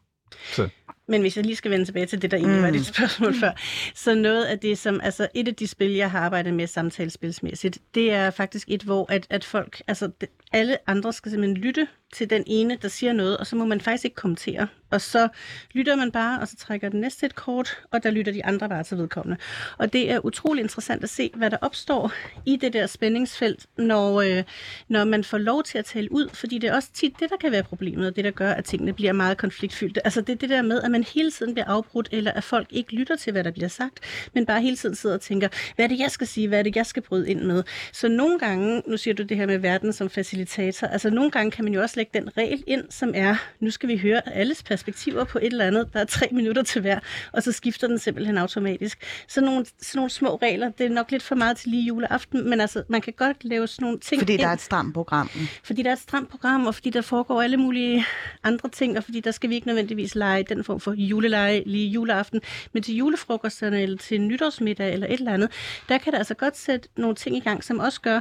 så 0.45 0.69
men 1.07 1.21
hvis 1.21 1.37
jeg 1.37 1.45
lige 1.45 1.55
skal 1.55 1.71
vende 1.71 1.85
tilbage 1.85 2.05
til 2.05 2.21
det, 2.21 2.31
der 2.31 2.37
egentlig 2.37 2.57
mm. 2.57 2.63
var 2.63 2.71
dit 2.71 2.85
spørgsmål 2.85 3.35
før, 3.39 3.51
så 3.95 4.15
noget 4.15 4.45
af 4.45 4.59
det, 4.59 4.77
som, 4.77 4.99
altså 5.03 5.27
et 5.33 5.47
af 5.47 5.55
de 5.55 5.67
spil, 5.67 5.91
jeg 5.91 6.11
har 6.11 6.19
arbejdet 6.19 6.53
med 6.53 6.67
samtalespilsmæssigt, 6.67 7.79
det 7.95 8.11
er 8.11 8.29
faktisk 8.29 8.67
et, 8.71 8.83
hvor 8.83 9.11
at, 9.11 9.27
at 9.29 9.43
folk, 9.43 9.81
altså 9.87 10.09
alle 10.53 10.89
andre 10.89 11.13
skal 11.13 11.31
simpelthen 11.31 11.57
lytte 11.57 11.87
til 12.13 12.29
den 12.29 12.43
ene, 12.47 12.77
der 12.81 12.87
siger 12.87 13.13
noget, 13.13 13.37
og 13.37 13.47
så 13.47 13.55
må 13.55 13.65
man 13.65 13.81
faktisk 13.81 14.05
ikke 14.05 14.15
kommentere. 14.15 14.67
Og 14.89 15.01
så 15.01 15.27
lytter 15.71 15.95
man 15.95 16.11
bare, 16.11 16.39
og 16.39 16.47
så 16.47 16.55
trækker 16.55 16.89
den 16.89 17.01
næste 17.01 17.25
et 17.25 17.35
kort, 17.35 17.77
og 17.91 18.03
der 18.03 18.11
lytter 18.11 18.31
de 18.31 18.45
andre 18.45 18.69
bare 18.69 18.83
til 18.83 18.97
vedkommende. 18.97 19.37
Og 19.77 19.93
det 19.93 20.11
er 20.11 20.25
utrolig 20.25 20.61
interessant 20.61 21.03
at 21.03 21.09
se, 21.09 21.31
hvad 21.35 21.51
der 21.51 21.57
opstår 21.61 22.11
i 22.45 22.55
det 22.55 22.73
der 22.73 22.87
spændingsfelt, 22.87 23.65
når, 23.77 24.21
øh, 24.21 24.43
når 24.87 25.03
man 25.03 25.23
får 25.23 25.37
lov 25.37 25.63
til 25.63 25.77
at 25.77 25.85
tale 25.85 26.11
ud, 26.11 26.29
fordi 26.33 26.57
det 26.57 26.69
er 26.69 26.75
også 26.75 26.89
tit 26.93 27.13
det, 27.19 27.29
der 27.29 27.35
kan 27.41 27.51
være 27.51 27.63
problemet, 27.63 28.07
og 28.07 28.15
det, 28.15 28.23
der 28.23 28.31
gør, 28.31 28.51
at 28.51 28.65
tingene 28.65 28.93
bliver 28.93 29.13
meget 29.13 29.37
konfliktfyldte. 29.37 30.05
Altså 30.05 30.21
det 30.21 30.29
er 30.33 30.37
det 30.37 30.49
der 30.49 30.61
med, 30.61 30.81
at 30.81 30.91
man 30.91 31.03
hele 31.03 31.31
tiden 31.31 31.53
bliver 31.53 31.67
afbrudt, 31.67 32.09
eller 32.11 32.31
at 32.31 32.43
folk 32.43 32.67
ikke 32.69 32.95
lytter 32.95 33.15
til, 33.15 33.31
hvad 33.31 33.43
der 33.43 33.51
bliver 33.51 33.67
sagt, 33.67 33.99
men 34.33 34.45
bare 34.45 34.61
hele 34.61 34.75
tiden 34.75 34.95
sidder 34.95 35.15
og 35.15 35.21
tænker, 35.21 35.47
hvad 35.75 35.85
er 35.85 35.89
det, 35.89 35.99
jeg 35.99 36.11
skal 36.11 36.27
sige, 36.27 36.47
hvad 36.47 36.59
er 36.59 36.63
det, 36.63 36.75
jeg 36.75 36.85
skal 36.85 37.03
bryde 37.03 37.29
ind 37.29 37.41
med. 37.41 37.63
Så 37.93 38.07
nogle 38.07 38.39
gange, 38.39 38.83
nu 38.87 38.97
siger 38.97 39.13
du 39.13 39.23
det 39.23 39.37
her 39.37 39.45
med 39.45 39.57
verden 39.57 39.93
som 39.93 40.09
facilitator, 40.47 40.87
altså 40.87 41.09
nogle 41.09 41.31
gange 41.31 41.51
kan 41.51 41.63
man 41.63 41.73
jo 41.73 41.81
også 41.81 41.93
lægge 41.97 42.19
den 42.19 42.37
regel 42.37 42.63
ind, 42.67 42.83
som 42.89 43.11
er, 43.15 43.35
nu 43.59 43.71
skal 43.71 43.89
vi 43.89 43.97
høre 43.97 44.35
alles 44.35 44.63
perspektiver 44.63 45.23
på 45.23 45.37
et 45.37 45.45
eller 45.45 45.65
andet, 45.65 45.89
der 45.93 45.99
er 45.99 46.05
tre 46.05 46.27
minutter 46.37 46.63
til 46.63 46.81
hver, 46.81 46.99
og 47.31 47.43
så 47.43 47.51
skifter 47.51 47.87
den 47.87 47.99
simpelthen 47.99 48.37
automatisk. 48.37 48.97
Så 49.27 49.41
nogle, 49.41 49.65
sådan 49.65 49.99
nogle 49.99 50.09
små 50.09 50.35
regler, 50.35 50.69
det 50.69 50.85
er 50.85 50.89
nok 50.89 51.11
lidt 51.11 51.23
for 51.23 51.35
meget 51.35 51.57
til 51.57 51.71
lige 51.71 51.83
juleaften, 51.83 52.49
men 52.49 52.61
altså, 52.61 52.83
man 52.87 53.01
kan 53.01 53.13
godt 53.17 53.43
lave 53.43 53.67
sådan 53.67 53.85
nogle 53.85 53.99
ting 53.99 54.21
Fordi 54.21 54.33
ind, 54.33 54.41
der 54.41 54.47
er 54.47 54.53
et 54.53 54.61
stramt 54.61 54.93
program. 54.93 55.29
Fordi 55.63 55.81
der 55.81 55.89
er 55.89 55.93
et 55.93 55.99
stramt 55.99 56.29
program, 56.29 56.67
og 56.67 56.75
fordi 56.75 56.89
der 56.89 57.01
foregår 57.01 57.41
alle 57.41 57.57
mulige 57.57 58.05
andre 58.43 58.69
ting, 58.69 58.97
og 58.97 59.03
fordi 59.03 59.19
der 59.19 59.31
skal 59.31 59.49
vi 59.49 59.55
ikke 59.55 59.67
nødvendigvis 59.67 60.15
lege 60.15 60.43
den 60.43 60.63
form 60.63 60.79
for 60.79 60.93
juleleje 60.93 61.63
lige 61.65 61.87
juleaften, 61.87 62.41
men 62.73 62.83
til 62.83 62.95
julefrokosterne 62.95 63.81
eller 63.81 63.97
til 63.97 64.21
nytårsmiddag 64.21 64.93
eller 64.93 65.07
et 65.07 65.13
eller 65.13 65.33
andet, 65.33 65.51
der 65.89 65.97
kan 65.97 66.11
der 66.11 66.17
altså 66.17 66.33
godt 66.33 66.57
sætte 66.57 66.89
nogle 66.97 67.15
ting 67.15 67.37
i 67.37 67.39
gang, 67.39 67.63
som 67.63 67.79
også 67.79 68.01
gør, 68.01 68.19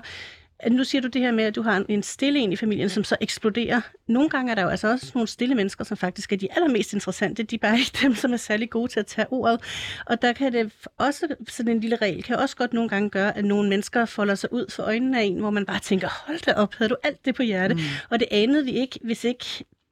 nu 0.70 0.84
siger 0.84 1.02
du 1.02 1.08
det 1.08 1.22
her 1.22 1.32
med, 1.32 1.44
at 1.44 1.54
du 1.54 1.62
har 1.62 1.84
en 1.88 2.02
stille 2.02 2.38
en 2.38 2.52
i 2.52 2.56
familien, 2.56 2.88
som 2.88 3.04
så 3.04 3.16
eksploderer. 3.20 3.80
Nogle 4.08 4.28
gange 4.28 4.50
er 4.50 4.54
der 4.54 4.62
jo 4.62 4.68
altså 4.68 4.88
også 4.90 5.10
nogle 5.14 5.28
stille 5.28 5.54
mennesker, 5.54 5.84
som 5.84 5.96
faktisk 5.96 6.32
er 6.32 6.36
de 6.36 6.48
allermest 6.56 6.92
interessante. 6.92 7.42
De 7.42 7.54
er 7.54 7.58
bare 7.58 7.78
ikke 7.78 7.98
dem, 8.02 8.14
som 8.14 8.32
er 8.32 8.36
særlig 8.36 8.70
gode 8.70 8.92
til 8.92 9.00
at 9.00 9.06
tage 9.06 9.26
ordet. 9.30 9.60
Og 10.06 10.22
der 10.22 10.32
kan 10.32 10.52
det 10.52 10.72
også, 10.98 11.34
sådan 11.48 11.72
en 11.72 11.80
lille 11.80 11.96
regel, 11.96 12.22
kan 12.22 12.36
også 12.36 12.56
godt 12.56 12.72
nogle 12.72 12.88
gange 12.88 13.10
gøre, 13.10 13.38
at 13.38 13.44
nogle 13.44 13.68
mennesker 13.68 14.04
folder 14.04 14.34
sig 14.34 14.52
ud 14.52 14.70
for 14.70 14.82
øjnene 14.82 15.20
af 15.20 15.24
en, 15.24 15.38
hvor 15.38 15.50
man 15.50 15.66
bare 15.66 15.80
tænker, 15.80 16.08
hold 16.26 16.44
da 16.46 16.52
op, 16.52 16.74
havde 16.74 16.88
du 16.88 16.96
alt 17.04 17.24
det 17.24 17.34
på 17.34 17.42
hjerte? 17.42 17.74
Mm. 17.74 17.80
Og 18.10 18.20
det 18.20 18.28
anede 18.30 18.64
vi 18.64 18.70
ikke, 18.70 18.98
hvis 19.02 19.24
ikke 19.24 19.44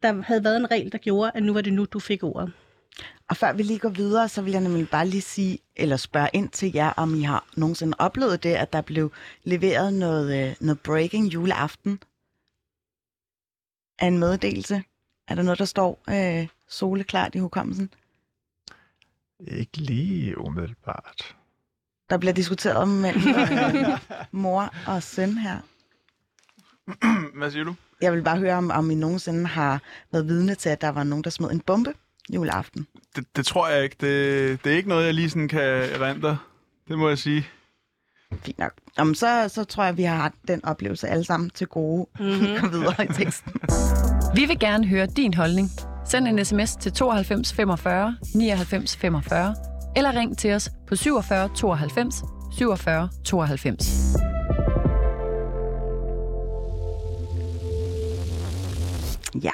der 0.02 0.22
havde 0.22 0.44
været 0.44 0.56
en 0.56 0.70
regel, 0.70 0.92
der 0.92 0.98
gjorde, 0.98 1.30
at 1.34 1.42
nu 1.42 1.52
var 1.52 1.60
det 1.60 1.72
nu, 1.72 1.84
du 1.84 1.98
fik 1.98 2.22
ordet. 2.22 2.52
Og 3.30 3.36
før 3.36 3.52
vi 3.52 3.62
lige 3.62 3.78
går 3.78 3.88
videre, 3.88 4.28
så 4.28 4.42
vil 4.42 4.52
jeg 4.52 4.60
nemlig 4.60 4.90
bare 4.90 5.06
lige 5.06 5.22
sige, 5.22 5.58
eller 5.76 5.96
spørge 5.96 6.28
ind 6.32 6.48
til 6.48 6.72
jer, 6.74 6.90
om 6.90 7.14
I 7.14 7.22
har 7.22 7.48
nogensinde 7.56 7.96
oplevet 7.98 8.42
det, 8.42 8.54
at 8.54 8.72
der 8.72 8.80
blev 8.80 9.12
leveret 9.44 9.92
noget, 9.94 10.50
øh, 10.50 10.56
noget 10.60 10.80
breaking 10.80 11.26
juleaften 11.26 12.02
af 13.98 14.06
en 14.06 14.18
meddelelse. 14.18 14.82
Er 15.28 15.34
der 15.34 15.42
noget, 15.42 15.58
der 15.58 15.64
står 15.64 16.02
øh, 16.08 16.48
soleklart 16.68 17.34
i 17.34 17.38
hukommelsen? 17.38 17.94
Ikke 19.40 19.76
lige 19.76 20.38
umiddelbart. 20.38 21.36
Der 22.10 22.18
bliver 22.18 22.32
diskuteret 22.32 22.88
mellem 22.88 23.22
øh, 23.28 23.98
mor 24.32 24.74
og 24.86 25.02
søn 25.02 25.38
her. 25.38 25.58
Hvad 27.38 27.50
siger 27.50 27.64
du? 27.64 27.74
Jeg 28.00 28.12
vil 28.12 28.22
bare 28.22 28.38
høre, 28.38 28.54
om, 28.54 28.70
om 28.70 28.90
I 28.90 28.94
nogensinde 28.94 29.46
har 29.46 29.82
været 30.12 30.26
vidne 30.28 30.54
til, 30.54 30.68
at 30.68 30.80
der 30.80 30.88
var 30.88 31.04
nogen, 31.04 31.24
der 31.24 31.30
smed 31.30 31.50
en 31.50 31.60
bombe 31.60 31.94
juleaften? 32.34 32.86
Det, 33.16 33.36
det 33.36 33.46
tror 33.46 33.68
jeg 33.68 33.84
ikke. 33.84 33.96
Det, 34.00 34.64
det 34.64 34.72
er 34.72 34.76
ikke 34.76 34.88
noget, 34.88 35.06
jeg 35.06 35.14
lige 35.14 35.30
sådan 35.30 35.48
kan 35.48 35.60
erindre. 35.60 36.38
Det 36.88 36.98
må 36.98 37.08
jeg 37.08 37.18
sige. 37.18 37.46
Fint 38.42 38.58
nok. 38.58 38.72
Jamen, 38.98 39.14
så, 39.14 39.48
så 39.48 39.64
tror 39.64 39.84
jeg, 39.84 39.96
vi 39.96 40.02
har 40.02 40.16
haft 40.16 40.34
den 40.48 40.64
oplevelse 40.64 41.08
alle 41.08 41.24
sammen 41.24 41.50
til 41.50 41.66
gode. 41.66 42.06
Mm-hmm. 42.20 42.46
Kom 42.58 42.72
videre 42.72 43.04
i 43.04 43.08
teksten. 43.12 43.52
Vi 44.34 44.44
vil 44.46 44.58
gerne 44.58 44.86
høre 44.86 45.06
din 45.06 45.34
holdning. 45.34 45.68
Send 46.06 46.28
en 46.28 46.44
sms 46.44 46.76
til 46.76 46.92
92 46.92 47.52
45 47.52 48.16
99 48.34 48.96
45 48.96 49.54
eller 49.96 50.16
ring 50.16 50.38
til 50.38 50.52
os 50.52 50.70
på 50.86 50.96
47 50.96 51.48
92 51.54 52.14
47 52.52 53.08
92. 53.24 54.16
Ja, 59.42 59.50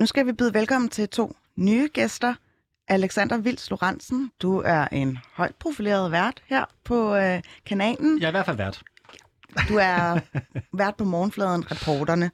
nu 0.00 0.06
skal 0.06 0.26
vi 0.26 0.32
byde 0.32 0.54
velkommen 0.54 0.88
til 0.90 1.08
to 1.08 1.36
nye 1.56 1.88
gæster. 1.92 2.34
Alexander 2.88 3.36
Vils 3.38 3.70
Lorentzen, 3.70 4.30
du 4.42 4.58
er 4.58 4.88
en 4.92 5.18
højt 5.32 5.54
profileret 5.54 6.12
vært 6.12 6.42
her 6.46 6.64
på 6.84 7.14
øh, 7.14 7.42
kanalen. 7.66 8.18
Jeg 8.20 8.24
er 8.26 8.30
i 8.30 8.32
hvert 8.32 8.46
fald 8.46 8.56
vært. 8.56 8.82
Du 9.68 9.76
er 9.76 10.20
vært 10.82 10.96
på 10.96 11.04
Morgenfladen 11.04 11.70
Reporterne, 11.70 12.30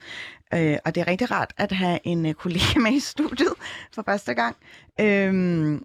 øh, 0.54 0.76
og 0.85 0.94
det 0.94 1.00
er 1.00 1.07
rigtig 1.07 1.31
rart 1.31 1.52
at 1.57 1.72
have 1.72 1.98
en 2.04 2.26
øh, 2.26 2.35
kollega 2.35 2.78
med 2.78 2.92
i 2.92 3.00
studiet 3.00 3.54
for 3.92 4.02
første 4.02 4.35
gang. 4.35 4.57
Øhm, 5.00 5.85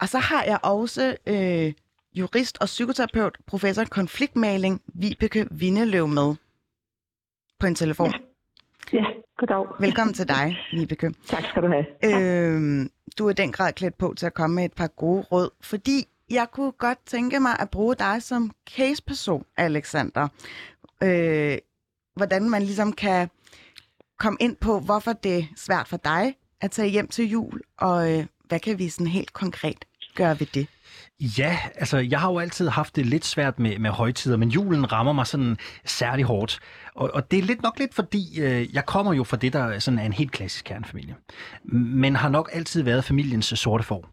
og 0.00 0.08
så 0.08 0.18
har 0.18 0.44
jeg 0.44 0.58
også 0.62 1.16
øh, 1.26 1.72
jurist 2.14 2.58
og 2.60 2.66
psykoterapeut, 2.66 3.38
professor 3.46 3.84
konfliktmaling, 3.84 4.82
Vibeke 4.94 5.46
Vindeløv 5.50 6.08
med 6.08 6.34
på 7.60 7.66
en 7.66 7.74
telefon. 7.74 8.12
Ja, 8.12 8.18
goddag. 9.38 9.66
Velkommen 9.80 10.14
til 10.14 10.28
dig, 10.28 10.58
Vibeke. 10.72 11.14
Tak 11.26 11.44
skal 11.44 11.62
du 11.62 11.68
have. 11.68 11.86
Øhm, 12.04 12.90
du 13.18 13.26
er 13.26 13.30
i 13.30 13.34
den 13.34 13.52
grad 13.52 13.72
klædt 13.72 13.98
på 13.98 14.14
til 14.16 14.26
at 14.26 14.34
komme 14.34 14.56
med 14.56 14.64
et 14.64 14.72
par 14.72 14.86
gode 14.86 15.22
råd, 15.22 15.50
fordi 15.60 16.04
jeg 16.30 16.46
kunne 16.52 16.72
godt 16.72 16.98
tænke 17.06 17.40
mig 17.40 17.56
at 17.60 17.70
bruge 17.70 17.94
dig 17.94 18.22
som 18.22 18.50
caseperson, 18.76 19.44
Alexander. 19.56 20.28
Øh, 21.02 21.58
hvordan 22.16 22.50
man 22.50 22.62
ligesom 22.62 22.92
kan 22.92 23.30
komme 24.18 24.36
ind 24.40 24.56
på, 24.56 24.80
hvorfor 24.80 25.12
det 25.12 25.38
er 25.38 25.42
svært 25.56 25.88
for 25.88 25.96
dig 25.96 26.34
at 26.60 26.70
tage 26.70 26.88
hjem 26.88 27.08
til 27.08 27.30
jul, 27.30 27.60
og 27.78 28.12
øh, 28.12 28.26
hvad 28.48 28.60
kan 28.60 28.78
vi 28.78 28.88
sådan 28.88 29.06
helt 29.06 29.32
konkret 29.32 29.84
gøre 30.14 30.40
ved 30.40 30.46
det? 30.46 30.66
Ja, 31.38 31.58
altså 31.74 31.98
jeg 31.98 32.20
har 32.20 32.32
jo 32.32 32.38
altid 32.38 32.68
haft 32.68 32.96
det 32.96 33.06
lidt 33.06 33.24
svært 33.24 33.58
med, 33.58 33.78
med 33.78 33.90
højtider, 33.90 34.36
men 34.36 34.48
julen 34.48 34.92
rammer 34.92 35.12
mig 35.12 35.26
sådan 35.26 35.56
særlig 35.84 36.24
hårdt. 36.24 36.58
Og, 36.94 37.10
og 37.14 37.30
det 37.30 37.38
er 37.38 37.42
lidt 37.42 37.62
nok 37.62 37.78
lidt 37.78 37.94
fordi, 37.94 38.40
øh, 38.40 38.74
jeg 38.74 38.86
kommer 38.86 39.12
jo 39.12 39.24
fra 39.24 39.36
det, 39.36 39.52
der 39.52 39.78
sådan 39.78 39.98
er 39.98 40.04
en 40.04 40.12
helt 40.12 40.32
klassisk 40.32 40.64
kernefamilie. 40.64 41.14
Men 41.64 42.16
har 42.16 42.28
nok 42.28 42.50
altid 42.52 42.82
været 42.82 43.04
familiens 43.04 43.46
sorte 43.46 43.84
får. 43.84 44.08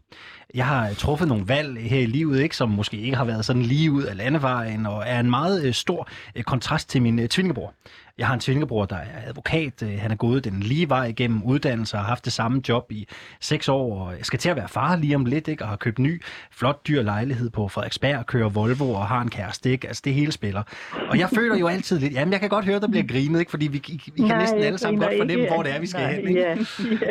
Jeg 0.54 0.66
har 0.66 0.88
øh, 0.88 0.94
truffet 0.94 1.28
nogle 1.28 1.48
valg 1.48 1.90
her 1.90 2.00
i 2.00 2.06
livet, 2.06 2.40
ikke, 2.40 2.56
som 2.56 2.68
måske 2.68 2.96
ikke 2.96 3.16
har 3.16 3.24
været 3.24 3.44
sådan 3.44 3.62
lige 3.62 3.92
ud 3.92 4.02
af 4.02 4.16
landevejen, 4.16 4.86
og 4.86 5.02
er 5.06 5.20
en 5.20 5.30
meget 5.30 5.64
øh, 5.64 5.74
stor 5.74 6.08
øh, 6.36 6.42
kontrast 6.42 6.90
til 6.90 7.02
min 7.02 7.18
øh, 7.18 7.28
tvillingebror. 7.28 7.74
Jeg 8.18 8.26
har 8.26 8.34
en 8.34 8.40
tvillingebror, 8.40 8.84
der 8.84 8.96
er 8.96 9.28
advokat. 9.28 9.82
Øh, 9.82 10.00
han 10.00 10.10
er 10.10 10.14
gået 10.16 10.44
den 10.44 10.60
lige 10.60 10.88
vej 10.88 11.04
igennem 11.04 11.42
uddannelse 11.42 11.96
og 11.96 12.00
har 12.00 12.08
haft 12.08 12.24
det 12.24 12.32
samme 12.32 12.62
job 12.68 12.92
i 12.92 13.08
seks 13.40 13.68
år. 13.68 14.06
Og 14.06 14.16
jeg 14.18 14.26
skal 14.26 14.38
til 14.38 14.48
at 14.48 14.56
være 14.56 14.68
far 14.68 14.96
lige 14.96 15.14
om 15.14 15.24
lidt, 15.24 15.48
ikke? 15.48 15.64
og 15.64 15.68
har 15.68 15.76
købt 15.76 15.98
ny, 15.98 16.22
flot, 16.50 16.86
dyr 16.88 17.02
lejlighed 17.02 17.50
på 17.50 17.68
Frederiksberg, 17.68 18.26
kører 18.26 18.48
Volvo 18.48 18.90
og 18.92 19.06
har 19.06 19.20
en 19.20 19.30
kæreste. 19.30 19.70
Ikke? 19.70 19.88
Altså, 19.88 20.02
det 20.04 20.14
hele 20.14 20.32
spiller. 20.32 20.62
Og 21.08 21.18
jeg 21.18 21.28
føler 21.34 21.56
jo 21.56 21.66
altid 21.66 21.98
lidt, 21.98 22.12
jamen 22.12 22.32
jeg 22.32 22.40
kan 22.40 22.48
godt 22.48 22.64
høre, 22.70 22.80
der 22.80 22.88
bliver 22.88 23.06
grinet, 23.06 23.38
ikke? 23.40 23.50
fordi 23.50 23.66
vi, 23.66 23.82
vi, 23.88 24.00
vi 24.06 24.10
kan 24.16 24.24
Nej, 24.28 24.40
næsten 24.40 24.58
alle 24.62 24.78
sammen 24.78 25.00
godt 25.02 25.12
fornemme, 25.18 25.42
ikke. 25.42 25.54
hvor 25.54 25.62
det 25.62 25.74
er, 25.74 25.80
vi 25.80 25.86
skal 25.86 26.00
Nej, 26.00 26.14
hen. 26.14 26.28
Ikke? 26.28 26.40
ja, 26.40 26.56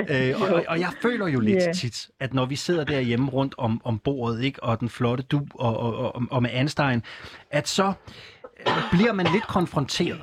ja, 0.09 0.29
Øh, 0.31 0.41
og, 0.41 0.47
og, 0.47 0.63
og 0.67 0.79
jeg 0.79 0.89
føler 1.01 1.27
jo 1.27 1.39
lidt 1.39 1.57
Ja. 1.57 1.73
tit, 1.73 2.07
at 2.19 2.33
når 2.33 2.45
vi 2.45 2.55
sidder 2.55 2.83
derhjemme 2.83 3.29
rundt 3.31 3.55
om, 3.57 3.81
om 3.83 3.99
bordet, 3.99 4.43
ikke, 4.43 4.63
og 4.63 4.79
den 4.79 4.89
flotte 4.89 5.23
du 5.23 5.41
og, 5.53 5.77
og, 5.77 6.15
og, 6.15 6.21
og 6.31 6.41
med 6.41 6.49
Anstein, 6.53 7.03
at 7.51 7.67
så 7.67 7.93
øh, 8.67 8.73
bliver 8.91 9.13
man 9.13 9.27
lidt 9.33 9.47
konfronteret. 9.47 10.19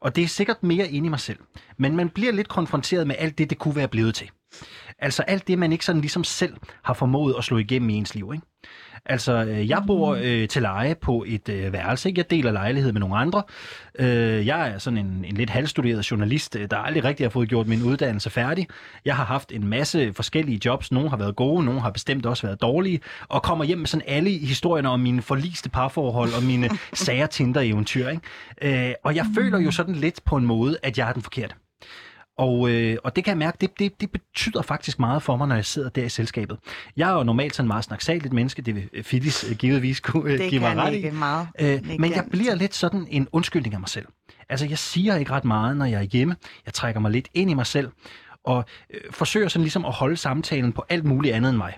Og 0.00 0.16
det 0.16 0.24
er 0.24 0.28
sikkert 0.28 0.62
mere 0.62 0.88
inde 0.88 1.06
i 1.06 1.10
mig 1.10 1.20
selv. 1.20 1.38
Men 1.78 1.96
man 1.96 2.08
bliver 2.08 2.32
lidt 2.32 2.48
konfronteret 2.48 3.06
med 3.06 3.14
alt 3.18 3.38
det, 3.38 3.50
det 3.50 3.58
kunne 3.58 3.76
være 3.76 3.88
blevet 3.88 4.14
til. 4.14 4.30
Altså 4.98 5.22
alt 5.22 5.48
det, 5.48 5.58
man 5.58 5.72
ikke 5.72 5.84
sådan 5.84 6.00
ligesom 6.00 6.24
selv 6.24 6.54
har 6.82 6.94
formået 6.94 7.34
at 7.38 7.44
slå 7.44 7.58
igennem 7.58 7.90
i 7.90 7.94
ens 7.94 8.14
liv. 8.14 8.30
Ikke? 8.34 8.46
Altså, 9.06 9.44
øh, 9.44 9.68
jeg 9.68 9.82
bor 9.86 10.18
øh, 10.22 10.48
til 10.48 10.62
leje 10.62 10.94
på 10.94 11.24
et 11.28 11.48
øh, 11.48 11.72
værelse. 11.72 12.08
Ikke? 12.08 12.18
Jeg 12.18 12.30
deler 12.30 12.52
lejlighed 12.52 12.92
med 12.92 13.00
nogle 13.00 13.16
andre. 13.16 13.42
Øh, 13.98 14.46
jeg 14.46 14.68
er 14.68 14.78
sådan 14.78 14.98
en, 14.98 15.24
en 15.28 15.36
lidt 15.36 15.50
halvstuderet 15.50 16.10
journalist, 16.10 16.56
øh, 16.56 16.70
der 16.70 16.76
aldrig 16.76 17.04
rigtig 17.04 17.24
har 17.24 17.30
fået 17.30 17.48
gjort 17.48 17.66
min 17.66 17.82
uddannelse 17.82 18.30
færdig. 18.30 18.66
Jeg 19.04 19.16
har 19.16 19.24
haft 19.24 19.52
en 19.52 19.66
masse 19.66 20.12
forskellige 20.12 20.60
jobs. 20.64 20.92
Nogle 20.92 21.10
har 21.10 21.16
været 21.16 21.36
gode, 21.36 21.64
nogle 21.64 21.80
har 21.80 21.90
bestemt 21.90 22.26
også 22.26 22.46
været 22.46 22.62
dårlige. 22.62 23.00
Og 23.28 23.42
kommer 23.42 23.64
hjem 23.64 23.78
med 23.78 23.86
sådan 23.86 24.06
alle 24.06 24.30
historierne 24.30 24.88
om 24.88 25.00
mine 25.00 25.22
forliste 25.22 25.70
parforhold 25.70 26.34
og 26.36 26.42
mine 26.42 26.70
sager 26.92 27.26
Tinder-eventyr. 27.26 28.08
Ikke? 28.08 28.88
Øh, 28.88 28.94
og 29.04 29.16
jeg 29.16 29.26
føler 29.34 29.58
jo 29.58 29.70
sådan 29.70 29.94
lidt 29.94 30.20
på 30.24 30.36
en 30.36 30.46
måde, 30.46 30.76
at 30.82 30.98
jeg 30.98 31.08
er 31.08 31.12
den 31.12 31.22
forkerte. 31.22 31.54
Og, 32.40 32.70
øh, 32.70 32.96
og 33.04 33.16
det 33.16 33.24
kan 33.24 33.30
jeg 33.30 33.38
mærke, 33.38 33.56
det, 33.60 33.78
det, 33.78 34.00
det 34.00 34.10
betyder 34.10 34.62
faktisk 34.62 34.98
meget 34.98 35.22
for 35.22 35.36
mig, 35.36 35.48
når 35.48 35.54
jeg 35.54 35.64
sidder 35.64 35.88
der 35.88 36.04
i 36.04 36.08
selskabet. 36.08 36.58
Jeg 36.96 37.10
er 37.10 37.14
jo 37.14 37.22
normalt 37.22 37.56
sådan 37.56 37.64
en 37.64 37.68
meget 37.68 37.84
snaksaligt 37.84 38.32
menneske, 38.34 38.62
det 38.62 38.74
vil 38.74 38.88
øh, 38.92 39.02
Phyllis 39.04 39.44
øh, 39.50 39.56
givetvis 39.56 40.00
kunne 40.00 40.32
øh, 40.32 40.38
Det 40.38 40.50
give 40.50 40.60
mig 40.60 40.76
ret 40.76 40.94
i. 40.94 41.10
meget. 41.10 41.48
Øh, 41.60 41.98
men 41.98 42.12
jeg 42.12 42.24
bliver 42.30 42.54
lidt 42.54 42.74
sådan 42.74 43.06
en 43.10 43.28
undskyldning 43.32 43.74
af 43.74 43.80
mig 43.80 43.88
selv. 43.88 44.06
Altså, 44.48 44.66
jeg 44.66 44.78
siger 44.78 45.16
ikke 45.16 45.30
ret 45.32 45.44
meget, 45.44 45.76
når 45.76 45.84
jeg 45.84 45.98
er 45.98 46.06
hjemme. 46.12 46.36
Jeg 46.66 46.74
trækker 46.74 47.00
mig 47.00 47.10
lidt 47.10 47.28
ind 47.34 47.50
i 47.50 47.54
mig 47.54 47.66
selv, 47.66 47.88
og 48.44 48.64
øh, 48.94 49.00
forsøger 49.10 49.48
sådan 49.48 49.62
ligesom 49.62 49.84
at 49.84 49.92
holde 49.92 50.16
samtalen 50.16 50.72
på 50.72 50.84
alt 50.88 51.04
muligt 51.04 51.34
andet 51.34 51.48
end 51.50 51.58
mig. 51.58 51.74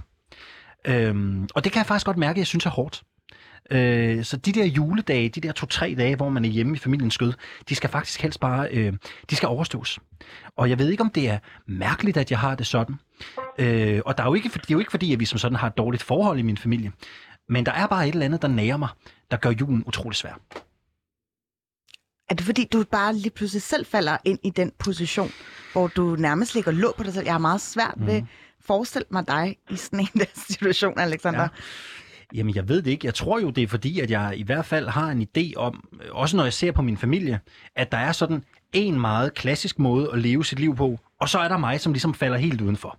Øhm, 0.87 1.49
og 1.55 1.65
det 1.65 1.73
kan 1.73 1.79
jeg 1.79 1.87
faktisk 1.87 2.07
godt 2.07 2.17
mærke, 2.17 2.31
at 2.31 2.39
jeg 2.39 2.47
synes 2.47 2.67
er 2.67 2.71
hårdt. 2.71 3.03
Øh, 3.71 4.25
så 4.25 4.37
de 4.37 4.53
der 4.53 4.65
juledage, 4.65 5.29
de 5.29 5.41
der 5.41 5.53
to-tre 5.53 5.95
dage, 5.99 6.17
hvor 6.17 6.29
man 6.29 6.45
er 6.45 6.49
hjemme 6.49 6.75
i 6.75 6.79
familiens 6.79 7.15
skød, 7.15 7.33
de 7.69 7.75
skal 7.75 7.91
faktisk 7.91 8.21
helst 8.21 8.41
bare, 8.41 8.69
øh, 8.71 8.93
de 9.31 9.37
skal 9.37 9.49
overstås. 9.49 9.99
Og 10.57 10.71
jeg 10.71 10.79
ved 10.79 10.91
ikke, 10.91 11.01
om 11.01 11.11
det 11.11 11.29
er 11.29 11.39
mærkeligt, 11.67 12.17
at 12.17 12.31
jeg 12.31 12.39
har 12.39 12.55
det 12.55 12.67
sådan. 12.67 12.97
Øh, 13.59 14.01
og 14.07 14.19
der 14.19 14.25
er 14.25 14.29
jo 14.29 14.35
ikke, 14.35 14.49
det 14.49 14.57
er 14.57 14.75
jo 14.75 14.79
ikke 14.79 14.91
fordi, 14.91 15.13
at 15.13 15.21
vi 15.21 15.25
som 15.25 15.39
sådan 15.39 15.57
har 15.57 15.67
et 15.67 15.77
dårligt 15.77 16.03
forhold 16.03 16.39
i 16.39 16.43
min 16.43 16.57
familie. 16.57 16.93
Men 17.49 17.67
der 17.67 17.73
er 17.73 17.87
bare 17.87 18.09
et 18.09 18.13
eller 18.13 18.27
andet, 18.27 18.43
der 18.43 18.49
nærer 18.49 18.77
mig, 18.77 18.89
der 19.31 19.37
gør 19.37 19.51
julen 19.51 19.85
utrolig 19.87 20.17
svær. 20.17 20.41
Er 22.31 22.35
det 22.35 22.47
fordi, 22.47 22.69
du 22.73 22.85
bare 22.85 23.15
lige 23.15 23.31
pludselig 23.31 23.63
selv 23.63 23.87
falder 23.87 24.17
ind 24.25 24.39
i 24.43 24.51
den 24.51 24.73
position, 24.79 25.31
hvor 25.73 25.89
du 25.89 26.17
nærmest 26.17 26.55
ligger 26.55 26.73
låg 26.73 26.95
på 26.97 27.03
dig 27.03 27.13
selv? 27.13 27.25
Jeg 27.25 27.35
har 27.35 27.39
meget 27.39 27.61
svært 27.61 27.95
mm. 27.97 28.07
ved 28.07 28.15
at 28.15 28.25
forestille 28.61 29.07
mig 29.11 29.27
dig 29.29 29.57
i 29.71 29.77
sådan 29.77 30.01
en 30.01 30.21
der 30.21 30.25
situation, 30.51 30.99
Alexander. 30.99 31.41
Ja. 31.41 31.49
Jamen, 32.35 32.55
jeg 32.55 32.69
ved 32.69 32.83
det 32.83 32.91
ikke. 32.91 33.07
Jeg 33.07 33.15
tror 33.15 33.41
jo, 33.41 33.51
det 33.51 33.63
er 33.63 33.69
fordi, 33.69 34.01
at 34.01 34.11
jeg 34.11 34.33
i 34.37 34.43
hvert 34.43 34.65
fald 34.65 34.89
har 34.89 35.09
en 35.09 35.27
idé 35.37 35.53
om, 35.57 35.89
øh, 36.03 36.09
også 36.11 36.37
når 36.37 36.45
jeg 36.45 36.53
ser 36.53 36.73
på 36.73 36.83
min 36.83 36.97
familie, 36.97 37.41
at 37.77 37.93
der 37.93 37.99
er 37.99 38.13
sådan 38.13 38.45
en 38.73 39.01
meget 39.01 39.35
klassisk 39.35 39.79
måde 39.79 40.11
at 40.13 40.19
leve 40.19 40.45
sit 40.45 40.61
liv 40.61 40.77
på, 40.77 40.99
og 41.21 41.29
så 41.29 41.39
er 41.39 41.49
der 41.49 41.57
mig, 41.57 41.81
som 41.81 41.93
ligesom 41.93 42.15
falder 42.15 42.37
helt 42.37 42.61
udenfor. 42.61 42.99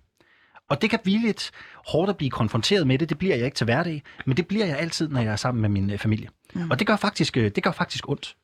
Og 0.70 0.82
det 0.82 0.90
kan 0.90 0.98
blive 1.04 1.20
lidt 1.20 1.50
hårdt 1.88 2.10
at 2.10 2.16
blive 2.16 2.30
konfronteret 2.30 2.86
med 2.86 2.98
det. 2.98 3.08
Det 3.08 3.18
bliver 3.18 3.36
jeg 3.36 3.44
ikke 3.44 3.54
til 3.54 3.64
hverdag, 3.64 4.02
men 4.26 4.36
det 4.36 4.46
bliver 4.46 4.66
jeg 4.66 4.78
altid, 4.78 5.08
når 5.08 5.20
jeg 5.20 5.32
er 5.32 5.36
sammen 5.36 5.62
med 5.62 5.68
min 5.68 5.90
øh, 5.90 5.98
familie. 5.98 6.28
Mm. 6.54 6.70
Og 6.70 6.78
det 6.78 6.86
gør 6.86 6.96
faktisk, 6.96 7.36
øh, 7.36 7.50
det 7.54 7.62
gør 7.62 7.72
faktisk 7.72 8.08
ondt. 8.08 8.36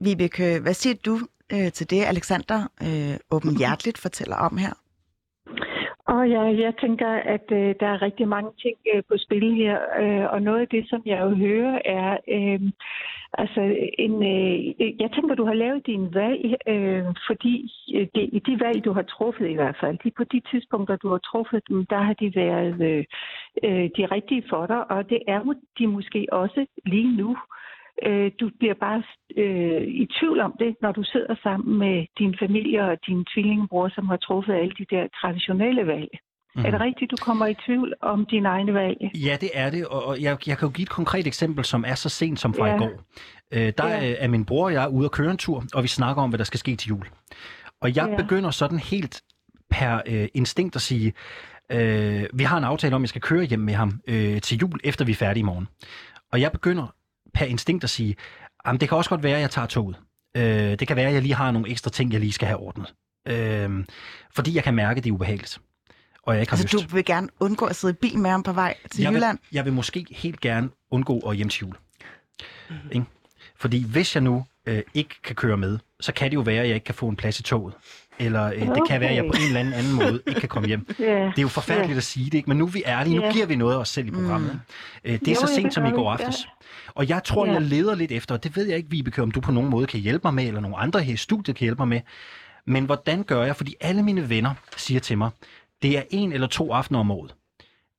Vibeke, 0.00 0.58
hvad 0.58 0.74
siger 0.74 0.94
du 1.04 1.20
øh, 1.52 1.72
til 1.72 1.90
det, 1.90 2.04
Alexander 2.04 2.66
øh, 2.82 3.16
åbenhjerteligt 3.30 3.98
fortæller 3.98 4.36
om 4.36 4.56
her? 4.56 4.72
Og 6.06 6.28
ja, 6.30 6.42
jeg 6.42 6.74
tænker, 6.80 7.08
at 7.08 7.46
øh, 7.52 7.74
der 7.80 7.86
er 7.86 8.02
rigtig 8.02 8.28
mange 8.28 8.50
ting 8.62 8.76
øh, 8.94 9.02
på 9.08 9.14
spil 9.18 9.54
her, 9.54 9.78
øh, 10.02 10.32
og 10.32 10.42
noget 10.42 10.60
af 10.60 10.68
det, 10.68 10.88
som 10.88 11.02
jeg 11.06 11.20
jo 11.20 11.30
hører, 11.34 11.78
er, 11.84 12.16
øh, 12.36 12.60
altså, 13.38 13.60
en, 13.98 14.14
øh, 14.22 15.00
jeg 15.00 15.10
tænker, 15.12 15.34
du 15.34 15.44
har 15.44 15.54
lavet 15.54 15.86
din 15.86 16.14
valg, 16.14 16.54
øh, 16.68 17.04
fordi 17.26 17.72
øh, 17.94 18.06
de 18.46 18.60
valg, 18.60 18.84
du 18.84 18.92
har 18.92 19.02
truffet 19.02 19.48
i 19.48 19.54
hvert 19.54 19.76
fald, 19.80 19.98
de, 20.04 20.10
på 20.10 20.24
de 20.24 20.40
tidspunkter, 20.50 20.96
du 20.96 21.08
har 21.08 21.18
truffet 21.18 21.62
dem, 21.68 21.86
der 21.86 21.98
har 21.98 22.12
de 22.12 22.32
været 22.34 22.80
øh, 22.90 23.04
øh 23.62 23.90
de 23.96 24.06
rigtige 24.06 24.44
for 24.50 24.66
dig, 24.66 24.90
og 24.90 25.10
det 25.10 25.20
er 25.28 25.54
de 25.78 25.86
måske 25.86 26.26
også 26.32 26.66
lige 26.84 27.16
nu. 27.16 27.36
Øh, 28.02 28.30
du 28.40 28.50
bliver 28.58 28.74
bare 28.74 29.02
øh, 29.36 29.82
i 29.82 30.08
tvivl 30.20 30.40
om 30.40 30.54
det, 30.58 30.76
når 30.82 30.92
du 30.92 31.02
sidder 31.02 31.34
sammen 31.42 31.78
med 31.78 32.06
din 32.18 32.36
familie 32.38 32.84
og 32.84 32.96
din 33.06 33.24
tvillingebror, 33.24 33.88
som 33.88 34.08
har 34.08 34.16
truffet 34.16 34.54
alle 34.54 34.74
de 34.78 34.86
der 34.90 35.06
traditionelle 35.20 35.86
valg. 35.86 36.08
Mm. 36.56 36.64
Er 36.64 36.70
det 36.70 36.80
rigtigt, 36.80 37.10
du 37.10 37.16
kommer 37.16 37.46
i 37.46 37.54
tvivl 37.54 37.94
om 38.00 38.26
dine 38.26 38.48
egne 38.48 38.74
valg? 38.74 38.96
Ja, 39.14 39.36
det 39.40 39.50
er 39.54 39.70
det, 39.70 39.86
og 39.86 40.16
jeg, 40.20 40.48
jeg 40.48 40.58
kan 40.58 40.68
jo 40.68 40.72
give 40.72 40.82
et 40.82 40.88
konkret 40.90 41.26
eksempel, 41.26 41.64
som 41.64 41.84
er 41.86 41.94
så 41.94 42.08
sent 42.08 42.40
som 42.40 42.54
fra 42.54 42.66
Ja. 42.66 42.74
i 42.74 42.78
går. 42.78 42.90
Øh, 43.54 43.72
der 43.78 43.88
Ja. 43.88 44.14
er 44.18 44.28
min 44.28 44.44
bror 44.44 44.64
og 44.64 44.72
jeg 44.72 44.88
ude 44.90 45.04
at 45.04 45.12
køre 45.12 45.30
en 45.30 45.36
tur, 45.36 45.64
og 45.74 45.82
vi 45.82 45.88
snakker 45.88 46.22
om, 46.22 46.30
hvad 46.30 46.38
der 46.38 46.44
skal 46.44 46.58
ske 46.60 46.76
til 46.76 46.88
jul. 46.88 47.04
Og 47.80 47.96
jeg 47.96 48.08
ja. 48.10 48.16
begynder 48.22 48.50
sådan 48.50 48.78
helt 48.78 49.22
per 49.70 50.00
øh, 50.06 50.28
instinkt 50.34 50.76
at 50.76 50.82
sige, 50.82 51.12
øh, 51.72 52.24
vi 52.34 52.44
har 52.44 52.58
en 52.58 52.64
aftale 52.64 52.94
om, 52.94 53.02
at 53.02 53.04
jeg 53.04 53.08
skal 53.08 53.20
køre 53.22 53.44
hjem 53.44 53.60
med 53.60 53.74
ham 53.74 54.00
øh, 54.08 54.40
til 54.40 54.58
jul, 54.58 54.80
efter 54.84 55.04
vi 55.04 55.12
er 55.12 55.16
færdige 55.16 55.40
i 55.40 55.44
morgen. 55.44 55.68
Og 56.32 56.40
jeg 56.40 56.52
begynder 56.52 56.94
per 57.36 57.44
instinkt 57.46 57.84
at 57.84 57.90
sige, 57.90 58.16
jamen 58.66 58.80
det 58.80 58.88
kan 58.88 58.98
også 58.98 59.10
godt 59.10 59.22
være, 59.22 59.34
at 59.36 59.40
jeg 59.40 59.50
tager 59.50 59.66
toget. 59.66 59.96
Øh, 60.36 60.42
det 60.78 60.88
kan 60.88 60.96
være, 60.96 61.08
at 61.08 61.14
jeg 61.14 61.22
lige 61.22 61.34
har 61.34 61.50
nogle 61.50 61.68
ekstra 61.70 61.90
ting, 61.90 62.12
jeg 62.12 62.20
lige 62.20 62.32
skal 62.32 62.48
have 62.48 62.58
ordnet. 62.58 62.94
Øh, 63.28 63.84
fordi 64.34 64.54
jeg 64.54 64.64
kan 64.64 64.74
mærke, 64.74 64.98
at 64.98 65.04
det 65.04 65.10
er 65.10 65.14
ubehageligt. 65.14 65.58
Og 66.22 66.34
jeg 66.34 66.40
ikke 66.40 66.50
har 66.50 66.56
Altså, 66.62 66.76
lyst. 66.78 66.90
du 66.90 66.94
vil 66.94 67.04
gerne 67.04 67.28
undgå 67.40 67.64
at 67.66 67.76
sidde 67.76 67.92
i 67.94 67.96
bil 68.00 68.18
med 68.18 68.30
ham 68.30 68.42
på 68.42 68.52
vej 68.52 68.74
til 68.90 69.02
jeg 69.02 69.12
Jylland? 69.12 69.38
Vil, 69.38 69.48
jeg 69.56 69.64
vil 69.64 69.72
måske 69.72 70.06
helt 70.10 70.40
gerne 70.40 70.70
undgå 70.90 71.18
at 71.18 71.36
hjem 71.36 71.48
til 71.48 71.60
jul. 71.60 71.74
Ikke? 72.92 73.06
Fordi 73.56 73.84
hvis 73.84 74.14
jeg 74.14 74.22
nu 74.22 74.44
øh, 74.66 74.82
ikke 74.94 75.22
kan 75.22 75.36
køre 75.36 75.56
med, 75.56 75.78
så 76.00 76.12
kan 76.12 76.30
det 76.30 76.34
jo 76.34 76.40
være, 76.40 76.62
at 76.62 76.66
jeg 76.68 76.74
ikke 76.74 76.84
kan 76.84 76.94
få 76.94 77.08
en 77.08 77.16
plads 77.16 77.40
i 77.40 77.42
toget. 77.42 77.74
Eller 78.18 78.46
øh, 78.46 78.60
det 78.60 78.82
kan 78.88 79.00
være, 79.00 79.10
at 79.10 79.16
jeg 79.16 79.24
på 79.24 79.32
en 79.40 79.46
eller 79.46 79.60
anden, 79.60 79.74
anden 79.74 79.94
måde 79.94 80.22
ikke 80.26 80.40
kan 80.40 80.48
komme 80.48 80.68
hjem. 80.68 80.86
Ja. 80.98 81.04
Det 81.04 81.38
er 81.38 81.42
jo 81.42 81.48
forfærdeligt 81.48 81.90
Ja. 81.92 81.96
at 81.96 82.02
sige 82.04 82.24
det, 82.26 82.34
ikke? 82.34 82.50
men 82.50 82.58
nu 82.58 82.66
er 82.66 82.70
vi 82.70 82.82
ærlige. 82.86 83.16
Nu 83.16 83.22
Ja. 83.24 83.32
giver 83.32 83.46
vi 83.46 83.56
noget 83.56 83.74
af 83.74 83.78
os 83.78 83.88
selv 83.88 84.06
i 84.08 84.10
programmet. 84.10 84.60
ikke? 85.04 85.14
Øh, 85.14 85.20
Det 85.20 85.28
er 85.28 85.32
Jo, 85.40 85.46
så 85.46 85.54
sent 85.54 85.74
som 85.74 85.86
i 85.86 85.90
går 85.90 86.12
aftes. 86.12 86.48
Og 86.94 87.08
jeg 87.08 87.24
tror, 87.24 87.46
Ja. 87.46 87.52
jeg 87.52 87.62
leder 87.62 87.94
lidt 87.94 88.12
efter, 88.12 88.34
og 88.34 88.44
det 88.44 88.56
ved 88.56 88.66
jeg 88.66 88.76
ikke, 88.76 88.90
Vibeke, 88.90 89.22
om 89.22 89.30
du 89.30 89.40
på 89.40 89.52
nogen 89.52 89.70
måde 89.70 89.86
kan 89.86 90.00
hjælpe 90.00 90.20
mig 90.24 90.34
med, 90.34 90.46
eller 90.46 90.60
nogle 90.60 90.76
andre 90.76 91.00
her 91.02 91.14
i 91.14 91.16
studiet 91.16 91.56
kan 91.56 91.64
hjælpe 91.64 91.80
mig 91.80 91.88
med. 91.88 92.00
Men 92.66 92.84
hvordan 92.84 93.22
gør 93.22 93.44
jeg? 93.44 93.56
Fordi 93.56 93.74
alle 93.80 94.02
mine 94.02 94.28
venner 94.28 94.54
siger 94.76 95.00
til 95.00 95.18
mig, 95.18 95.30
Det 95.82 95.98
er 95.98 96.02
en 96.10 96.32
eller 96.32 96.46
to 96.46 96.72
aftener 96.72 97.00
om 97.00 97.10
året. 97.10 97.34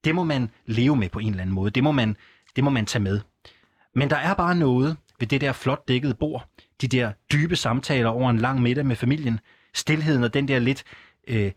Det 0.03 0.15
må 0.15 0.24
man 0.24 0.49
leve 0.65 0.95
med 0.95 1.09
på 1.09 1.20
en 1.20 1.30
eller 1.30 1.41
anden 1.41 1.55
måde. 1.55 1.72
Det 1.72 1.84
må 1.84 1.91
man, 1.91 2.15
det 2.55 2.63
må 2.63 2.70
man 2.70 2.86
tage 2.86 3.03
med. 3.03 3.20
Men 3.95 4.09
der 4.09 4.15
er 4.15 4.34
bare 4.34 4.55
noget 4.55 4.97
ved 5.20 5.28
det 5.28 5.41
der 5.41 5.51
flot 5.53 5.88
dækkede 5.88 6.13
bord, 6.13 6.47
de 6.82 6.88
der 6.88 7.11
dybe 7.32 7.55
samtaler 7.55 8.09
over 8.09 8.30
en 8.30 8.38
lang 8.38 8.61
middag 8.61 8.86
med 8.86 8.95
familien, 8.95 9.39
stilheden 9.74 10.24
og 10.24 10.34
den 10.34 10.47
der 10.47 10.59
lidt 10.59 10.84
øh, 11.28 11.51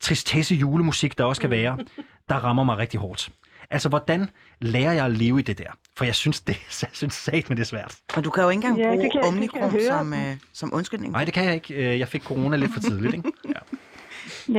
tristesse 0.00 0.54
julemusik, 0.54 1.18
der 1.18 1.24
også 1.24 1.40
kan 1.40 1.50
være, 1.50 1.78
der 2.28 2.34
rammer 2.34 2.64
mig 2.64 2.78
rigtig 2.78 3.00
hårdt. 3.00 3.28
Altså, 3.70 3.88
hvordan 3.88 4.28
lærer 4.60 4.92
jeg 4.92 5.04
at 5.04 5.10
leve 5.10 5.38
i 5.38 5.42
det 5.42 5.58
der? 5.58 5.70
For 5.96 6.04
jeg 6.04 6.14
synes, 6.14 6.40
det, 6.40 6.56
jeg 6.82 6.90
synes 6.92 7.14
sat 7.14 7.48
med 7.48 7.56
det 7.56 7.62
er 7.62 7.66
svært. 7.66 7.96
Og 8.16 8.24
du 8.24 8.30
kan 8.30 8.42
jo 8.44 8.48
ikke 8.50 8.66
engang 8.66 8.78
Ja, 8.78 9.20
bruge 9.22 9.50
jeg- 9.54 9.70
høre. 9.70 9.80
som, 9.98 10.12
øh, 10.12 10.36
som 10.52 10.70
undskyldning. 10.74 11.12
Nej, 11.12 11.24
det 11.24 11.34
kan 11.34 11.44
jeg 11.44 11.54
ikke. 11.54 11.74
Øh, 11.74 11.98
Jeg 11.98 12.08
fik 12.08 12.22
corona 12.22 12.56
lidt 12.56 12.72
for 12.74 12.80
tidligt, 12.80 13.14
ikke? 13.14 13.32
Ja. 13.54 13.60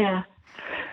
Ja, 0.02 0.20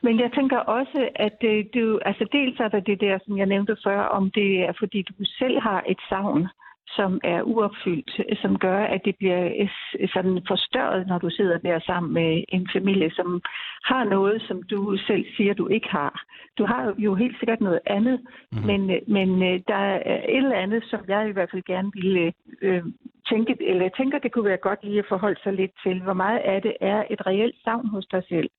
men 0.02 0.20
jeg 0.20 0.30
tænker 0.34 0.58
også, 0.58 1.08
at 1.16 1.38
øh, 1.44 1.64
du, 1.74 2.00
altså 2.06 2.24
dels 2.32 2.60
er 2.60 2.68
der 2.68 2.80
det 2.80 3.00
der, 3.00 3.18
som 3.26 3.38
jeg 3.38 3.46
nævnte 3.46 3.76
før, 3.86 4.00
om 4.18 4.30
det 4.30 4.50
er 4.68 4.72
fordi 4.78 5.02
du 5.02 5.12
selv 5.40 5.60
har 5.60 5.82
et 5.88 5.98
savn, 6.08 6.48
som 6.96 7.20
er 7.24 7.42
uopfyldt, 7.42 8.38
som 8.42 8.58
gør, 8.58 8.78
at 8.78 9.00
det 9.04 9.16
bliver 9.16 9.68
sådan 10.14 10.40
forstørret, 10.48 11.06
når 11.06 11.18
du 11.18 11.30
sidder 11.30 11.58
der 11.58 11.80
sammen 11.80 12.14
med 12.14 12.44
en 12.48 12.68
familie, 12.72 13.10
som 13.10 13.42
har 13.84 14.04
noget, 14.04 14.42
som 14.42 14.62
du 14.62 14.96
selv 14.96 15.24
siger, 15.36 15.54
du 15.54 15.68
ikke 15.68 15.88
har. 15.88 16.24
Du 16.58 16.66
har 16.66 16.94
jo 16.98 17.14
helt 17.14 17.38
sikkert 17.38 17.60
noget 17.60 17.80
andet, 17.86 18.20
mm-hmm. 18.20 18.66
men, 18.66 18.80
men 19.08 19.42
øh, 19.42 19.60
der 19.68 19.74
er 19.74 20.20
et 20.28 20.36
eller 20.36 20.56
andet, 20.56 20.84
som 20.84 21.00
jeg 21.08 21.28
i 21.28 21.32
hvert 21.32 21.50
fald 21.50 21.62
gerne 21.62 21.90
ville 21.94 22.32
øh, 22.62 22.84
tænke, 23.30 23.56
eller 23.60 23.82
jeg 23.82 23.94
tænker, 23.96 24.18
det 24.18 24.32
kunne 24.32 24.50
være 24.52 24.66
godt 24.68 24.84
lige 24.84 24.98
at 24.98 25.08
forholde 25.08 25.40
sig 25.42 25.52
lidt 25.52 25.74
til, 25.82 26.02
hvor 26.02 26.12
meget 26.12 26.38
af 26.38 26.62
det 26.62 26.76
er 26.80 27.04
et 27.10 27.26
reelt 27.26 27.56
savn 27.64 27.86
hos 27.86 28.06
dig 28.06 28.22
selv. 28.28 28.50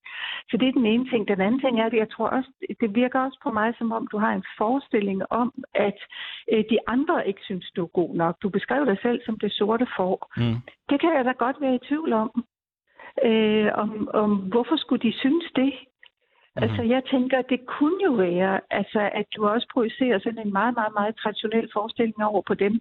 Så 0.50 0.56
det 0.56 0.68
er 0.68 0.72
den 0.72 0.86
ene 0.86 1.08
ting. 1.10 1.28
Den 1.28 1.40
anden 1.40 1.60
ting 1.60 1.80
er, 1.80 1.86
at 1.86 1.92
jeg 1.92 2.10
tror 2.10 2.28
også, 2.28 2.50
det 2.80 2.94
virker 2.94 3.20
også 3.20 3.38
på 3.42 3.50
mig, 3.50 3.74
som 3.78 3.92
om 3.92 4.06
du 4.06 4.18
har 4.18 4.32
en 4.32 4.44
forestilling 4.58 5.22
om, 5.30 5.52
at 5.74 5.98
øh, 6.52 6.64
de 6.70 6.78
andre 6.86 7.28
ikke 7.28 7.40
synes, 7.44 7.70
du 7.76 7.82
er 7.82 7.96
god 8.00 8.14
nok. 8.14 8.42
Du 8.42 8.48
beskrev 8.48 8.86
dig 8.86 8.98
selv 9.02 9.20
som 9.24 9.38
det 9.38 9.52
sorte 9.52 9.86
får. 9.96 10.30
Mm. 10.36 10.56
Det 10.90 11.00
kan 11.00 11.14
jeg 11.16 11.24
da 11.24 11.32
godt 11.32 11.60
være 11.60 11.74
i 11.74 11.86
tvivl 11.88 12.12
om. 12.12 12.44
Øh, 13.24 13.70
om, 13.74 14.08
om 14.14 14.30
hvorfor 14.36 14.76
skulle 14.76 15.02
de 15.02 15.12
synes 15.12 15.46
det? 15.56 15.72
Mm. 16.56 16.62
Altså, 16.62 16.82
jeg 16.82 17.02
tænker, 17.10 17.42
det 17.42 17.60
kunne 17.66 18.04
jo 18.04 18.12
være, 18.12 18.60
altså, 18.70 19.10
at 19.12 19.26
du 19.36 19.46
også 19.48 19.66
projicerer 19.72 20.18
sådan 20.18 20.46
en 20.46 20.52
meget, 20.52 20.74
meget, 20.74 20.94
meget 20.94 21.16
traditionel 21.16 21.68
forestilling 21.72 22.24
over 22.24 22.42
på 22.42 22.54
dem, 22.54 22.80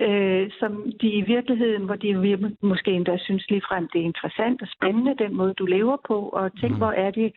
øh, 0.00 0.50
som 0.60 0.92
de 1.00 1.08
i 1.08 1.20
virkeligheden, 1.20 1.84
hvor 1.84 1.94
de 1.94 2.52
måske 2.60 2.90
endda 2.90 3.16
synes 3.18 3.50
ligefrem, 3.50 3.88
det 3.92 4.00
er 4.00 4.04
interessant 4.04 4.62
og 4.62 4.68
spændende, 4.76 5.14
den 5.24 5.36
måde, 5.36 5.54
du 5.54 5.66
lever 5.66 5.96
på, 6.06 6.28
og 6.28 6.60
tænk, 6.60 6.72
mm. 6.72 6.78
hvor 6.78 6.90
er 6.90 7.10
det 7.10 7.32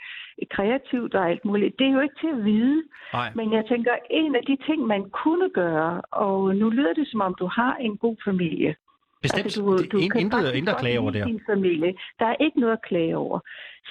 kreativt 0.49 1.15
og 1.15 1.29
alt 1.29 1.45
muligt. 1.45 1.79
Det 1.79 1.87
er 1.87 1.91
jo 1.91 1.99
ikke 1.99 2.19
til 2.21 2.31
at 2.37 2.45
vide, 2.45 2.83
Nej. 3.13 3.31
men 3.35 3.53
jeg 3.53 3.65
tænker, 3.65 3.91
en 4.09 4.35
af 4.35 4.43
de 4.43 4.57
ting, 4.67 4.87
man 4.87 5.09
kunne 5.09 5.49
gøre, 5.49 6.01
og 6.01 6.55
nu 6.55 6.69
lyder 6.69 6.93
det, 6.93 7.07
som 7.07 7.21
om 7.21 7.35
du 7.39 7.47
har 7.47 7.75
en 7.75 7.97
god 7.97 8.15
familie, 8.25 8.75
Bestemt. 9.21 9.45
Altså, 9.45 9.61
du, 9.61 9.77
du 9.91 9.97
kan 10.11 10.21
intet, 10.21 10.53
intet 10.53 10.73
at 10.73 10.79
klage 10.79 10.99
over 10.99 11.11
der. 11.11 11.25
Din 11.25 11.41
familie. 11.49 11.93
Der 12.19 12.25
er 12.25 12.35
ikke 12.39 12.59
noget 12.59 12.73
at 12.73 12.81
klage 12.81 13.17
over. 13.17 13.39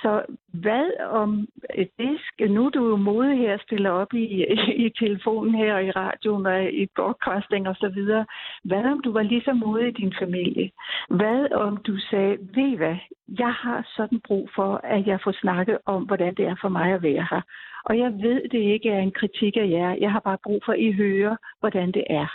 Så 0.03 0.23
hvad 0.53 0.87
om 1.11 1.49
øh, 1.79 1.87
det 1.99 2.21
skal, 2.27 2.51
nu 2.51 2.67
er 2.67 2.71
du 2.71 2.89
jo 2.89 2.97
modig 2.97 3.39
her, 3.39 3.59
stiller 3.59 3.91
op 3.91 4.13
i, 4.15 4.45
i 4.87 4.91
telefonen 4.99 5.55
her 5.55 5.75
og 5.75 5.85
i 5.85 5.91
radioen 5.91 6.47
og 6.47 6.65
i 6.65 6.87
broadcasting 6.97 7.69
og 7.69 7.77
så 7.77 7.89
videre. 7.89 8.27
Hvad 8.65 8.85
om 8.85 9.03
du 9.03 9.13
var 9.13 9.23
lige 9.23 9.43
så 9.45 9.53
modig 9.53 9.89
i 9.89 10.01
din 10.03 10.15
familie? 10.19 10.71
Hvad 11.11 11.53
om 11.53 11.77
du 11.77 11.99
sagde, 12.11 12.39
ved 12.55 12.69
I 12.73 12.77
hvad, 12.77 12.97
jeg 13.39 13.53
har 13.53 13.93
sådan 13.97 14.21
brug 14.21 14.51
for, 14.55 14.81
at 14.85 15.07
jeg 15.07 15.19
får 15.25 15.35
snakket 15.41 15.79
om, 15.87 16.03
hvordan 16.03 16.35
det 16.35 16.47
er 16.47 16.57
for 16.61 16.69
mig 16.69 16.93
at 16.93 17.03
være 17.03 17.27
her. 17.31 17.41
Og 17.85 17.99
jeg 17.99 18.13
ved, 18.13 18.49
det 18.49 18.63
ikke 18.75 18.89
er 18.91 18.99
en 18.99 19.13
kritik 19.13 19.57
af 19.57 19.69
jer. 19.71 19.97
Jeg 20.01 20.13
har 20.13 20.21
bare 20.21 20.39
brug 20.45 20.63
for, 20.65 20.73
at 20.73 20.81
I 20.81 20.93
hører, 20.93 21.37
hvordan 21.61 21.93
det 21.93 22.05
er. 22.11 22.29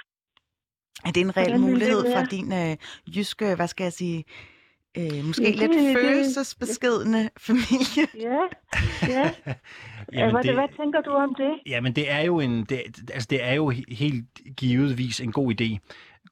Er 1.05 1.11
det 1.11 1.21
en 1.21 1.37
reel 1.37 1.51
det 1.51 1.59
mulighed 1.59 2.03
være? 2.03 2.25
din 2.31 2.53
øh, 2.53 2.77
jyske, 3.17 3.55
hvad 3.55 3.67
skal 3.67 3.83
jeg 3.83 3.93
sige, 3.93 4.23
øh, 4.97 5.25
måske 5.25 5.43
Ja, 5.43 5.49
lidt 5.49 5.61
det- 5.61 5.69
det- 5.79 5.97
følelsesbeskedende 5.97 7.29
familie? 7.47 8.03
Ja, 8.19 8.39
ja. 9.07 9.31
Jamen, 10.13 10.31
hvad, 10.35 10.43
det- 10.43 10.53
hvad 10.53 10.67
tænker 10.79 11.01
du 11.01 11.11
om 11.11 11.35
det? 11.35 11.59
Ja, 11.69 11.81
men 11.81 11.93
det 11.93 12.11
er 12.11 12.21
jo 12.21 12.39
en, 12.39 12.63
det, 12.63 12.81
altså 13.13 13.27
det 13.29 13.43
er 13.43 13.53
jo 13.53 13.71
he- 13.71 13.95
helt 13.95 14.25
givetvis 14.57 15.19
en 15.19 15.31
god 15.31 15.53
idé. 15.61 15.77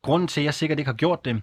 Grunden 0.02 0.28
til, 0.28 0.42
at 0.42 0.46
jeg 0.46 0.54
sikkert 0.54 0.80
ikke 0.80 0.90
har 0.90 0.96
gjort 0.98 1.26
det, 1.26 1.42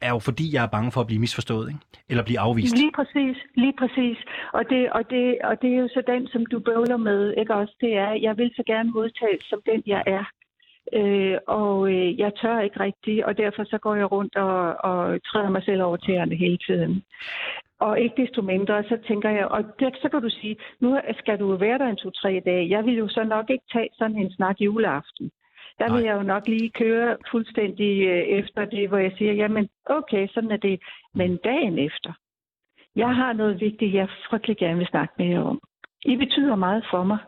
er 0.00 0.10
jo 0.10 0.18
fordi, 0.18 0.54
jeg 0.54 0.62
er 0.62 0.66
bange 0.66 0.92
for 0.92 1.00
at 1.00 1.06
blive 1.06 1.20
misforstået, 1.20 1.68
ikke? 1.68 1.80
eller 2.08 2.24
blive 2.24 2.38
afvist. 2.40 2.76
Lige 2.76 2.92
præcis, 2.98 3.36
lige 3.54 3.74
præcis. 3.78 4.18
Og 4.52 4.62
det, 4.70 4.92
og, 4.92 5.02
det, 5.10 5.24
og 5.44 5.54
det 5.62 5.70
er 5.74 5.78
jo 5.78 5.88
så 5.88 6.02
den, 6.06 6.26
som 6.32 6.46
du 6.46 6.58
bøvler 6.58 6.96
med, 6.96 7.34
ikke 7.38 7.54
også? 7.54 7.74
Det 7.80 7.92
er, 7.96 8.10
jeg 8.26 8.36
vil 8.36 8.50
så 8.56 8.62
gerne 8.66 8.90
modtages 8.90 9.42
som 9.50 9.60
den, 9.70 9.82
jeg 9.86 10.02
er. 10.06 10.24
Øh, 10.92 11.38
og 11.46 11.92
øh, 11.92 12.18
jeg 12.18 12.32
tør 12.34 12.60
ikke 12.60 12.80
rigtigt, 12.80 13.24
og 13.24 13.38
derfor 13.38 13.64
så 13.64 13.78
går 13.78 13.94
jeg 13.94 14.12
rundt 14.12 14.36
og, 14.36 14.76
og 14.84 15.22
træder 15.22 15.50
mig 15.50 15.62
selv 15.64 15.82
over 15.82 15.96
tæerne 15.96 16.36
hele 16.36 16.58
tiden. 16.58 17.02
Og 17.80 18.00
ikke 18.00 18.22
desto 18.22 18.42
mindre, 18.42 18.82
så 18.82 18.98
tænker 19.08 19.30
jeg, 19.30 19.46
og 19.46 19.64
det, 19.78 19.96
så 20.02 20.08
kan 20.08 20.22
du 20.22 20.30
sige, 20.30 20.56
nu 20.80 21.00
skal 21.18 21.38
du 21.38 21.56
være 21.56 21.78
der 21.78 21.86
en 21.86 21.96
to-tre 21.96 22.42
dage. 22.44 22.70
Jeg 22.70 22.84
vil 22.84 22.94
jo 22.94 23.08
så 23.08 23.24
nok 23.24 23.50
ikke 23.50 23.64
tage 23.72 23.88
sådan 23.98 24.16
en 24.16 24.32
snak 24.32 24.60
juleaften. 24.60 25.30
Der 25.78 25.92
vil 25.92 26.02
Nej. 26.02 26.10
jeg 26.10 26.18
jo 26.18 26.22
nok 26.22 26.48
lige 26.48 26.70
køre 26.70 27.16
fuldstændig 27.30 28.02
øh, 28.08 28.22
efter 28.22 28.64
det, 28.64 28.88
hvor 28.88 28.98
jeg 28.98 29.12
siger, 29.18 29.32
jamen 29.32 29.68
okay, 29.86 30.28
sådan 30.28 30.50
er 30.50 30.56
det. 30.56 30.80
Men 31.14 31.36
dagen 31.36 31.78
efter, 31.78 32.12
jeg 32.96 33.14
har 33.14 33.32
noget 33.32 33.60
vigtigt, 33.60 33.94
jeg 33.94 34.08
frygtelig 34.30 34.56
gerne 34.56 34.78
vil 34.78 34.86
snakke 34.86 35.14
med 35.18 35.26
jer 35.26 35.40
om. 35.40 35.60
I 36.04 36.16
betyder 36.16 36.56
meget 36.56 36.84
for 36.90 37.04
mig. 37.04 37.18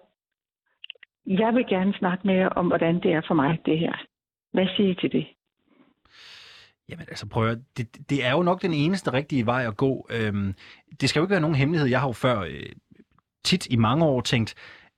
Jeg 1.38 1.54
vil 1.54 1.64
gerne 1.68 1.94
snakke 1.98 2.26
med 2.26 2.34
jer 2.34 2.48
om, 2.48 2.66
hvordan 2.66 2.94
det 2.94 3.12
er 3.12 3.22
for 3.28 3.34
mig, 3.34 3.58
det 3.66 3.78
her. 3.78 3.92
Hvad 4.52 4.66
siger 4.76 4.90
I 4.90 4.94
til 4.94 5.12
det? 5.12 5.26
Jamen 6.88 7.06
altså 7.08 7.26
prøv 7.28 7.48
at, 7.48 7.58
det, 7.76 8.10
det 8.10 8.24
er 8.26 8.32
jo 8.32 8.42
nok 8.42 8.62
den 8.62 8.72
eneste 8.72 9.12
rigtige 9.12 9.46
vej 9.46 9.64
at 9.66 9.76
gå. 9.76 10.06
Øhm, 10.10 10.54
det 11.00 11.08
skal 11.08 11.20
jo 11.20 11.24
ikke 11.24 11.30
være 11.30 11.40
nogen 11.40 11.56
hemmelighed. 11.56 11.88
Jeg 11.88 12.00
har 12.00 12.08
jo 12.08 12.12
før 12.12 12.40
øh, 12.40 12.62
tit 13.44 13.66
i 13.66 13.76
mange 13.76 14.04
år 14.04 14.20
tænkt, 14.20 14.54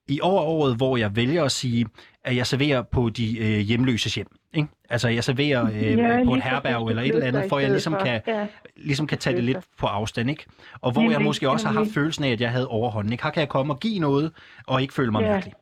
i 0.08 0.20
år 0.22 0.40
er 0.40 0.44
året, 0.44 0.76
hvor 0.76 0.96
jeg 0.96 1.16
vælger 1.16 1.44
at 1.44 1.52
sige, 1.52 1.86
at 2.24 2.36
jeg 2.36 2.46
serverer 2.46 2.82
på 2.82 3.08
de 3.08 3.38
øh, 3.38 3.58
hjemløses 3.60 4.14
hjem. 4.14 4.26
Ikke? 4.54 4.68
Altså 4.90 5.08
jeg 5.08 5.24
serverer 5.24 5.66
øh, 5.66 5.98
Ja, 5.98 6.24
på 6.24 6.34
et 6.34 6.42
herberg 6.42 6.88
eller 6.88 7.02
et 7.02 7.08
eller 7.08 7.26
andet, 7.26 7.44
for 7.48 7.58
jeg 7.58 7.70
ligesom 7.70 7.94
kan, 8.04 8.20
Ja. 8.26 8.46
ligesom 8.76 9.06
kan 9.06 9.18
tage 9.18 9.36
det 9.36 9.44
lidt 9.44 9.58
på 9.78 9.86
afstand. 9.86 10.30
Ikke? 10.30 10.44
Og 10.80 10.92
hvor 10.92 11.10
jeg 11.10 11.22
måske 11.22 11.50
også 11.50 11.66
har 11.66 11.74
haft 11.74 11.88
følelsen 11.94 12.24
af, 12.24 12.30
at 12.30 12.40
jeg 12.40 12.50
havde 12.50 12.68
overhånden. 12.68 13.12
Ikke? 13.12 13.24
Her 13.24 13.30
kan 13.30 13.40
jeg 13.40 13.48
komme 13.48 13.72
og 13.72 13.80
give 13.80 13.98
noget, 13.98 14.32
og 14.66 14.82
ikke 14.82 14.94
føle 14.94 15.10
mig 15.10 15.22
Ja. 15.22 15.28
mærkelig. 15.32 15.54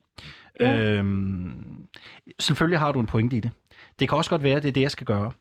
Ja. 0.60 0.76
Øhm, 0.90 1.86
selvfølgelig 2.40 2.78
har 2.78 2.92
du 2.92 3.00
en 3.00 3.06
pointe 3.06 3.36
i 3.36 3.40
det. 3.40 3.50
Det 3.98 4.08
kan 4.08 4.18
også 4.18 4.30
godt 4.30 4.42
være, 4.42 4.56
at 4.56 4.62
det 4.62 4.68
er 4.68 4.72
det, 4.72 4.80
jeg 4.80 4.90
skal 4.90 5.06
gøre. 5.06 5.32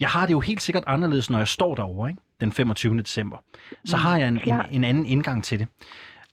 Jeg 0.00 0.08
har 0.08 0.26
det 0.26 0.32
jo 0.32 0.40
helt 0.40 0.62
sikkert 0.62 0.84
anderledes, 0.86 1.30
når 1.30 1.38
jeg 1.38 1.48
står 1.48 1.74
derovre 1.74 2.08
ikke? 2.10 2.22
den 2.40 2.52
25. 2.52 2.98
december. 2.98 3.36
Så 3.84 3.96
har 3.96 4.18
jeg 4.18 4.28
en, 4.28 4.40
en, 4.46 4.60
en 4.70 4.84
anden 4.84 5.06
indgang 5.06 5.44
til 5.44 5.58
det. 5.58 5.68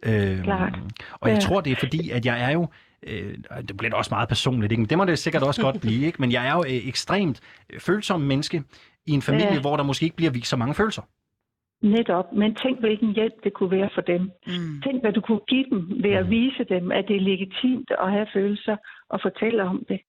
Øhm, 0.04 0.44
Klart. 0.44 0.80
og 1.20 1.30
jeg 1.30 1.36
Ja. 1.36 1.42
tror, 1.42 1.62
det 1.62 1.72
er 1.72 1.76
fordi, 1.76 2.10
at 2.10 2.26
jeg 2.26 2.42
er 2.42 2.52
jo... 2.52 2.68
Øh, 3.08 3.38
det 3.68 3.78
bliver 3.78 3.90
da 3.92 3.96
også 3.98 4.10
meget 4.12 4.30
personligt, 4.30 4.72
ikke? 4.72 4.82
Men 4.82 4.90
det 4.90 4.98
må 4.98 5.06
det 5.06 5.20
sikkert 5.20 5.44
også 5.44 5.62
godt 5.62 5.82
blive. 5.86 6.06
Ikke? 6.06 6.22
Men 6.22 6.32
jeg 6.32 6.48
er 6.48 6.54
jo 6.54 6.64
øh, 6.68 6.72
ekstremt 6.88 7.40
følsom 7.80 8.22
menneske 8.22 8.64
i 9.06 9.12
en 9.12 9.22
familie, 9.22 9.54
Ja. 9.54 9.60
hvor 9.62 9.78
der 9.78 9.84
måske 9.84 10.04
ikke 10.04 10.16
bliver 10.16 10.32
vist 10.32 10.48
så 10.50 10.56
mange 10.58 10.74
følelser. 10.74 11.02
Netop. 11.84 12.34
Men 12.34 12.56
tænk, 12.56 12.80
hvilken 12.80 13.16
hjælp 13.16 13.44
det 13.44 13.54
kunne 13.54 13.72
være 13.72 13.90
for 13.94 14.02
dem. 14.02 14.22
Mm. 14.48 14.82
Tænk, 14.84 15.02
hvad 15.02 15.14
du 15.14 15.22
kunne 15.22 15.46
give 15.48 15.66
dem 15.70 16.04
ved 16.04 16.12
at 16.12 16.30
vise 16.30 16.64
dem, 16.64 16.92
at 16.92 17.08
det 17.08 17.16
er 17.16 17.28
legitimt 17.32 17.92
at 18.00 18.12
have 18.12 18.28
følelser 18.34 18.78
og 19.10 19.20
fortælle 19.22 19.64
om 19.64 19.86
det. 19.90 20.00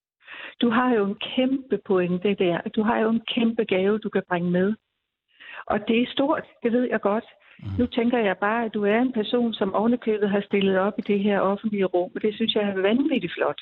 Du 0.61 0.69
har 0.69 0.93
jo 0.93 1.05
en 1.05 1.15
kæmpe 1.35 1.79
pointe 1.85 2.33
der. 2.33 2.57
Du 2.75 2.83
har 2.83 2.99
jo 2.99 3.09
en 3.09 3.21
kæmpe 3.35 3.63
gave, 3.63 3.97
du 3.97 4.09
kan 4.09 4.23
bringe 4.29 4.51
med. 4.51 4.73
Og 5.65 5.87
det 5.87 6.01
er 6.01 6.07
stort, 6.11 6.43
det 6.63 6.71
ved 6.71 6.87
jeg 6.91 7.01
godt. 7.01 7.25
Mm. 7.59 7.65
Nu 7.79 7.85
tænker 7.85 8.17
jeg 8.17 8.37
bare, 8.37 8.65
at 8.65 8.73
du 8.73 8.83
er 8.83 8.99
en 8.99 9.13
person, 9.13 9.53
som 9.53 9.73
ovenikøbet 9.73 10.29
har 10.29 10.41
stillet 10.41 10.77
op 10.77 10.93
i 10.97 11.01
det 11.01 11.19
her 11.19 11.39
offentlige 11.39 11.85
rum, 11.85 12.11
og 12.15 12.21
det 12.21 12.35
synes 12.35 12.55
jeg 12.55 12.63
er 12.63 12.81
vanvittigt 12.81 13.33
flot. 13.33 13.61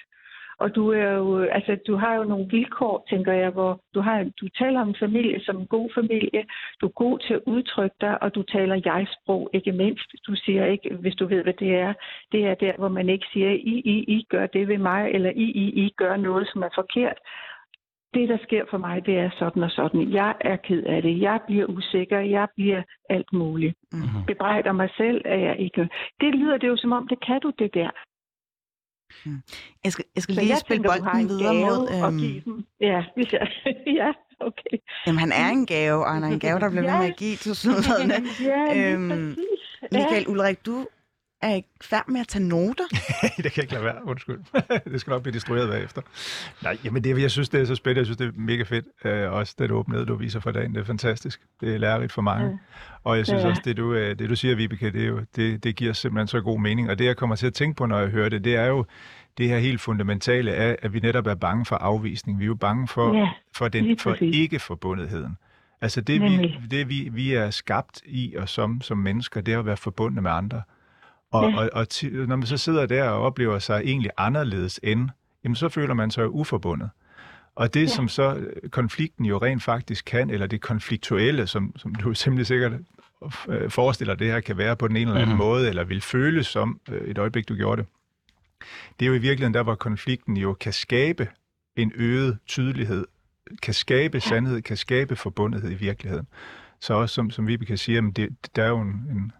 Og 0.60 0.76
du 0.76 0.90
er 0.92 1.12
jo, 1.12 1.40
altså, 1.44 1.78
du 1.88 1.96
har 1.96 2.16
jo 2.16 2.24
nogle 2.24 2.48
vilkår, 2.50 3.06
tænker 3.10 3.34
jeg, 3.34 3.50
hvor 3.50 3.80
du, 3.96 4.02
har, 4.02 4.24
du 4.42 4.48
taler 4.48 4.82
om 4.82 4.96
familie 5.00 5.40
som 5.44 5.58
en 5.58 5.68
god 5.68 5.90
familie. 5.96 6.46
Du 6.82 6.86
er 6.86 6.92
god 7.04 7.20
til 7.20 7.34
at 7.34 7.42
udtrykke 7.46 7.96
dig, 8.02 8.24
og 8.24 8.36
du 8.36 8.44
taler 8.44 8.82
jeg-sprog, 8.86 9.50
ikke 9.54 9.72
mindst. 9.72 10.12
Du 10.28 10.36
siger 10.36 10.66
ikke, 10.66 10.96
hvis 10.96 11.16
du 11.16 11.26
ved, 11.28 11.44
hvad 11.44 11.54
det 11.54 11.76
er, 11.76 11.94
det 12.32 12.46
er 12.46 12.54
der, 12.54 12.74
hvor 12.78 12.88
man 12.88 13.10
ikke 13.10 13.26
siger, 13.34 13.50
I, 13.50 13.76
I, 13.86 13.96
I 14.08 14.26
gør 14.30 14.46
det 14.48 14.68
ved 14.68 14.78
mig, 14.78 15.12
eller 15.12 15.30
I, 15.30 15.44
I, 15.44 15.86
I 15.86 15.94
gør 15.98 16.16
noget, 16.16 16.50
som 16.54 16.62
er 16.64 16.70
forkert. 16.76 17.18
Det, 18.14 18.30
der 18.30 18.38
sker 18.44 18.64
for 18.70 18.78
mig, 18.78 19.06
det 19.06 19.18
er 19.18 19.30
sådan 19.40 19.64
og 19.64 19.72
sådan. 19.72 20.14
Jeg 20.14 20.36
er 20.42 20.56
ked 20.56 20.84
af 20.84 21.02
det. 21.02 21.22
Jeg 21.22 21.40
bliver 21.48 21.66
usikker. 21.66 22.20
Jeg 22.20 22.48
bliver 22.56 22.82
alt 23.10 23.34
muligt. 23.34 23.76
Mhm. 23.92 24.26
Bebrejder 24.28 24.72
mig 24.72 24.90
selv, 24.98 25.22
at 25.26 25.42
jeg 25.42 25.56
ikke... 25.60 25.90
Det 26.22 26.36
lyder 26.36 26.58
det 26.58 26.68
jo 26.68 26.78
som 26.78 26.92
om, 26.92 27.08
det 27.08 27.26
kan 27.26 27.42
du 27.42 27.52
det 27.60 27.74
der. 27.74 27.90
Jeg 29.84 29.92
skal, 29.92 30.06
jeg 30.16 30.24
skal 30.24 30.36
Så 30.36 30.42
lige 30.42 30.52
jeg 30.52 30.58
spille 30.60 30.84
tænker, 30.84 31.04
bolden 31.06 31.22
en 31.22 31.30
videre 31.30 31.54
gave 31.54 31.66
mod... 31.66 32.44
Øhm. 32.48 32.66
Ja, 32.82 33.04
hvis 33.16 33.34
jeg... 33.34 33.48
ja, 34.00 34.12
okay. 34.40 34.78
jamen, 35.08 35.20
han 35.20 35.32
er 35.32 35.50
en 35.50 35.66
gave, 35.66 36.06
og 36.06 36.14
han 36.14 36.24
er 36.24 36.28
en 36.28 36.40
gave, 36.40 36.60
der 36.60 36.70
bliver 36.70 36.92
ved 36.92 37.00
med 37.00 37.10
at 37.10 37.16
give 37.18 37.36
til 37.36 37.56
sludrene. 37.56 38.14
Ja, 38.42 38.74
lige 38.74 38.94
Øhm. 38.94 39.30
Ja. 39.92 39.98
Michael 39.98 40.28
Ulrik, 40.28 40.66
du 40.66 40.88
er 41.44 41.56
i 41.56 41.64
færd 41.82 42.04
med 42.08 42.20
at 42.22 42.28
tage 42.28 42.44
noter. 42.48 42.84
det 43.38 43.52
kan 43.52 43.52
jeg 43.56 43.58
ikke 43.64 43.74
lade 43.74 43.84
være, 43.86 44.08
undskyld. 44.08 44.40
det 44.92 45.02
skal 45.02 45.12
nok 45.12 45.22
blive 45.22 45.34
destrueret 45.34 45.70
bagefter. 45.70 46.02
Nej, 46.64 46.78
jamen 46.86 47.04
det, 47.04 47.22
jeg 47.22 47.32
synes, 47.32 47.50
det 47.50 47.62
er 47.62 47.66
så 47.66 47.76
spændende. 47.76 48.00
Jeg 48.00 48.06
synes, 48.06 48.18
det 48.18 48.28
er 48.28 48.32
mega 48.36 48.64
fedt. 48.64 48.86
Øh, 49.06 49.32
også 49.32 49.56
det 49.60 49.72
åbnede, 49.72 50.06
du 50.06 50.16
viser 50.16 50.40
for 50.40 50.52
dagen. 50.52 50.74
Det 50.76 50.82
er 50.82 50.86
fantastisk. 50.86 51.42
Det 51.62 51.74
er 51.74 51.78
lærerigt 51.78 52.12
for 52.12 52.22
mange. 52.22 52.48
Ja. 52.50 52.58
Og 53.04 53.18
jeg 53.18 53.26
synes 53.26 53.44
Ja. 53.44 53.50
også, 53.50 53.62
det 53.66 53.78
du, 53.78 53.94
øh, 53.94 54.20
det 54.20 54.30
du 54.30 54.36
siger, 54.36 54.56
Vibeke, 54.56 54.92
det, 54.92 55.02
er 55.04 55.08
jo, 55.08 55.22
det, 55.36 55.64
det 55.64 55.76
giver 55.76 55.94
simpelthen 55.94 56.28
så 56.28 56.42
god 56.42 56.60
mening. 56.60 56.90
Og 56.90 57.00
det, 57.00 57.06
jeg 57.06 57.18
kommer 57.18 57.36
til 57.36 57.48
at 57.48 57.54
tænke 57.54 57.76
på, 57.78 57.86
når 57.86 58.00
jeg 58.00 58.08
hører 58.10 58.30
det, 58.30 58.44
det 58.44 58.56
er 58.56 58.66
jo 58.66 58.86
det 59.38 59.50
her 59.50 59.58
helt 59.58 59.82
fundamentale 59.82 60.54
af, 60.54 60.78
at 60.82 60.94
vi 60.94 61.00
netop 61.00 61.28
er 61.28 61.36
bange 61.36 61.66
for 61.66 61.76
afvisning. 61.76 62.40
Vi 62.40 62.44
er 62.44 62.48
jo 62.48 62.56
bange 62.56 62.88
for, 62.88 63.18
Ja, 63.18 63.30
for, 63.56 63.68
den, 63.68 63.98
for 64.00 64.18
ikke-forbundetheden. 64.22 65.38
Altså 65.82 66.02
det, 66.02 66.22
vi, 66.22 66.56
det 66.72 66.90
vi, 66.90 67.10
vi 67.12 67.34
er 67.34 67.50
skabt 67.50 68.02
i 68.06 68.36
og 68.38 68.50
som, 68.50 68.82
som 68.82 68.98
mennesker, 68.98 69.42
det 69.42 69.54
er 69.54 69.60
at 69.60 69.66
være 69.66 69.78
forbundet 69.78 70.24
med 70.24 70.32
andre. 70.32 70.62
Og, 71.34 71.52
Ja. 71.52 71.58
og, 71.58 71.70
og 71.74 71.90
ti, 71.90 72.10
når 72.10 72.36
man 72.36 72.46
så 72.48 72.58
sidder 72.58 72.86
der 72.86 73.04
og 73.10 73.22
oplever 73.22 73.60
sig 73.60 73.82
egentlig 73.86 74.12
anderledes 74.18 74.80
end, 74.84 75.10
jamen 75.44 75.56
så 75.56 75.70
føler 75.70 75.94
man 75.94 76.12
sig 76.12 76.30
uforbundet. 76.30 76.90
Og 77.56 77.74
det, 77.74 77.82
ja. 77.82 77.88
som 77.88 78.08
så 78.08 78.36
øh, 78.36 78.70
konflikten 78.70 79.26
jo 79.26 79.38
rent 79.38 79.64
faktisk 79.64 80.06
kan, 80.06 80.30
eller 80.30 80.48
det 80.48 80.62
konfliktuelle, 80.62 81.48
som, 81.48 81.74
som 81.78 81.96
du 81.96 82.14
simpelthen 82.14 82.46
sikkert 82.46 82.72
øh, 83.50 83.70
forestiller, 83.72 84.16
det 84.16 84.28
her 84.28 84.40
kan 84.40 84.58
være 84.58 84.76
på 84.76 84.88
den 84.88 84.96
ene 84.96 85.10
eller 85.12 85.22
anden 85.22 85.36
Mhm. 85.36 85.38
måde, 85.46 85.70
eller 85.70 85.84
vil 85.84 86.02
føles 86.02 86.48
som 86.48 86.80
øh, 86.92 87.02
et 87.08 87.18
øjeblik, 87.18 87.50
du 87.50 87.56
gjorde 87.56 87.82
det, 87.82 87.90
det 89.00 89.06
er 89.06 89.10
jo 89.10 89.16
i 89.16 89.18
virkeligheden 89.18 89.54
der, 89.54 89.64
hvor 89.64 89.76
konflikten 89.76 90.38
jo 90.38 90.54
kan 90.54 90.74
skabe 90.74 91.28
en 91.76 91.92
øget 91.96 92.38
tydelighed, 92.48 93.06
kan 93.62 93.74
skabe 93.74 94.20
sandhed, 94.20 94.62
kan 94.62 94.78
skabe 94.78 95.16
forbundethed 95.16 95.72
i 95.72 95.76
virkeligheden. 95.76 96.28
Så 96.80 96.94
også 96.94 97.16
som, 97.16 97.32
som 97.32 97.48
Vibeke 97.48 97.78
siger, 97.78 97.96
jamen 97.96 98.12
det, 98.12 98.30
der 98.56 98.64
er 98.64 98.70
jo 98.70 98.82
en, 98.82 98.88
en 99.12 99.32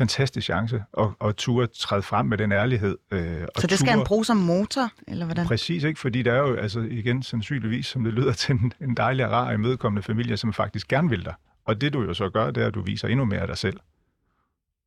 fantastisk 0.00 0.44
chance 0.52 0.76
at, 1.02 1.08
at 1.26 1.36
turde 1.36 1.66
træde 1.66 2.02
frem 2.02 2.26
med 2.26 2.38
den 2.38 2.52
ærlighed. 2.52 2.94
Øh, 3.12 3.20
og 3.54 3.60
Så 3.62 3.66
det 3.66 3.78
skal 3.78 3.90
han 3.90 3.98
ture- 4.00 4.08
bruge 4.10 4.24
som 4.24 4.36
motor, 4.36 4.86
eller 5.08 5.24
hvordan? 5.26 5.46
Præcis, 5.46 5.84
ikke? 5.84 6.00
Fordi 6.00 6.22
der 6.22 6.32
er 6.32 6.38
jo 6.48 6.54
altså 6.54 6.80
igen 6.80 7.22
sandsynligvis, 7.22 7.86
som 7.86 8.04
det 8.04 8.12
lyder 8.14 8.32
til 8.32 8.52
en, 8.54 8.72
en 8.80 8.94
dejlig 8.96 9.26
og 9.26 9.32
rar 9.32 9.52
imødekommende 9.52 10.02
familie, 10.02 10.36
som 10.36 10.52
faktisk 10.52 10.88
gerne 10.88 11.08
vil 11.10 11.24
dig. 11.24 11.34
Og 11.64 11.80
det 11.80 11.92
du 11.92 12.02
jo 12.02 12.14
så 12.14 12.28
gør, 12.30 12.50
det 12.50 12.62
er, 12.62 12.66
at 12.66 12.74
du 12.74 12.82
viser 12.82 13.08
endnu 13.08 13.24
mere 13.24 13.40
af 13.40 13.46
dig 13.46 13.58
selv. 13.66 13.78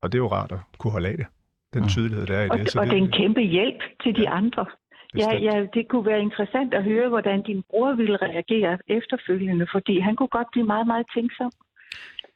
Og 0.01 0.11
det 0.11 0.17
er 0.17 0.23
jo 0.25 0.31
rart 0.31 0.51
at 0.51 0.59
kunne 0.77 0.91
holde 0.91 1.09
af 1.09 1.17
det. 1.17 1.25
Den 1.73 1.87
tydelighed, 1.89 2.25
der 2.27 2.37
er 2.37 2.45
i 2.45 2.49
Og, 2.49 2.59
det. 2.59 2.75
og 2.75 2.85
det 2.85 2.93
er 2.93 3.03
en 3.07 3.11
kæmpe 3.11 3.41
hjælp 3.41 3.79
til 4.03 4.15
de 4.15 4.29
andre. 4.29 4.65
Ja, 4.65 5.17
Bestemt. 5.17 5.43
ja, 5.43 5.55
det 5.75 5.83
kunne 5.89 6.05
være 6.05 6.21
interessant 6.21 6.73
at 6.73 6.83
høre, 6.83 7.09
hvordan 7.09 7.43
din 7.49 7.63
bror 7.69 7.93
ville 7.95 8.17
reagere 8.27 8.77
efterfølgende, 8.97 9.65
fordi 9.75 9.99
han 9.99 10.15
kunne 10.15 10.27
godt 10.37 10.47
blive 10.51 10.65
meget, 10.73 10.87
meget 10.87 11.05
tænksom, 11.15 11.51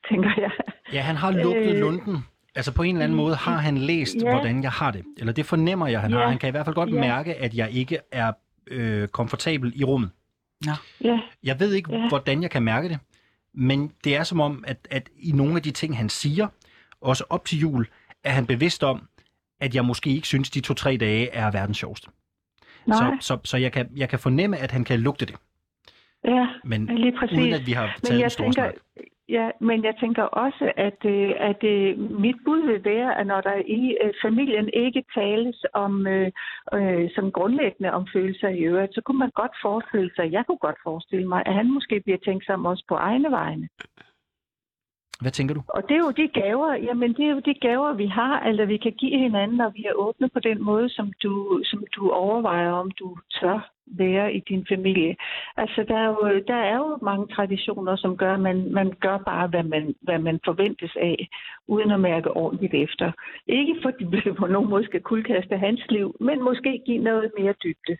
tænker 0.09 0.31
jeg. 0.43 0.51
Ja, 0.93 1.01
han 1.01 1.15
har 1.15 1.31
lukket 1.31 1.73
Øh, 1.75 1.79
lunden. 1.79 2.17
Altså 2.57 2.71
på 2.71 2.83
en 2.83 2.95
eller 2.95 3.03
anden 3.03 3.15
måde 3.17 3.35
har 3.35 3.57
han 3.57 3.77
læst, 3.77 4.15
Ja. 4.15 4.29
hvordan 4.29 4.63
jeg 4.63 4.71
har 4.71 4.91
det. 4.91 5.03
Eller 5.17 5.33
det 5.33 5.45
fornemmer 5.45 5.87
jeg, 5.87 6.01
han 6.01 6.11
Ja. 6.11 6.17
har. 6.17 6.27
Han 6.27 6.37
kan 6.37 6.47
i 6.47 6.51
hvert 6.51 6.65
fald 6.65 6.75
godt 6.75 6.89
Ja. 6.93 6.99
mærke, 6.99 7.35
at 7.35 7.53
jeg 7.53 7.71
ikke 7.71 7.97
er 8.11 8.31
øh, 8.67 9.07
komfortabel 9.07 9.71
i 9.75 9.83
rummet. 9.83 10.09
Ja, 10.65 11.19
Jeg 11.43 11.59
ved 11.59 11.73
ikke, 11.73 11.93
Ja. 11.95 12.07
hvordan 12.09 12.41
jeg 12.41 12.51
kan 12.51 12.63
mærke 12.63 12.89
det, 12.89 12.99
men 13.53 13.91
det 14.03 14.15
er 14.15 14.23
som 14.23 14.39
om, 14.39 14.63
at, 14.67 14.87
at 14.91 15.09
i 15.19 15.31
nogle 15.31 15.55
af 15.55 15.61
de 15.63 15.71
ting, 15.71 15.97
han 15.97 16.09
siger, 16.09 16.47
også 17.01 17.23
op 17.29 17.45
til 17.45 17.59
jul, 17.59 17.87
er 18.23 18.31
han 18.31 18.45
bevidst 18.45 18.83
om, 18.83 19.07
at 19.61 19.75
jeg 19.75 19.85
måske 19.85 20.09
ikke 20.09 20.27
synes, 20.27 20.49
de 20.49 20.59
to-tre 20.61 20.97
dage 20.97 21.29
er 21.29 21.51
verdens 21.51 21.77
sjoveste. 21.77 22.07
nej, 22.85 22.97
Så, 22.97 23.17
så, 23.27 23.37
så 23.43 23.57
jeg, 23.57 23.71
kan, 23.71 23.89
jeg 23.95 24.09
kan 24.09 24.19
fornemme, 24.19 24.57
at 24.57 24.71
han 24.71 24.83
kan 24.83 24.99
lugte 24.99 25.25
det, 25.25 25.35
ja, 26.25 26.47
men 26.63 26.85
lige 26.85 27.13
præcis. 27.19 27.37
uden 27.37 27.53
at 27.53 27.65
vi 27.67 27.71
har 27.71 27.83
Men 27.85 27.91
taget 28.03 28.15
en 28.17 28.21
jeg 28.21 28.31
stor 28.31 28.43
tænker, 28.43 28.71
snak 28.71 28.73
ja, 29.29 29.51
men 29.59 29.83
jeg 29.83 29.95
tænker 29.99 30.23
også, 30.23 30.71
at, 30.77 31.05
øh, 31.05 31.31
at 31.39 31.63
øh, 31.63 31.99
mit 31.99 32.35
bud 32.45 32.61
vil 32.67 32.85
være, 32.85 33.19
at 33.19 33.27
når 33.27 33.41
der 33.41 33.55
i 33.67 33.97
øh, 34.03 34.13
familien 34.21 34.69
ikke 34.73 35.03
tales 35.13 35.65
om 35.73 36.07
øh, 36.07 36.31
som 37.15 37.31
grundlæggende 37.31 37.91
om 37.91 38.07
følelser 38.13 38.47
i 38.47 38.59
øvrigt, 38.59 38.93
så 38.93 39.01
kunne 39.01 39.19
man 39.19 39.31
godt 39.35 39.55
forestille 39.61 40.11
sig, 40.15 40.31
jeg 40.31 40.43
kunne 40.45 40.63
godt 40.67 40.79
forestille 40.83 41.27
mig, 41.27 41.43
at 41.45 41.53
han 41.53 41.73
måske 41.73 41.99
bliver 41.99 42.17
tænksom 42.25 42.65
også 42.65 42.83
på 42.87 42.95
egne 42.95 43.31
vegne. 43.31 43.67
Hvad 45.21 45.31
tænker 45.31 45.55
du? 45.55 45.61
Og 45.67 45.83
det 45.89 45.95
er 45.95 46.03
jo 46.07 46.11
de 46.11 46.27
gaver, 46.27 46.73
jamen 46.73 47.13
det 47.13 47.25
er 47.25 47.31
jo 47.31 47.39
de 47.39 47.53
gaver, 47.53 47.93
vi 47.93 48.07
har, 48.07 48.39
eller 48.39 48.65
vi 48.65 48.77
kan 48.77 48.91
give 48.91 49.19
hinanden, 49.19 49.57
når 49.57 49.69
vi 49.69 49.85
er 49.85 49.93
åbne 49.93 50.29
på 50.29 50.39
den 50.39 50.63
måde, 50.63 50.89
som 50.89 51.13
du, 51.23 51.61
som 51.63 51.83
du 51.95 52.09
overvejer, 52.09 52.71
om 52.71 52.91
du 52.91 53.17
tør 53.39 53.71
være 53.87 54.33
i 54.33 54.39
din 54.39 54.65
familie. 54.69 55.15
Altså 55.57 55.85
der 55.87 55.97
er 55.97 56.07
jo, 56.07 56.41
der 56.47 56.55
er 56.55 56.77
jo 56.77 56.97
mange 57.01 57.27
traditioner, 57.27 57.95
som 57.95 58.17
gør, 58.17 58.33
at 58.33 58.39
man, 58.39 58.73
man 58.73 58.93
gør 58.99 59.17
bare, 59.17 59.47
hvad 59.47 59.63
man, 59.63 59.95
hvad 60.01 60.19
man 60.19 60.39
forventes 60.45 60.91
af, 60.95 61.27
uden 61.67 61.91
at 61.91 61.99
mærke 61.99 62.31
ordentligt 62.31 62.73
efter. 62.73 63.11
Ikke 63.47 63.75
fordi 63.83 64.03
det 64.03 64.35
på 64.37 64.47
nogen 64.47 64.69
måde 64.69 64.85
skal 64.85 65.01
kuldkaste 65.01 65.57
hans 65.57 65.81
liv, 65.89 66.15
men 66.19 66.43
måske 66.43 66.81
give 66.85 66.97
noget 66.97 67.31
mere 67.39 67.53
dybde. 67.63 67.97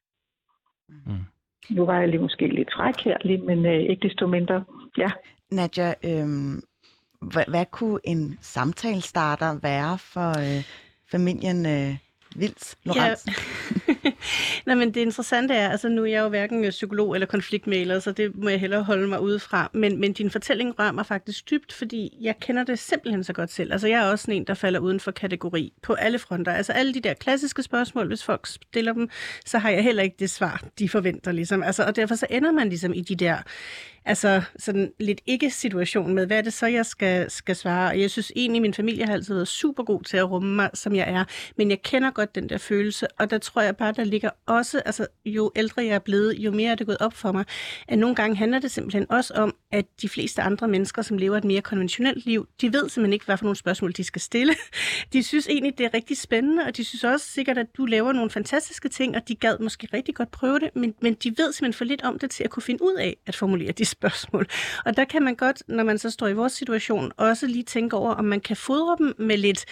Mm. 0.90 1.26
Nu 1.70 1.86
var 1.86 2.00
jeg 2.00 2.08
lige 2.08 2.22
måske 2.22 2.48
lidt 2.48 2.74
fræk 2.74 3.00
her, 3.06 3.18
lige, 3.24 3.38
men 3.38 3.66
øh, 3.66 3.74
ikke 3.74 4.08
desto 4.08 4.28
mindre. 4.28 4.64
Ja. 4.98 5.12
Nadja, 5.52 5.94
øhm, 6.06 6.62
hvad, 7.22 7.44
hvad 7.48 7.66
kunne 7.72 8.00
en 8.04 8.38
samtalestarter 8.42 9.54
være 9.62 9.98
for 9.98 10.40
øh, 10.40 10.64
familien 11.12 11.66
øh, 11.66 11.98
Vils 12.36 12.78
Lorentzen? 12.84 13.34
Nej, 14.66 14.76
men 14.76 14.94
det 14.94 15.02
interessante 15.02 15.54
er, 15.54 15.70
altså 15.70 15.90
nu 15.90 16.02
er 16.02 16.06
jeg 16.06 16.22
jo 16.22 16.30
hverken 16.30 16.66
øh, 16.66 16.70
psykolog 16.70 17.14
eller 17.14 17.28
konfliktmaler, 17.28 18.00
så 18.00 18.12
det 18.12 18.36
må 18.36 18.50
jeg 18.50 18.60
hellere 18.60 18.84
holde 18.84 19.08
mig 19.08 19.22
ude 19.22 19.40
fra. 19.40 19.70
Men, 19.74 20.00
men 20.00 20.14
din 20.14 20.30
fortælling 20.30 20.80
rører 20.80 20.92
mig 20.92 21.06
faktisk 21.06 21.50
dybt, 21.50 21.74
fordi 21.74 22.18
jeg 22.22 22.36
kender 22.40 22.64
det 22.64 22.80
simpelthen 22.80 23.24
så 23.24 23.34
godt 23.34 23.52
selv. 23.52 23.72
Altså 23.72 23.88
jeg 23.88 24.00
er 24.02 24.12
også 24.12 24.24
sådan 24.24 24.36
en, 24.36 24.44
der 24.44 24.54
falder 24.54 24.80
uden 24.80 25.00
for 25.00 25.12
kategori 25.12 25.74
på 25.82 25.94
alle 25.94 26.20
fronter. 26.20 26.52
Altså 26.52 26.74
alle 26.74 26.94
de 26.94 27.00
der 27.00 27.14
klassiske 27.14 27.64
spørgsmål, 27.64 28.08
hvis 28.08 28.24
folk 28.24 28.48
stiller 28.48 28.94
dem, 28.94 29.10
så 29.46 29.58
har 29.58 29.70
jeg 29.70 29.84
heller 29.84 30.04
ikke 30.04 30.16
det 30.20 30.30
svar, 30.30 30.64
de 30.80 30.90
forventer 30.90 31.32
ligesom. 31.32 31.64
Altså, 31.64 31.84
og 31.84 31.96
derfor 31.96 32.16
så 32.16 32.26
ender 32.30 32.52
man 32.52 32.70
ligesom 32.70 32.94
i 32.94 33.02
de 33.02 33.16
der 33.16 33.38
altså 34.08 34.42
sådan 34.60 34.92
lidt 35.00 35.22
ikke-situation 35.26 36.14
med, 36.14 36.26
hvad 36.26 36.38
er 36.38 36.42
det 36.42 36.54
så, 36.54 36.68
jeg 36.68 36.86
skal, 36.86 37.32
skal 37.32 37.56
svare? 37.56 37.90
Og 37.90 38.02
jeg 38.02 38.12
synes 38.12 38.32
egentlig, 38.36 38.62
min 38.62 38.74
familie 38.74 39.06
har 39.06 39.14
altid 39.14 39.34
været 39.34 39.48
super 39.48 39.84
god 39.84 40.04
til 40.04 40.18
at 40.18 40.32
rumme 40.32 40.56
mig, 40.56 40.70
som 40.74 40.96
jeg 40.96 41.10
er. 41.10 41.24
Men 41.58 41.70
jeg 41.70 41.82
kender 41.82 42.12
godt 42.12 42.36
den 42.36 42.50
der 42.50 42.58
følelse, 42.58 43.08
og 43.20 43.30
der 43.30 43.38
tror 43.38 43.62
jeg 43.62 43.78
bare, 43.78 43.92
der 43.98 44.04
ligger 44.04 44.30
også, 44.46 44.82
altså 44.86 45.08
jo 45.26 45.52
ældre 45.56 45.86
jeg 45.86 45.96
er 45.96 46.00
blevet, 46.00 46.34
jo 46.34 46.52
mere 46.52 46.72
er 46.72 46.76
det 46.76 46.86
gået 46.88 46.98
op 47.00 47.14
for 47.14 47.32
mig, 47.32 47.46
at 47.88 48.00
nogle 48.00 48.16
gange 48.16 48.36
handler 48.36 48.60
det 48.60 48.72
simpelthen 48.72 49.12
også 49.12 49.34
om, 49.34 49.56
at 49.72 49.86
de 50.02 50.10
fleste 50.10 50.42
andre 50.42 50.68
mennesker, 50.68 51.02
som 51.02 51.18
lever 51.18 51.38
et 51.38 51.44
mere 51.44 51.62
konventionelt 51.62 52.26
liv, 52.26 52.48
de 52.62 52.74
ved 52.74 52.90
simpelthen 52.90 53.14
ikke, 53.14 53.26
hvad 53.26 53.38
for 53.38 53.46
nogle 53.46 53.56
spørgsmål 53.56 53.92
de 53.92 54.04
skal 54.04 54.22
stille. 54.22 54.54
De 55.14 55.24
synes 55.24 55.48
egentlig, 55.48 55.78
det 55.78 55.86
er 55.86 55.94
rigtig 55.94 56.18
spændende, 56.18 56.64
og 56.64 56.78
de 56.78 56.84
synes 56.84 57.04
også 57.04 57.28
sikkert, 57.28 57.58
at 57.58 57.68
du 57.78 57.86
laver 57.86 58.14
nogle 58.14 58.30
fantastiske 58.30 58.90
ting, 58.90 59.16
og 59.16 59.28
de 59.28 59.36
gad 59.36 59.60
måske 59.60 59.88
rigtig 59.94 60.16
godt 60.16 60.32
prøve 60.32 60.60
det, 60.60 60.70
men, 60.76 60.94
men 61.02 61.14
de 61.14 61.30
ved 61.30 61.54
simpelthen 61.54 61.74
for 61.74 61.86
lidt 61.86 62.02
om 62.02 62.20
det 62.20 62.32
til 62.32 62.44
at 62.44 62.50
kunne 62.50 62.64
finde 62.64 62.84
ud 62.84 62.94
af 62.94 63.18
at 63.26 63.36
formulere 63.36 63.72
de 63.72 63.86
spørgsmål. 63.96 64.48
Og 64.86 64.98
der 64.98 65.06
kan 65.06 65.24
man 65.24 65.36
godt, 65.36 65.64
når 65.68 65.84
man 65.84 65.98
så 65.98 66.10
står 66.10 66.28
i 66.28 66.34
vores 66.34 66.54
situation, 66.54 67.12
også 67.18 67.48
lige 67.48 67.64
tænke 67.64 67.96
over, 67.96 68.14
om 68.14 68.26
man 68.26 68.42
kan 68.42 68.56
fodre 68.56 68.96
dem 69.00 69.14
med 69.18 69.38
lidt 69.38 69.66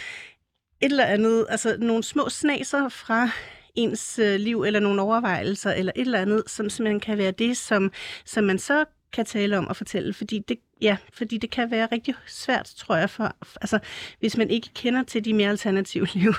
et 0.81 0.91
eller 0.91 1.05
andet, 1.05 1.45
altså 1.49 1.75
nogle 1.79 2.03
små 2.03 2.29
snaser 2.29 2.89
fra 2.89 3.29
ens 3.75 4.19
øh, 4.19 4.39
liv, 4.39 4.63
eller 4.63 4.79
nogle 4.79 5.01
overvejelser, 5.01 5.71
eller 5.71 5.91
et 5.95 6.01
eller 6.01 6.19
andet, 6.19 6.43
som 6.47 6.69
simpelthen 6.69 6.99
kan 6.99 7.17
være 7.17 7.31
det, 7.31 7.57
som, 7.57 7.91
som 8.25 8.43
man 8.43 8.59
så 8.59 8.85
kan 9.13 9.25
tale 9.25 9.57
om 9.57 9.67
og 9.67 9.75
fortælle, 9.75 10.13
fordi 10.13 10.39
det, 10.39 10.57
ja, 10.81 10.97
fordi 11.13 11.37
det 11.37 11.49
kan 11.49 11.71
være 11.71 11.87
rigtig 11.91 12.15
svært, 12.27 12.73
tror 12.77 12.95
jeg, 12.95 13.09
for, 13.09 13.35
altså, 13.61 13.79
hvis 14.19 14.37
man 14.37 14.49
ikke 14.49 14.69
kender 14.75 15.03
til 15.03 15.25
de 15.25 15.33
mere 15.33 15.49
alternative 15.49 16.07
liv, 16.13 16.33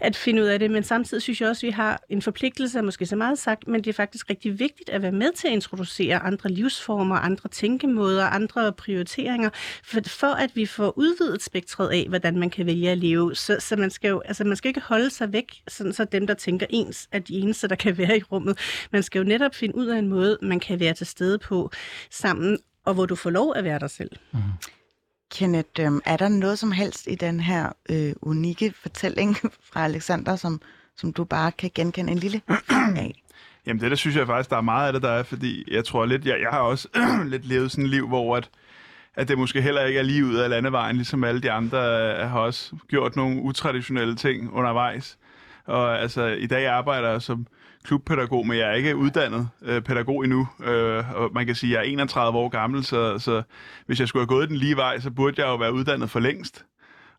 at 0.00 0.16
finde 0.16 0.42
ud 0.42 0.46
af 0.46 0.58
det. 0.58 0.70
Men 0.70 0.82
samtidig 0.82 1.22
synes 1.22 1.40
jeg 1.40 1.48
også, 1.48 1.66
at 1.66 1.68
vi 1.68 1.72
har 1.72 2.02
en 2.08 2.22
forpligtelse, 2.22 2.82
måske 2.82 3.06
så 3.06 3.16
meget 3.16 3.38
sagt, 3.38 3.68
men 3.68 3.84
det 3.84 3.90
er 3.90 3.94
faktisk 3.94 4.30
rigtig 4.30 4.58
vigtigt 4.58 4.90
at 4.90 5.02
være 5.02 5.12
med 5.12 5.32
til 5.32 5.48
at 5.48 5.52
introducere 5.52 6.18
andre 6.18 6.50
livsformer, 6.50 7.16
andre 7.16 7.48
tænkemåder, 7.48 8.24
andre 8.24 8.72
prioriteringer, 8.72 9.50
for, 9.84 10.00
for 10.06 10.26
at 10.26 10.56
vi 10.56 10.66
får 10.66 10.98
udvidet 10.98 11.42
spektret 11.42 11.88
af, 11.88 12.06
hvordan 12.08 12.38
man 12.38 12.50
kan 12.50 12.66
vælge 12.66 12.90
at 12.90 12.98
leve. 12.98 13.34
Så, 13.34 13.56
så 13.60 13.76
man, 13.76 13.90
skal 13.90 14.08
jo, 14.08 14.20
altså, 14.20 14.44
man 14.44 14.56
skal 14.56 14.68
ikke 14.68 14.80
holde 14.80 15.10
sig 15.10 15.32
væk, 15.32 15.62
sådan, 15.68 15.92
så 15.92 16.04
dem, 16.04 16.26
der 16.26 16.34
tænker 16.34 16.66
ens, 16.70 17.08
er 17.12 17.18
de 17.18 17.34
eneste, 17.34 17.68
der 17.68 17.74
kan 17.74 17.98
være 17.98 18.16
i 18.16 18.22
rummet. 18.22 18.58
Man 18.92 19.02
skal 19.02 19.18
jo 19.18 19.24
netop 19.24 19.54
finde 19.54 19.74
ud 19.76 19.86
af 19.86 19.98
en 19.98 20.08
måde, 20.08 20.38
man 20.42 20.60
kan 20.60 20.80
være 20.80 20.94
til 20.94 21.06
stede 21.06 21.38
på 21.38 21.70
sammen, 22.10 22.58
og 22.84 22.94
hvor 22.94 23.06
du 23.06 23.14
får 23.14 23.30
lov 23.30 23.52
at 23.56 23.64
være 23.64 23.78
dig 23.78 23.90
selv. 23.90 24.10
Kenneth, 25.30 25.68
øhm, 25.80 26.00
er 26.04 26.16
der 26.16 26.28
noget 26.28 26.58
som 26.58 26.72
helst 26.72 27.06
i 27.06 27.14
den 27.14 27.40
her 27.40 27.72
øh, 27.90 28.12
unikke 28.22 28.74
fortælling 28.82 29.36
fra 29.72 29.84
Alexander, 29.84 30.36
som, 30.36 30.60
som 30.96 31.12
du 31.12 31.24
bare 31.24 31.52
kan 31.52 31.70
genkende 31.74 32.12
en 32.12 32.18
lille 32.18 32.40
af? 32.96 33.22
Jamen 33.66 33.80
det 33.80 33.90
der 33.90 33.96
synes 33.96 34.16
jeg 34.16 34.26
faktisk, 34.26 34.50
der 34.50 34.56
er 34.56 34.60
meget 34.60 34.86
af 34.86 34.92
det, 34.92 35.02
der 35.02 35.10
er, 35.10 35.22
fordi 35.22 35.74
jeg 35.74 35.84
tror 35.84 36.06
lidt, 36.06 36.26
jeg, 36.26 36.40
jeg 36.40 36.50
har 36.50 36.60
også 36.60 36.88
lidt 37.32 37.46
levet 37.46 37.70
sådan 37.70 37.84
et 37.84 37.90
liv, 37.90 38.08
hvor 38.08 38.36
at, 38.36 38.50
at 39.14 39.28
det 39.28 39.38
måske 39.38 39.62
heller 39.62 39.84
ikke 39.84 39.98
er 39.98 40.02
lige 40.02 40.24
ud 40.24 40.34
af 40.34 40.50
landevejen, 40.50 40.96
ligesom 40.96 41.24
alle 41.24 41.42
de 41.42 41.50
andre 41.50 41.78
øh, 41.78 42.30
har 42.30 42.38
også 42.38 42.76
gjort 42.88 43.16
nogle 43.16 43.42
utraditionelle 43.42 44.16
ting 44.16 44.52
undervejs. 44.52 45.18
Og 45.64 46.00
altså, 46.00 46.26
i 46.26 46.46
dag 46.46 46.66
arbejder 46.66 47.10
jeg 47.10 47.22
som 47.22 47.46
klubpædagog, 47.84 48.46
men 48.46 48.58
jeg 48.58 48.68
er 48.70 48.74
ikke 48.74 48.96
uddannet 48.96 49.48
øh, 49.62 49.82
pædagog 49.82 50.24
endnu. 50.24 50.48
Øh, 50.64 51.16
og 51.16 51.30
man 51.34 51.46
kan 51.46 51.54
sige, 51.54 51.78
at 51.78 51.84
jeg 51.84 51.88
er 51.88 51.92
31 51.92 52.38
år 52.38 52.48
gammel, 52.48 52.84
så, 52.84 53.18
så 53.18 53.42
hvis 53.86 54.00
jeg 54.00 54.08
skulle 54.08 54.20
have 54.20 54.28
gået 54.28 54.48
den 54.48 54.56
lige 54.56 54.76
vej, 54.76 55.00
så 55.00 55.10
burde 55.10 55.42
jeg 55.42 55.48
jo 55.48 55.56
være 55.56 55.72
uddannet 55.72 56.10
for 56.10 56.20
længst. 56.20 56.64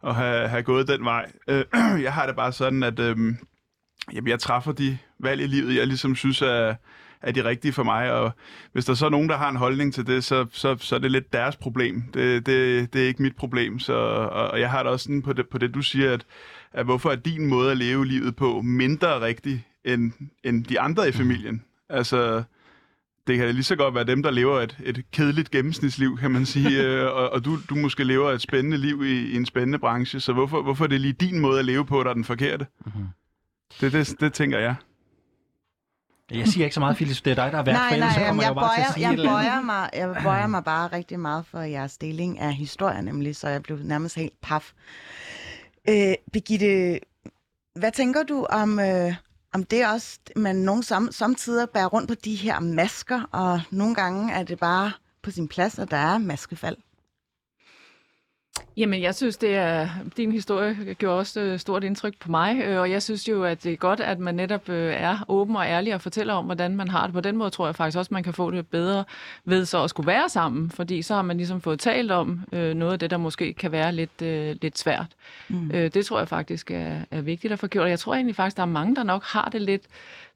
og 0.01 0.16
have, 0.16 0.47
have 0.47 0.64
gået 0.64 0.88
den 0.88 1.05
vej. 1.05 1.32
Øh, 1.47 1.66
jeg 2.03 2.14
har 2.14 2.26
det 2.26 2.36
bare 2.36 2.51
sådan, 2.51 2.84
at 2.84 2.99
øh, 2.99 3.18
jamen, 4.14 4.28
jeg 4.28 4.39
træffer 4.39 4.72
de 4.72 4.97
valg 5.20 5.41
i 5.41 5.47
livet, 5.47 5.76
jeg 5.76 5.88
ligesom 5.88 6.16
synes 6.16 6.41
er, 6.41 6.76
er 7.22 7.32
de 7.32 7.43
rigtige 7.43 7.74
for 7.74 7.84
mig, 7.84 8.12
og 8.12 8.32
hvis 8.74 8.86
der 8.86 8.93
så 8.93 9.05
er 9.05 9.09
nogen, 9.09 9.30
der 9.30 9.38
har 9.38 9.49
en 9.49 9.55
holdning 9.55 9.93
til 9.93 10.07
det, 10.07 10.24
så, 10.24 10.45
så, 10.51 10.78
så 10.80 10.95
er 10.95 10.99
det 10.99 11.12
lidt 11.12 11.34
deres 11.34 11.55
problem. 11.55 12.01
Det, 12.14 12.45
det, 12.45 12.93
det 12.93 13.03
er 13.03 13.07
ikke 13.07 13.22
mit 13.22 13.36
problem, 13.36 13.80
så, 13.80 13.93
og 14.32 14.59
jeg 14.59 14.70
har 14.72 14.84
det 14.84 14.91
også 14.91 15.03
sådan 15.03 15.22
på 15.22 15.34
det, 15.34 15.49
på 15.49 15.57
det 15.57 15.74
du 15.74 15.82
siger, 15.82 16.14
at, 16.14 16.26
at 16.74 16.86
hvorfor 16.86 17.12
er 17.12 17.16
din 17.16 17.47
måde 17.47 17.72
at 17.72 17.78
leve 17.78 18.05
livet 18.05 18.36
på 18.36 18.62
mindre 18.62 19.22
rigtig 19.22 19.66
end, 19.86 20.11
end 20.43 20.65
de 20.65 20.79
andre 20.79 21.09
i 21.09 21.11
familien? 21.11 21.63
Altså, 21.89 22.43
det 23.27 23.38
kan 23.38 23.47
lige 23.55 23.63
så 23.63 23.75
godt 23.75 23.95
være 23.95 24.03
dem, 24.03 24.23
der 24.23 24.32
lever 24.32 24.59
et, 24.59 24.77
et 24.84 25.03
kedeligt 25.11 25.51
gennemsnitsliv, 25.51 26.17
kan 26.17 26.32
man 26.32 26.45
sige, 26.45 26.82
øh, 26.84 27.05
og, 27.05 27.29
og 27.29 27.45
du, 27.45 27.57
du 27.69 27.75
måske 27.75 28.03
lever 28.03 28.32
et 28.32 28.41
spændende 28.41 28.77
liv 28.77 29.03
i, 29.03 29.32
i 29.32 29.36
en 29.36 29.45
spændende 29.45 29.79
branche, 29.79 30.19
så 30.19 30.34
hvorfor, 30.34 30.61
hvorfor 30.61 30.84
er 30.84 30.88
det 30.89 31.01
lige 31.01 31.13
din 31.13 31.39
måde 31.39 31.59
at 31.59 31.65
leve 31.65 31.86
på, 31.86 32.03
der 32.03 32.09
er 32.09 32.13
den 32.13 32.23
forkerte? 32.23 32.65
Mm-hmm. 32.86 33.05
Det, 33.82 33.93
det, 33.93 34.15
det 34.19 34.34
tænker 34.34 34.59
jeg. 34.59 34.75
Jeg 36.32 36.47
siger 36.47 36.65
ikke 36.65 36.73
så 36.73 36.79
meget, 36.79 36.95
Phyllis. 36.95 37.21
Det 37.21 37.32
er 37.32 37.36
dig, 37.36 37.51
der 37.51 37.57
er 37.57 37.63
vært 37.63 37.75
Nej, 37.75 37.89
for, 37.89 37.93
ellers 37.93 38.13
så 38.13 38.19
nej, 38.19 38.27
kommer 38.27 38.43
jeg, 38.43 38.49
jeg 38.49 38.55
jo 38.55 38.59
bare 38.59 38.75
til 38.75 38.82
at 38.82 38.86
bøjer, 38.86 39.15
sige 39.15 39.23
jeg, 39.23 39.32
bøjer 39.32 39.61
mig, 39.61 39.89
jeg 39.93 40.15
bøjer 40.23 40.47
mig 40.47 40.63
bare 40.63 40.88
rigtig 40.88 41.19
meget 41.19 41.45
for 41.45 41.59
jeres 41.59 41.97
deling 41.97 42.39
af 42.39 42.53
historien, 42.53 43.05
nemlig, 43.05 43.36
så 43.36 43.47
jeg 43.49 43.63
blev 43.63 43.77
nærmest 43.84 44.15
helt 44.15 44.41
paf. 44.41 44.71
Øh, 45.89 46.13
Birgitte, 46.34 46.99
hvad 47.75 47.91
tænker 47.91 48.23
du 48.23 48.45
om, 48.49 48.79
øh, 48.79 49.13
om 49.53 49.63
det 49.63 49.87
også, 49.87 50.19
man 50.35 50.55
nogle 50.55 50.83
sam, 50.83 51.11
samtidig 51.11 51.69
bærer 51.69 51.85
rundt 51.85 52.07
på 52.07 52.15
de 52.15 52.35
her 52.35 52.59
masker, 52.59 53.21
og 53.31 53.61
nogle 53.71 53.95
gange 53.95 54.33
er 54.33 54.43
det 54.43 54.59
bare 54.59 54.91
på 55.21 55.31
sin 55.31 55.47
plads, 55.47 55.79
at 55.79 55.91
der 55.91 55.97
er 55.97 56.17
maskefald? 56.17 56.77
Jamen, 58.82 59.01
jeg 59.01 59.15
synes, 59.15 59.38
det 59.38 59.55
er, 59.55 59.89
din 60.17 60.32
historie 60.32 60.95
gjorde 60.97 61.19
også 61.19 61.39
øh, 61.39 61.59
stort 61.59 61.84
indtryk 61.84 62.13
på 62.19 62.32
mig, 62.32 62.61
øh, 62.65 62.79
og 62.79 62.91
jeg 62.91 63.03
synes 63.03 63.27
jo, 63.27 63.43
at 63.43 63.63
det 63.63 63.73
er 63.73 63.75
godt, 63.75 63.99
at 63.99 64.19
man 64.19 64.36
netop 64.36 64.69
øh, 64.69 64.93
er 64.93 65.25
åben 65.27 65.55
og 65.55 65.65
ærlig 65.65 65.93
og 65.93 66.01
fortæller 66.01 66.34
om, 66.34 66.45
hvordan 66.45 66.75
man 66.75 66.88
har 66.88 67.05
det. 67.05 67.13
På 67.13 67.21
den 67.21 67.38
måde 67.38 67.49
tror 67.49 67.65
jeg 67.65 67.75
faktisk 67.75 67.97
også, 67.97 68.13
man 68.13 68.23
kan 68.23 68.34
få 68.34 68.51
det 68.51 68.67
bedre 68.67 69.03
ved 69.45 69.65
så 69.65 69.84
at 69.84 69.89
skulle 69.89 70.07
være 70.07 70.29
sammen, 70.29 70.71
fordi 70.71 71.01
så 71.01 71.15
har 71.15 71.21
man 71.21 71.38
ligesom 71.38 71.61
fået 71.61 71.79
talt 71.79 72.11
om 72.11 72.43
noget 72.51 72.93
af 72.93 72.99
det, 72.99 73.09
der 73.09 73.17
måske 73.17 73.53
kan 73.53 73.71
være 73.71 73.91
lidt, 73.91 74.21
lidt 74.61 74.79
svært. 74.79 75.07
Mm. 75.47 75.69
Det 75.69 76.05
tror 76.05 76.19
jeg 76.19 76.27
faktisk 76.27 76.71
er, 76.71 76.95
er 77.11 77.21
vigtigt 77.21 77.53
at 77.53 77.59
få 77.59 77.67
gjort, 77.67 77.89
jeg 77.89 77.99
tror 77.99 78.15
egentlig 78.15 78.36
faktisk, 78.36 78.57
der 78.57 78.63
er 78.63 78.67
mange, 78.67 78.95
der 78.95 79.03
nok 79.03 79.23
har 79.23 79.49
det 79.51 79.61
lidt 79.61 79.84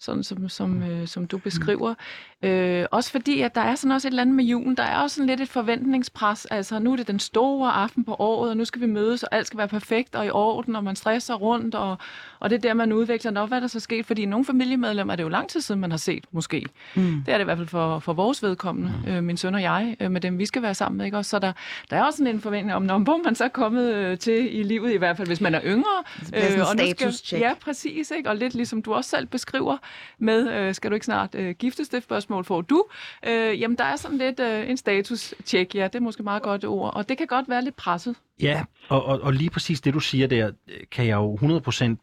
sådan, 0.06 0.24
som, 0.24 0.50
som, 0.50 0.84
øh, 0.84 1.08
som 1.08 1.28
du 1.28 1.38
beskriver. 1.38 1.94
Øh, 2.42 2.86
også 2.92 3.12
fordi, 3.12 3.42
at 3.42 3.56
der 3.56 3.62
er 3.62 3.76
sådan 3.76 3.92
også 3.92 4.08
et 4.08 4.12
eller 4.12 4.22
andet 4.22 4.36
med 4.36 4.44
julen, 4.44 4.78
der 4.78 4.84
er 4.84 4.98
også 4.98 5.16
sådan 5.16 5.28
lidt 5.28 5.42
et 5.42 5.50
forventningspres, 5.50 6.46
altså 6.46 6.80
nu 6.80 6.92
er 6.92 6.96
det 6.96 7.08
den 7.08 7.20
store 7.20 7.72
aften 7.72 8.04
på 8.04 8.16
året, 8.20 8.50
og 8.50 8.58
nu 8.58 8.66
skal 8.66 8.82
vi 8.82 8.86
mødes, 8.86 9.24
og 9.24 9.36
alt 9.36 9.48
skal 9.48 9.58
være 9.58 9.68
perfekt 9.68 10.16
og 10.16 10.26
i 10.26 10.30
orden, 10.30 10.76
og 10.76 10.84
man 10.84 10.96
stresser 10.96 11.34
rundt, 11.34 11.76
og, 11.76 11.98
og 12.40 12.50
det 12.50 12.56
er 12.56 12.60
der, 12.60 12.74
man 12.74 12.94
udvikler. 12.94 13.32
Nå, 13.32 13.46
hvad 13.46 13.58
er 13.58 13.60
der 13.60 13.68
så 13.68 13.80
sket? 13.80 14.06
Fordi 14.06 14.26
nogle 14.26 14.46
familiemedlemmer 14.46 15.14
er 15.14 15.16
det 15.16 15.24
jo 15.24 15.30
lang 15.30 15.50
tid 15.50 15.62
siden, 15.62 15.82
man 15.82 15.92
har 15.92 15.98
set, 15.98 16.26
måske. 16.32 16.66
Mm. 16.96 17.24
Det 17.26 17.34
er 17.34 17.38
det 17.38 17.44
i 17.44 17.46
hvert 17.46 17.58
fald 17.58 17.68
for, 17.68 18.00
for 18.00 18.14
vores 18.14 18.44
vedkommende, 18.44 18.94
mm. 19.06 19.12
øh, 19.12 19.24
min 19.24 19.38
søn 19.38 19.56
og 19.56 19.62
jeg, 19.62 19.96
øh, 20.00 20.12
med 20.12 20.22
dem 20.22 20.40
vi 20.40 20.46
skal 20.46 20.62
være 20.62 20.74
sammen 20.74 20.98
med. 20.98 21.06
Ikke? 21.06 21.18
Også, 21.18 21.30
så 21.30 21.40
der, 21.40 21.52
der 21.90 21.98
er 21.98 22.04
også 22.04 22.18
sådan 22.18 22.36
en 22.36 22.42
forventning 22.42 22.76
om, 22.76 22.82
når 22.82 23.24
man 23.24 23.36
så 23.36 23.44
er 23.44 23.48
kommet 23.48 23.94
øh, 23.94 24.18
til 24.18 24.60
i 24.60 24.64
livet, 24.64 24.94
i 24.94 24.98
hvert 24.98 25.18
fald 25.18 25.28
hvis 25.28 25.42
man 25.42 25.56
er 25.56 25.62
yngre. 25.66 26.04
Det 26.20 26.28
bliver 26.32 26.66
sådan 26.66 26.80
og 26.80 27.06
nu 27.06 27.12
skal. 27.12 27.40
Ja, 27.40 27.54
præcis. 27.62 28.12
Ikke? 28.12 28.30
Og 28.30 28.36
lidt 28.36 28.56
ligesom 28.56 28.82
du 28.82 28.94
også 28.94 29.10
selv 29.10 29.26
beskriver 29.26 29.78
med, 30.20 30.52
øh, 30.52 30.76
skal 30.76 30.92
du 30.92 30.94
ikke 30.94 31.06
snart 31.06 31.36
øh, 31.36 31.56
giftes, 31.56 31.90
det 31.90 32.04
spørgsmål 32.04 32.46
får 32.46 32.62
du. 32.62 32.86
Øh, 33.28 33.62
jamen, 33.62 33.78
der 33.78 33.84
er 33.84 33.96
sådan 33.96 34.18
lidt 34.18 34.40
øh, 34.40 34.70
en 34.70 34.78
status-check, 34.78 35.76
ja, 35.76 35.84
det 35.84 35.96
er 35.96 36.00
måske 36.00 36.24
meget 36.24 36.44
godt 36.44 36.66
ord, 36.66 36.94
og 36.94 37.10
det 37.10 37.18
kan 37.18 37.28
godt 37.28 37.50
være 37.50 37.64
lidt 37.64 37.76
presset. 37.76 38.16
Ja, 38.42 38.64
og, 38.90 39.06
og, 39.06 39.22
og 39.22 39.34
lige 39.34 39.50
præcis 39.50 39.82
det, 39.82 39.94
du 39.94 40.00
siger 40.00 40.28
der, 40.28 40.52
kan 40.92 41.08
jeg 41.08 41.16
jo 41.16 41.36
100% 41.36 41.96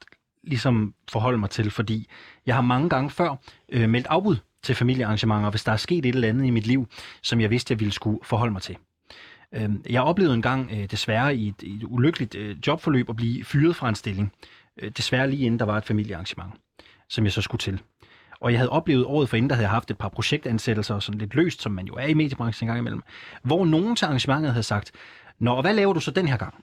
ligesom 0.42 0.94
forholde 1.10 1.38
mig 1.38 1.50
til, 1.50 1.70
fordi 1.70 2.08
jeg 2.46 2.54
har 2.54 2.62
mange 2.62 2.88
gange 2.88 3.10
før 3.10 3.36
øh, 3.68 3.88
meldt 3.88 4.06
afbud 4.06 4.36
til 4.62 4.74
familiearrangementer, 4.74 5.50
hvis 5.50 5.64
der 5.64 5.72
er 5.72 5.76
sket 5.76 6.06
et 6.06 6.14
eller 6.14 6.28
andet 6.28 6.44
i 6.44 6.50
mit 6.50 6.66
liv, 6.66 6.86
som 7.22 7.40
jeg 7.40 7.50
vidste, 7.50 7.72
jeg 7.72 7.80
ville 7.80 7.92
skulle 7.92 8.18
forholde 8.22 8.52
mig 8.52 8.62
til. 8.62 8.76
Øhm, 9.54 9.84
jeg 9.90 10.02
oplevede 10.02 10.34
engang 10.34 10.70
øh, 10.72 10.90
desværre 10.90 11.36
i 11.36 11.48
et, 11.48 11.62
et 11.62 11.84
ulykkeligt 11.84 12.34
øh, 12.34 12.56
jobforløb 12.66 13.10
at 13.10 13.16
blive 13.16 13.44
fyret 13.44 13.76
fra 13.76 13.88
en 13.88 13.94
stilling. 13.94 14.32
Øh, 14.82 14.90
desværre 14.90 15.30
lige 15.30 15.46
inden 15.46 15.58
der 15.58 15.66
var 15.66 15.76
et 15.76 15.84
familiearrangement, 15.84 16.52
som 17.12 17.24
jeg 17.24 17.32
så 17.32 17.42
skulle 17.42 17.60
til. 17.60 17.80
Og 18.40 18.52
jeg 18.52 18.58
havde 18.58 18.70
oplevet 18.70 19.04
året 19.06 19.28
forinden, 19.28 19.50
der 19.50 19.56
havde 19.56 19.66
jeg 19.66 19.70
haft 19.70 19.90
et 19.90 19.98
par 19.98 20.08
projektansættelser, 20.08 20.98
sådan 20.98 21.18
lidt 21.18 21.34
løst, 21.34 21.62
som 21.62 21.72
man 21.72 21.86
jo 21.86 21.94
er 21.94 22.06
i 22.06 22.14
mediebranchen 22.14 22.66
en 22.66 22.68
gang 22.68 22.78
imellem, 22.78 23.02
hvor 23.42 23.64
nogen 23.64 23.96
til 23.96 24.04
arrangementet 24.04 24.52
havde 24.52 24.62
sagt, 24.62 24.92
Nå, 25.38 25.52
og 25.52 25.62
hvad 25.62 25.74
laver 25.74 25.92
du 25.92 26.00
så 26.00 26.10
den 26.10 26.28
her 26.28 26.36
gang? 26.36 26.54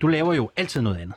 Du 0.00 0.06
laver 0.06 0.34
jo 0.34 0.50
altid 0.56 0.82
noget 0.82 0.96
andet. 0.96 1.16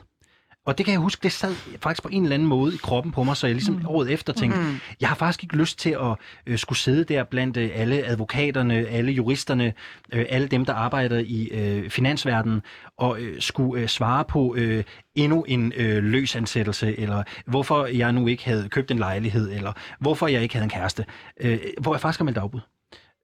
Og 0.68 0.78
det 0.78 0.86
kan 0.86 0.92
jeg 0.92 1.00
huske, 1.00 1.22
det 1.22 1.32
sad 1.32 1.54
faktisk 1.82 2.02
på 2.02 2.08
en 2.12 2.22
eller 2.22 2.34
anden 2.34 2.48
måde 2.48 2.74
i 2.74 2.76
kroppen 2.76 3.12
på 3.12 3.22
mig, 3.22 3.36
så 3.36 3.46
jeg 3.46 3.54
ligesom 3.54 3.74
mm. 3.74 3.86
året 3.86 4.10
efter 4.10 4.32
tænkte, 4.32 4.60
mm. 4.60 4.80
jeg 5.00 5.08
har 5.08 5.16
faktisk 5.16 5.42
ikke 5.42 5.56
lyst 5.56 5.78
til 5.78 5.90
at 5.90 6.16
øh, 6.46 6.58
skulle 6.58 6.78
sidde 6.78 7.04
der 7.04 7.24
blandt 7.24 7.56
øh, 7.56 7.70
alle 7.74 8.06
advokaterne, 8.06 8.74
alle 8.74 9.12
juristerne, 9.12 9.72
øh, 10.12 10.26
alle 10.28 10.48
dem, 10.48 10.64
der 10.64 10.74
arbejder 10.74 11.18
i 11.18 11.48
øh, 11.52 11.90
finansverdenen, 11.90 12.62
og 12.98 13.20
øh, 13.20 13.40
skulle 13.40 13.82
øh, 13.82 13.88
svare 13.88 14.24
på 14.24 14.54
øh, 14.58 14.84
endnu 15.14 15.42
en 15.48 15.72
øh, 15.76 16.04
løsansættelse, 16.04 16.98
eller 17.00 17.22
hvorfor 17.46 17.86
jeg 17.86 18.12
nu 18.12 18.26
ikke 18.26 18.44
havde 18.44 18.68
købt 18.68 18.90
en 18.90 18.98
lejlighed, 18.98 19.52
eller 19.52 19.72
hvorfor 20.00 20.26
jeg 20.26 20.42
ikke 20.42 20.54
havde 20.54 20.64
en 20.64 20.70
kæreste, 20.70 21.04
øh, 21.40 21.58
hvor 21.80 21.94
jeg 21.94 22.00
faktisk 22.00 22.20
har 22.20 22.24
meldt 22.24 22.38
afbud 22.38 22.60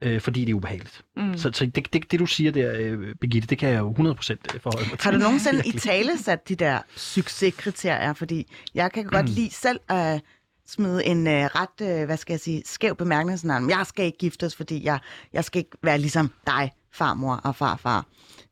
øh, 0.05 0.20
fordi 0.20 0.44
det 0.44 0.50
er 0.50 0.55
ubehageligt. 0.55 1.02
Mm. 1.16 1.36
Så, 1.36 1.50
så 1.52 1.66
det, 1.66 1.92
det, 1.92 2.11
det, 2.11 2.20
du 2.20 2.26
siger 2.26 2.52
der, 2.52 2.74
øh, 2.78 3.14
Birgitte, 3.20 3.48
det 3.48 3.59
kan 3.59 3.68
jeg 3.68 3.78
jo 3.78 3.90
100% 3.90 4.59
forholde 4.59 4.88
mig 4.90 4.98
til. 4.98 5.05
Har 5.05 5.11
du 5.11 5.18
nogensinde 5.26 5.62
i 5.66 5.72
tale 5.72 6.18
sat 6.18 6.48
de 6.48 6.55
der 6.55 6.78
succeskriterier? 6.96 8.12
Fordi 8.12 8.52
jeg 8.74 8.92
kan 8.92 9.05
godt 9.05 9.28
lide 9.28 9.50
selv 9.50 9.80
at 9.88 10.20
smide 10.66 11.05
en 11.05 11.26
uh, 11.26 11.32
ret, 11.32 12.00
uh, 12.00 12.05
hvad 12.05 12.16
skal 12.16 12.32
jeg 12.32 12.40
sige, 12.40 12.62
skæv 12.66 12.96
bemærkning, 12.96 13.38
sådan, 13.38 13.70
jeg 13.70 13.86
skal 13.86 14.05
ikke 14.05 14.18
giftes, 14.18 14.57
fordi 14.57 14.84
jeg, 14.84 14.98
jeg 15.32 15.44
skal 15.44 15.59
ikke 15.59 15.76
være 15.82 15.98
ligesom 15.98 16.30
dig, 16.46 16.72
farmor 16.92 17.34
og 17.34 17.57
farfar. 17.57 18.07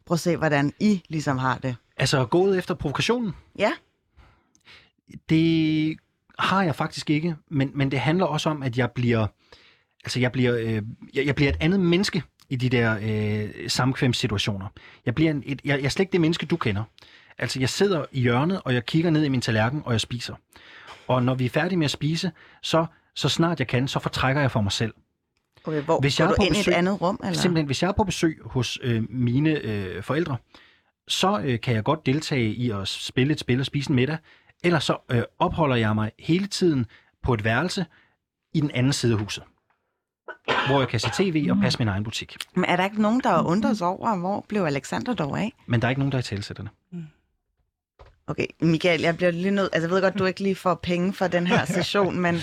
Prøv 0.07 0.14
at 0.14 0.20
se, 0.20 0.36
hvordan 0.36 0.72
I 0.80 1.03
ligesom 1.09 1.38
har 1.38 1.59
det. 1.59 1.76
Altså 1.96 2.24
gået 2.26 2.59
efter 2.59 2.74
provokationen? 2.74 3.32
Ja. 3.59 3.72
Det 5.28 5.96
har 6.38 6.62
jeg 6.62 6.74
faktisk 6.74 7.11
ikke, 7.11 7.36
men, 7.50 7.70
men 7.74 7.90
det 7.90 8.00
handler 8.00 8.26
også 8.26 8.50
om, 8.50 8.62
at 8.62 8.78
jeg 8.78 8.90
bliver, 8.90 9.26
altså 10.05 10.20
jeg 10.20 10.32
bliver, 10.32 10.57
øh, 10.59 10.82
jeg, 11.14 11.26
jeg 11.26 11.34
bliver 11.34 11.50
et 11.50 11.57
andet 11.61 11.80
menneske 11.80 12.22
i 12.50 12.57
de 12.57 12.68
der 12.68 12.98
øh, 13.03 13.70
samkvemssituationer. 13.70 14.66
Jeg, 15.07 15.14
bliver 15.14 15.30
en, 15.30 15.42
et, 15.46 15.61
jeg, 15.64 15.78
jeg 15.78 15.84
er 15.84 15.88
slet 15.88 16.03
ikke 16.03 16.12
det 16.12 16.20
menneske, 16.20 16.46
du 16.46 16.57
kender. 16.57 16.82
Altså 17.38 17.61
jeg 17.61 17.68
sidder 17.68 18.05
i 18.12 18.20
hjørnet, 18.20 18.61
og 18.64 18.74
jeg 18.74 18.86
kigger 18.86 19.11
ned 19.11 19.24
i 19.24 19.28
min 19.28 19.40
tallerken, 19.40 19.82
og 19.84 19.92
jeg 19.92 20.00
spiser. 20.00 20.34
Og 21.09 21.22
når 21.22 21.34
vi 21.34 21.44
er 21.44 21.50
færdige 21.50 21.78
med 21.78 21.84
at 21.84 21.90
spise, 21.90 22.32
så, 22.62 22.86
så 23.14 23.28
snart 23.28 23.59
jeg 23.59 23.68
kan, 23.68 23.88
så 23.88 23.98
fortrækker 23.98 24.40
jeg 24.40 24.50
for 24.50 24.61
mig 24.61 24.72
selv. 24.72 24.94
Okay, 25.64 25.82
hvor 25.82 26.00
Hvis 26.00 26.16
går 26.16 26.24
jeg 26.24 26.30
er 26.30 26.34
du 26.34 26.40
på 26.40 26.44
ind 26.46 26.57
i 26.57 26.59
besøg- 26.59 26.70
et 26.72 26.76
andet 26.76 27.00
rum? 27.00 27.20
Eller? 27.24 27.34
Simpelthen, 27.38 27.66
hvis 27.66 27.82
jeg 27.82 27.88
er 27.88 27.92
på 27.92 28.05
besøg 28.05 28.38
hos 28.44 28.78
øh, 28.82 29.03
mine 29.11 29.50
øh, 29.50 30.03
forældre, 30.03 30.36
så 31.09 31.40
øh, 31.44 31.61
kan 31.61 31.74
jeg 31.74 31.84
godt 31.84 32.07
deltage 32.07 32.55
i 32.55 32.70
at 32.70 32.88
spille 32.88 33.32
et 33.32 33.40
spil 33.40 33.61
og 33.61 33.66
spise 33.66 33.90
en 33.90 33.96
middag, 33.96 34.16
eller 34.64 34.78
så 34.78 34.96
øh, 35.11 35.22
opholder 35.38 35.76
jeg 35.76 35.94
mig 35.94 36.11
hele 36.18 36.46
tiden 36.46 36.86
på 37.22 37.34
et 37.34 37.44
værelse 37.44 37.86
i 38.55 38.61
den 38.61 38.70
anden 38.70 38.92
side 38.92 39.12
af 39.12 39.18
huset, 39.18 39.42
hvor 40.66 40.78
jeg 40.78 40.89
kan 40.89 41.01
se 41.01 41.11
tv 41.12 41.49
og 41.51 41.57
passe 41.62 41.78
min 41.78 41.89
egen 41.89 42.05
butik. 42.05 42.37
Men 42.55 42.64
er 42.64 42.76
der 42.76 42.85
ikke 42.85 43.03
nogen, 43.03 43.20
der 43.20 43.43
undrer 43.43 43.74
sig 43.74 43.87
over, 43.87 44.16
hvor 44.16 44.45
blev 44.49 44.62
Alexander 44.62 45.14
dog 45.14 45.39
af? 45.39 45.53
Men 45.66 45.80
der 45.80 45.87
er 45.87 45.91
ikke 45.91 46.01
nogen, 46.01 46.12
der 46.12 46.18
er 46.18 46.22
talsætterne. 46.22 46.70
Okay, 48.26 48.47
Michael, 48.61 49.01
jeg 49.01 49.16
bliver 49.16 49.30
lige 49.30 49.51
nødt... 49.51 49.70
Altså, 49.72 49.89
jeg 49.89 49.95
ved 49.95 50.03
godt, 50.03 50.18
du 50.18 50.24
ikke 50.24 50.41
lige 50.41 50.55
får 50.55 50.74
penge 50.74 51.12
for 51.12 51.26
den 51.26 51.47
her 51.47 51.64
session, 51.64 52.20
men 52.20 52.41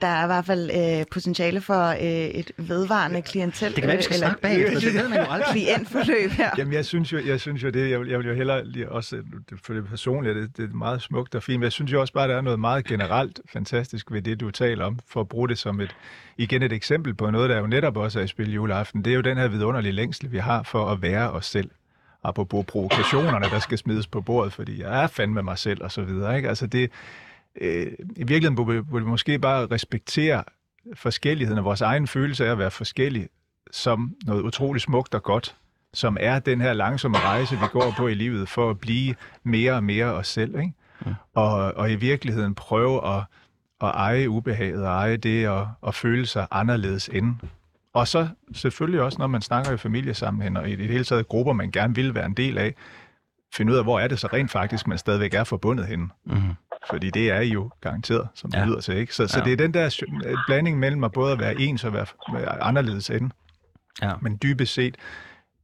der 0.00 0.06
er 0.06 0.24
i 0.24 0.26
hvert 0.26 0.44
fald 0.44 0.70
øh, 1.00 1.06
potentiale 1.12 1.60
for 1.60 1.86
øh, 1.88 1.96
et 2.00 2.50
vedvarende 2.56 3.22
klientel. 3.22 3.66
Det 3.68 3.74
kan 3.74 3.86
være, 3.88 3.96
vi 3.96 4.02
skal 4.02 4.14
eller 4.14 4.26
snakke 4.26 4.42
bagefter, 4.42 4.80
det 4.80 4.94
ved 4.94 5.08
man 5.08 5.18
jo 5.18 5.24
aldrig. 5.30 5.52
Klientforløb 5.52 6.30
her. 6.30 6.50
Jamen, 6.58 6.72
jeg 6.74 6.84
synes 6.84 7.12
jo, 7.12 7.18
jeg 7.26 7.40
synes 7.40 7.62
jo 7.62 7.70
det, 7.70 7.90
jeg 7.90 8.00
vil, 8.00 8.08
jeg 8.08 8.18
vil 8.18 8.26
jo 8.26 8.34
hellere 8.34 8.64
lige 8.64 8.88
også, 8.92 9.16
det- 9.16 9.58
for 9.64 9.72
det 9.74 9.84
personlige, 9.88 10.34
det, 10.34 10.56
det 10.56 10.70
er 10.70 10.74
meget 10.76 11.02
smukt 11.02 11.34
og 11.34 11.42
fint, 11.42 11.58
men 11.58 11.64
jeg 11.64 11.72
synes 11.72 11.92
jo 11.92 12.00
også 12.00 12.12
bare, 12.12 12.28
der 12.28 12.36
er 12.36 12.40
noget 12.40 12.60
meget 12.60 12.84
generelt 12.84 13.40
fantastisk 13.52 14.12
ved 14.12 14.22
det, 14.22 14.40
du 14.40 14.50
taler 14.50 14.84
om, 14.84 14.98
for 15.08 15.20
at 15.20 15.28
bruge 15.28 15.48
det 15.48 15.58
som 15.58 15.80
et, 15.80 15.96
igen 16.36 16.62
et 16.62 16.72
eksempel 16.72 17.14
på 17.14 17.30
noget, 17.30 17.50
der 17.50 17.58
jo 17.58 17.66
netop 17.66 17.96
også 17.96 18.20
er 18.20 18.24
i 18.24 18.28
spil 18.28 18.52
juleaften. 18.52 19.04
Det 19.04 19.10
er 19.10 19.14
jo 19.14 19.20
den 19.20 19.36
her 19.38 19.48
vidunderlige 19.48 19.92
længsel, 19.92 20.32
vi 20.32 20.38
har 20.38 20.62
for 20.62 20.86
at 20.90 21.02
være 21.02 21.30
os 21.30 21.46
selv. 21.46 21.70
Apropos 22.24 22.64
provokationerne, 22.68 23.46
der 23.50 23.58
skal 23.58 23.78
smides 23.78 24.06
på 24.06 24.20
bordet, 24.20 24.52
fordi 24.52 24.82
jeg 24.82 25.02
er 25.02 25.06
fandme 25.06 25.42
mig 25.42 25.58
selv 25.58 25.82
og 25.84 25.92
så 25.92 26.02
videre. 26.02 26.36
Ikke? 26.36 26.48
Altså 26.48 26.66
det, 26.66 26.90
øh, 27.60 27.86
I 28.16 28.24
virkeligheden 28.24 28.54
burde 28.54 28.72
vi, 28.72 28.82
burde 28.82 29.04
vi 29.04 29.10
måske 29.10 29.38
bare 29.38 29.66
respektere 29.66 30.44
forskelligheden 30.94 31.58
og 31.58 31.64
vores 31.64 31.80
egen 31.80 32.06
følelse 32.06 32.46
af 32.46 32.52
at 32.52 32.58
være 32.58 32.70
forskellig 32.70 33.28
som 33.70 34.14
noget 34.24 34.42
utroligt 34.42 34.82
smukt 34.82 35.14
og 35.14 35.22
godt, 35.22 35.56
som 35.94 36.16
er 36.20 36.38
den 36.38 36.60
her 36.60 36.72
langsomme 36.72 37.18
rejse, 37.18 37.54
vi 37.54 37.66
går 37.72 37.94
på 37.96 38.08
i 38.08 38.14
livet 38.14 38.48
for 38.48 38.70
at 38.70 38.80
blive 38.80 39.14
mere 39.42 39.72
og 39.72 39.84
mere 39.84 40.04
os 40.04 40.28
selv. 40.28 40.58
Ikke? 40.60 40.72
Ja. 41.06 41.14
Og, 41.34 41.74
og 41.76 41.90
i 41.90 41.96
virkeligheden 41.96 42.54
prøve 42.54 43.16
at, 43.16 43.22
at 43.80 43.88
eje 43.94 44.30
ubehaget 44.30 44.82
og 44.86 44.92
eje 44.92 45.16
det 45.16 45.48
og, 45.48 45.68
og 45.80 45.94
føle 45.94 46.26
sig 46.26 46.46
anderledes 46.50 47.08
end. 47.12 47.34
Og 47.92 48.08
så 48.08 48.28
selvfølgelig 48.52 49.00
også, 49.00 49.18
når 49.18 49.26
man 49.26 49.42
snakker 49.42 49.72
i 49.72 49.76
familiesammenhæng 49.76 50.58
og 50.58 50.70
i 50.70 50.76
det 50.76 50.86
hele 50.86 51.04
taget 51.04 51.28
grupper, 51.28 51.52
man 51.52 51.70
gerne 51.70 51.94
vil 51.94 52.14
være 52.14 52.26
en 52.26 52.34
del 52.34 52.58
af, 52.58 52.74
finde 53.54 53.72
ud 53.72 53.78
af, 53.78 53.84
hvor 53.84 54.00
er 54.00 54.08
det 54.08 54.18
så 54.18 54.28
rent 54.32 54.50
faktisk, 54.50 54.86
man 54.86 54.98
stadigvæk 54.98 55.34
er 55.34 55.44
forbundet 55.44 55.86
henne. 55.86 56.08
Mm-hmm. 56.24 56.54
Fordi 56.90 57.10
det 57.10 57.30
er 57.30 57.40
I 57.40 57.48
jo 57.48 57.70
garanteret, 57.80 58.28
som 58.34 58.50
det 58.50 58.58
Ja. 58.58 58.64
lyder 58.64 58.80
til. 58.80 58.96
Ikke? 58.96 59.14
Så, 59.14 59.26
så 59.26 59.38
Ja. 59.38 59.44
det 59.44 59.52
er 59.52 59.56
den 59.56 59.74
der 59.74 60.02
øh, 60.24 60.36
blanding 60.46 60.78
mellem 60.78 61.04
at 61.04 61.12
både 61.12 61.32
at 61.32 61.38
være 61.38 61.60
ens 61.60 61.84
og 61.84 61.92
være, 61.92 62.06
være 62.32 62.62
anderledes 62.62 63.10
end. 63.10 63.30
Ja. 64.02 64.12
Men 64.20 64.38
dybest 64.42 64.74
set, 64.74 64.96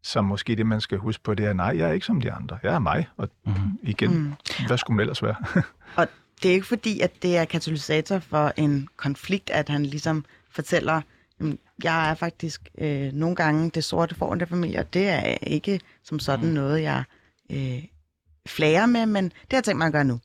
som 0.03 0.25
måske 0.25 0.57
det, 0.57 0.67
man 0.67 0.81
skal 0.81 0.99
huske 0.99 1.23
på, 1.23 1.35
det 1.35 1.47
er, 1.47 1.53
nej, 1.53 1.75
jeg 1.79 1.89
er 1.89 1.93
ikke 1.93 2.07
som 2.07 2.21
de 2.21 2.33
andre. 2.33 2.59
Jeg 2.63 2.75
er 2.75 2.79
mig. 2.79 3.09
Og 3.17 3.29
Mm-hmm. 3.47 3.79
igen, 3.83 4.11
Mm. 4.19 4.33
hvad 4.67 4.79
skulle 4.79 4.97
man 4.97 5.01
ellers 5.03 5.23
være? 5.23 5.35
Og 5.97 6.07
det 6.43 6.49
er 6.51 6.55
ikke 6.55 6.67
fordi, 6.67 7.01
at 7.01 7.11
det 7.23 7.37
er 7.37 7.45
katalysator 7.45 8.19
for 8.19 8.53
en 8.57 8.89
konflikt, 8.97 9.51
at 9.51 9.69
han 9.69 9.87
ligesom 9.87 10.25
fortæller, 10.51 11.01
"Jamen, 11.41 11.59
jeg 11.85 12.11
er 12.11 12.15
faktisk 12.15 12.69
øh, 12.79 13.13
nogle 13.13 13.37
gange 13.37 13.71
det 13.71 13.85
sorte 13.85 14.15
for 14.15 14.35
der 14.35 14.47
familie, 14.47 14.79
og 14.79 14.95
det 14.95 15.09
er 15.09 15.21
ikke 15.43 15.81
som 16.03 16.19
sådan 16.19 16.49
Mm. 16.49 16.55
noget, 16.55 16.83
jeg 16.83 17.05
øh, 17.53 17.83
flager 18.47 18.87
med, 18.87 19.07
men 19.07 19.25
det 19.25 19.33
har 19.51 19.57
jeg 19.57 19.65
tænkt 19.65 19.79
mig 19.79 19.87
at 19.87 19.93
gøre 19.93 20.05
nu. 20.05 20.21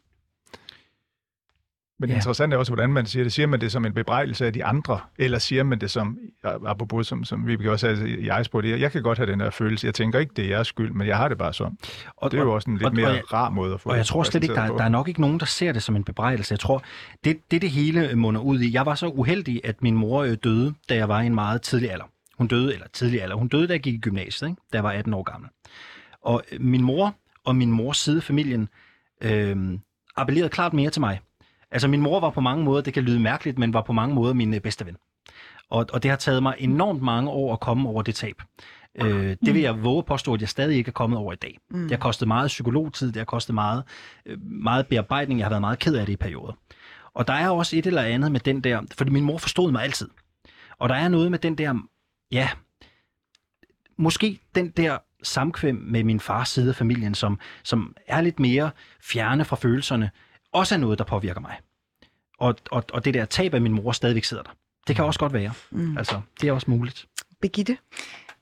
Men 2.02 2.10
Ja. 2.10 2.16
interessant 2.16 2.54
er 2.54 2.58
også, 2.58 2.72
hvordan 2.74 2.90
man 2.94 3.06
siger 3.06 3.24
det. 3.24 3.34
Siger 3.34 3.48
man 3.48 3.62
det 3.62 3.72
som 3.72 3.86
en 3.86 3.94
bebrejdelse 3.94 4.46
af 4.46 4.54
de 4.54 4.66
andre, 4.66 5.00
eller 5.18 5.40
siger 5.40 5.64
man 5.64 5.80
det 5.82 5.92
som, 5.92 6.18
apropos 6.44 7.08
som, 7.08 7.24
som 7.24 7.48
vi 7.48 7.68
også 7.68 7.96
sagde, 7.98 8.26
jeg 8.26 8.46
spurgte, 8.46 8.80
jeg 8.82 8.92
kan 8.92 9.04
godt 9.04 9.18
have 9.18 9.32
den 9.32 9.42
her 9.42 9.50
følelse. 9.50 9.88
Jeg 9.88 9.94
tænker 9.96 10.20
ikke, 10.20 10.34
det 10.36 10.46
er 10.46 10.50
jeres 10.50 10.68
skyld, 10.68 10.92
men 10.92 11.08
jeg 11.08 11.18
har 11.18 11.28
det 11.28 11.38
bare 11.38 11.54
sådan. 11.54 11.78
Og, 12.18 12.32
Det 12.32 12.40
er 12.40 12.44
jo 12.44 12.54
også 12.54 12.70
en 12.70 12.78
lidt 12.78 12.84
og- 12.86 12.90
og 12.92 12.96
mere 12.96 13.10
jeg- 13.10 13.34
rar 13.34 13.50
måde 13.50 13.74
at 13.74 13.82
få 13.82 13.90
Og 13.90 13.98
jeg 13.98 14.06
tror 14.06 14.24
slet 14.24 14.44
ikke, 14.44 14.56
der, 14.56 14.68
på. 14.68 14.78
der 14.78 14.84
er 14.84 14.90
nok 14.90 15.08
ikke 15.08 15.22
nogen, 15.22 15.40
der 15.40 15.46
ser 15.46 15.72
det 15.72 15.84
som 15.84 15.96
en 15.96 16.04
bebrejdelse. 16.04 16.52
Jeg 16.54 16.60
tror, 16.60 16.84
det 17.24 17.52
det, 17.52 17.62
det 17.62 17.70
hele 17.72 18.16
munder 18.16 18.42
ud 18.42 18.60
i. 18.60 18.74
Jeg 18.74 18.86
var 18.86 18.96
så 18.96 19.08
uheldig, 19.08 19.62
at 19.64 19.82
min 19.82 19.96
mor 19.96 20.24
øh, 20.24 20.38
døde, 20.44 20.74
da 20.90 20.96
jeg 20.96 21.10
var 21.10 21.22
i 21.22 21.26
en 21.26 21.36
meget 21.36 21.62
tidlig 21.62 21.92
alder. 21.92 22.06
Hun 22.38 22.48
døde, 22.48 22.74
eller 22.74 22.88
tidlig 22.94 23.22
alder. 23.24 23.36
Hun 23.36 23.48
døde, 23.48 23.68
da 23.68 23.74
jeg 23.74 23.82
gik 23.82 23.94
i 23.94 23.98
gymnasiet, 23.98 24.50
ikke? 24.50 24.62
da 24.74 24.78
jeg 24.78 24.84
var 24.84 24.92
18 24.92 25.14
år 25.14 25.24
gammel. 25.24 25.50
Og 26.22 26.44
øh, 26.52 26.62
min 26.62 26.82
mor 26.84 27.16
og 27.46 27.56
min 27.56 27.72
mors 27.72 27.98
side 27.98 28.22
familien 28.22 28.70
øh, 29.24 29.56
appellerede 30.18 30.50
klart 30.50 30.74
mere 30.74 30.90
til 30.90 31.00
mig. 31.00 31.20
Altså 31.72 31.88
min 31.88 32.02
mor 32.02 32.20
var 32.20 32.30
på 32.30 32.42
mange 32.42 32.64
måder, 32.64 32.82
det 32.82 32.94
kan 32.94 33.04
lyde 33.04 33.20
mærkeligt, 33.20 33.60
men 33.60 33.74
var 33.74 33.82
på 33.82 33.94
mange 33.94 34.16
måder 34.16 34.34
min 34.34 34.54
øh, 34.54 34.62
bedste 34.62 34.86
ven. 34.86 34.96
Og, 35.70 35.86
og 35.94 36.04
det 36.04 36.12
har 36.12 36.18
taget 36.18 36.44
mig 36.44 36.56
enormt 36.58 37.02
mange 37.02 37.30
år 37.30 37.54
at 37.54 37.60
komme 37.60 37.90
over 37.90 38.02
det 38.02 38.16
tab. 38.16 38.42
Øh, 38.96 39.38
det 39.46 39.54
vil 39.54 39.62
jeg 39.62 39.84
våge 39.84 40.04
påstå, 40.04 40.34
at 40.34 40.42
jeg 40.42 40.50
stadig 40.50 40.78
ikke 40.78 40.90
er 40.90 40.94
kommet 40.94 41.20
over 41.20 41.34
i 41.34 41.36
dag. 41.36 41.58
Mm. 41.70 41.82
Det 41.82 41.92
har 41.92 41.98
kostet 41.98 42.28
meget 42.28 42.48
psykologtid, 42.48 43.08
det 43.08 43.18
har 43.18 43.26
kostet 43.26 43.56
meget, 43.56 43.84
øh, 44.26 44.38
meget 44.42 44.88
bearbejdning, 44.88 45.40
jeg 45.40 45.46
har 45.46 45.50
været 45.50 45.62
meget 45.62 45.80
ked 45.80 45.96
af 45.96 46.06
det 46.06 46.14
i 46.14 46.16
perioder. 46.16 46.54
Og 47.14 47.28
der 47.28 47.34
er 47.34 47.50
også 47.50 47.78
et 47.78 47.86
eller 47.86 48.02
andet 48.02 48.32
med 48.32 48.40
den 48.40 48.62
der, 48.62 48.82
fordi 48.98 49.12
min 49.12 49.24
mor 49.24 49.38
forstod 49.38 49.72
mig 49.72 49.84
altid. 49.84 50.10
Og 50.78 50.90
der 50.90 50.96
er 50.96 51.08
noget 51.08 51.32
med 51.32 51.40
den 51.40 51.56
der, 51.58 51.76
ja, 52.32 52.50
måske 53.98 54.40
den 54.56 54.70
der 54.70 54.98
samkvem 55.24 55.76
med 55.76 56.04
min 56.04 56.20
fars 56.20 56.50
side 56.50 56.70
af 56.70 56.76
familien, 56.76 57.16
som, 57.16 57.40
som 57.64 57.96
er 58.08 58.22
lidt 58.22 58.40
mere 58.40 58.72
fjerne 59.04 59.46
fra 59.46 59.56
følelserne, 59.56 60.12
også 60.54 60.76
er 60.76 60.80
noget, 60.80 61.00
der 61.00 61.06
påvirker 61.06 61.42
mig. 61.42 61.56
Og, 62.40 62.56
og, 62.72 62.84
og 62.94 63.06
det 63.06 63.14
der 63.14 63.26
tab 63.26 63.54
af 63.54 63.62
min 63.62 63.72
mor 63.74 63.92
stadigvæk 63.92 64.24
sidder 64.24 64.44
der. 64.44 64.52
Det 64.88 64.96
kan 64.96 65.06
også 65.06 65.20
godt 65.20 65.34
være. 65.34 65.52
Mm. 65.72 65.98
Altså, 65.98 66.22
det 66.42 66.50
er 66.50 66.54
også 66.54 66.72
muligt. 66.72 67.06
Begitte? 67.42 67.78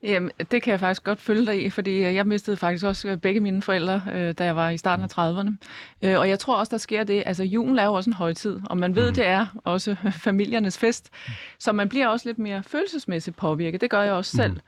Jamen, 0.04 0.32
det 0.52 0.62
kan 0.62 0.72
jeg 0.72 0.80
faktisk 0.80 1.04
godt 1.04 1.20
følge 1.22 1.46
dig 1.46 1.66
i, 1.66 1.70
fordi 1.70 1.92
øh, 1.92 2.16
jeg 2.16 2.28
mistede 2.28 2.58
faktisk 2.58 2.86
også 2.86 3.08
øh, 3.08 3.18
begge 3.18 3.40
mine 3.40 3.62
forældre, 3.62 4.02
øh, 4.14 4.34
da 4.34 4.46
jeg 4.46 4.56
var 4.56 4.70
i 4.70 4.78
starten 4.78 5.06
af 5.06 5.18
30'erne. 5.18 5.52
Øh, 6.02 6.20
og 6.20 6.30
jeg 6.30 6.40
tror 6.40 6.56
også, 6.58 6.70
der 6.72 6.78
sker 6.78 7.04
det. 7.04 7.24
Altså, 7.26 7.44
julen 7.44 7.80
er 7.80 7.86
jo 7.86 7.94
også 7.94 8.10
en 8.10 8.14
højtid, 8.14 8.60
og 8.70 8.78
man 8.78 8.96
ved, 8.96 9.06
Mhm. 9.06 9.16
det 9.16 9.26
er 9.28 9.46
også 9.64 9.96
familiernes 10.28 10.78
fest. 10.78 11.10
Så 11.60 11.72
man 11.72 11.90
bliver 11.90 12.08
også 12.08 12.30
lidt 12.30 12.40
mere 12.40 12.64
følelsesmæssigt 12.64 13.36
påvirket. 13.38 13.82
Det 13.82 13.90
gør 13.90 14.02
jeg 14.02 14.14
også 14.14 14.38
selv. 14.38 14.60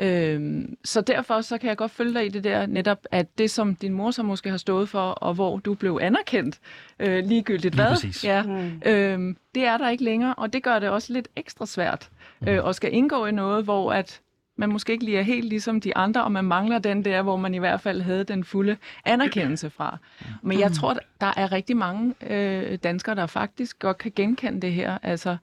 Øhm, 0.00 0.76
så 0.84 1.00
derfor 1.00 1.40
så 1.40 1.58
kan 1.58 1.68
jeg 1.68 1.76
godt 1.76 1.90
følge 1.90 2.14
dig 2.14 2.26
i 2.26 2.28
det 2.28 2.44
der 2.44 2.66
netop, 2.66 2.98
at 3.10 3.38
det 3.38 3.50
som 3.50 3.74
din 3.74 3.92
mor 3.92 4.10
så 4.10 4.22
måske 4.22 4.50
har 4.50 4.56
stået 4.56 4.88
for, 4.88 5.10
og 5.10 5.34
hvor 5.34 5.58
du 5.58 5.74
blev 5.74 5.98
anerkendt, 6.02 6.58
øh, 6.98 7.24
ligegyldigt 7.24 7.74
Lige 7.74 7.84
hvad, 7.84 7.94
præcis. 7.94 8.24
ja, 8.24 8.42
Mm. 8.42 8.82
øhm, 8.86 9.36
det 9.54 9.64
er 9.64 9.78
der 9.78 9.88
ikke 9.88 10.04
længere, 10.04 10.34
og 10.34 10.52
det 10.52 10.62
gør 10.62 10.78
det 10.78 10.88
også 10.88 11.12
lidt 11.12 11.28
ekstra 11.36 11.66
svært 11.66 12.10
øh, 12.48 12.64
og 12.64 12.74
skal 12.74 12.94
indgå 12.94 13.26
i 13.26 13.32
noget, 13.32 13.64
hvor 13.64 13.92
at 13.92 14.20
man 14.56 14.68
måske 14.68 14.92
ikke 14.92 15.04
lige 15.04 15.18
er 15.18 15.22
helt 15.22 15.44
ligesom 15.48 15.80
de 15.80 15.96
andre, 15.96 16.24
og 16.24 16.32
man 16.32 16.44
mangler 16.44 16.78
den 16.78 17.04
der, 17.04 17.22
hvor 17.22 17.36
man 17.36 17.54
i 17.54 17.58
hvert 17.58 17.80
fald 17.80 18.00
havde 18.02 18.24
den 18.24 18.44
fulde 18.44 18.76
anerkendelse 19.04 19.70
fra. 19.70 19.98
Men 20.42 20.60
jeg 20.60 20.72
tror, 20.72 20.96
der 21.20 21.32
er 21.36 21.52
rigtig 21.52 21.76
mange 21.76 22.14
øh, 22.30 22.78
danskere, 22.82 23.14
der 23.14 23.26
faktisk 23.26 23.78
godt 23.78 23.98
kan 23.98 24.12
genkende 24.16 24.60
det 24.60 24.72
her. 24.72 24.98
Altså 25.02 25.36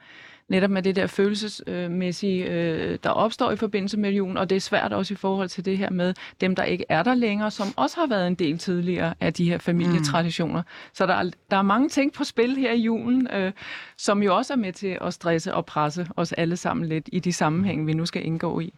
netop 0.50 0.70
med 0.70 0.84
det 0.84 0.96
der 0.96 1.08
følelsesmæssige, 1.08 2.46
øh, 2.46 3.00
der 3.04 3.10
opstår 3.10 3.52
i 3.52 3.56
forbindelse 3.56 3.98
med 4.00 4.12
julen, 4.12 4.38
og 4.38 4.50
det 4.50 4.56
er 4.56 4.60
svært 4.60 4.94
også 4.94 5.14
i 5.14 5.18
forhold 5.18 5.50
til 5.50 5.66
det 5.66 5.78
her 5.78 5.90
med 5.90 6.14
dem, 6.42 6.56
der 6.56 6.64
ikke 6.64 6.86
er 6.90 7.04
der 7.04 7.14
længere, 7.14 7.52
som 7.52 7.68
også 7.76 8.00
har 8.00 8.08
været 8.08 8.28
en 8.28 8.36
del 8.36 8.58
tidligere 8.58 9.14
af 9.20 9.34
de 9.34 9.50
her 9.50 9.58
familietraditioner. 9.58 10.64
Så 10.94 11.06
der 11.06 11.14
er, 11.14 11.30
der 11.52 11.58
er 11.58 11.62
mange 11.62 11.90
ting 11.90 12.14
på 12.14 12.24
spil 12.24 12.58
her 12.58 12.72
i 12.74 12.80
julen, 12.82 13.28
øh, 13.34 13.52
som 13.98 14.24
jo 14.24 14.36
også 14.36 14.54
er 14.54 14.58
med 14.58 14.74
til 14.74 14.98
at 15.02 15.14
stresse 15.14 15.54
og 15.54 15.66
presse 15.66 16.08
os 16.16 16.34
alle 16.34 16.58
sammen 16.58 16.86
lidt 16.90 17.10
i 17.12 17.20
de 17.20 17.34
sammenhænge, 17.34 17.86
vi 17.86 17.94
nu 17.94 18.06
skal 18.06 18.26
indgå 18.26 18.60
i. 18.60 18.74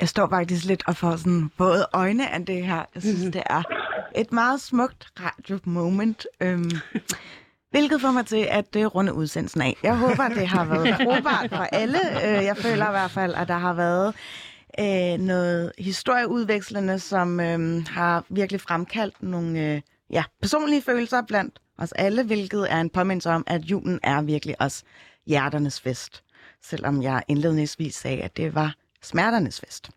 Jeg 0.00 0.08
står 0.08 0.28
faktisk 0.28 0.64
lidt 0.64 0.82
og 0.86 0.96
får 0.96 1.16
sådan 1.16 1.50
både 1.56 1.86
øjne 1.92 2.30
af 2.30 2.46
det 2.46 2.66
her. 2.66 2.84
Jeg 2.94 3.02
synes, 3.02 3.22
det 3.32 3.42
er 3.46 3.62
et 4.16 4.32
meget 4.32 4.60
smukt 4.60 5.06
radio-moment. 5.20 6.26
Øhm, 6.40 6.70
hvilket 7.72 8.00
får 8.00 8.10
mig 8.10 8.26
til 8.26 8.46
at 8.50 8.76
uh, 8.76 8.84
runde 8.84 9.14
udsendelsen 9.14 9.60
af. 9.62 9.76
Jeg 9.82 9.96
håber, 9.96 10.28
det 10.28 10.48
har 10.48 10.64
været 10.64 10.96
brugbart 11.06 11.50
for 11.50 11.66
alle. 11.72 11.98
Uh, 12.16 12.44
jeg 12.44 12.56
føler 12.56 12.88
i 12.88 12.90
hvert 12.90 13.10
fald, 13.10 13.34
at 13.34 13.48
der 13.48 13.58
har 13.58 13.72
været 13.72 14.14
uh, 14.80 15.24
noget 15.24 15.72
historieudvekslende, 15.78 16.98
som 16.98 17.40
uh, 17.40 17.86
har 17.88 18.24
virkelig 18.28 18.60
fremkaldt 18.60 19.22
nogle 19.22 19.74
uh, 19.74 20.14
ja, 20.14 20.24
personlige 20.40 20.82
følelser 20.82 21.22
blandt 21.22 21.58
os 21.78 21.92
alle, 21.92 22.22
hvilket 22.22 22.72
er 22.72 22.80
en 22.80 22.90
påmindelse 22.90 23.30
om, 23.30 23.44
at 23.46 23.60
julen 23.62 24.00
er 24.02 24.22
virkelig 24.22 24.56
også 24.60 24.82
hjerternes 25.26 25.80
fest. 25.80 26.22
Selvom 26.64 27.02
jeg 27.02 27.22
indledningsvis 27.28 27.94
sagde, 27.94 28.22
at 28.22 28.36
det 28.36 28.54
var 28.54 28.74
smerternes 29.02 29.60
fest. 29.60 29.90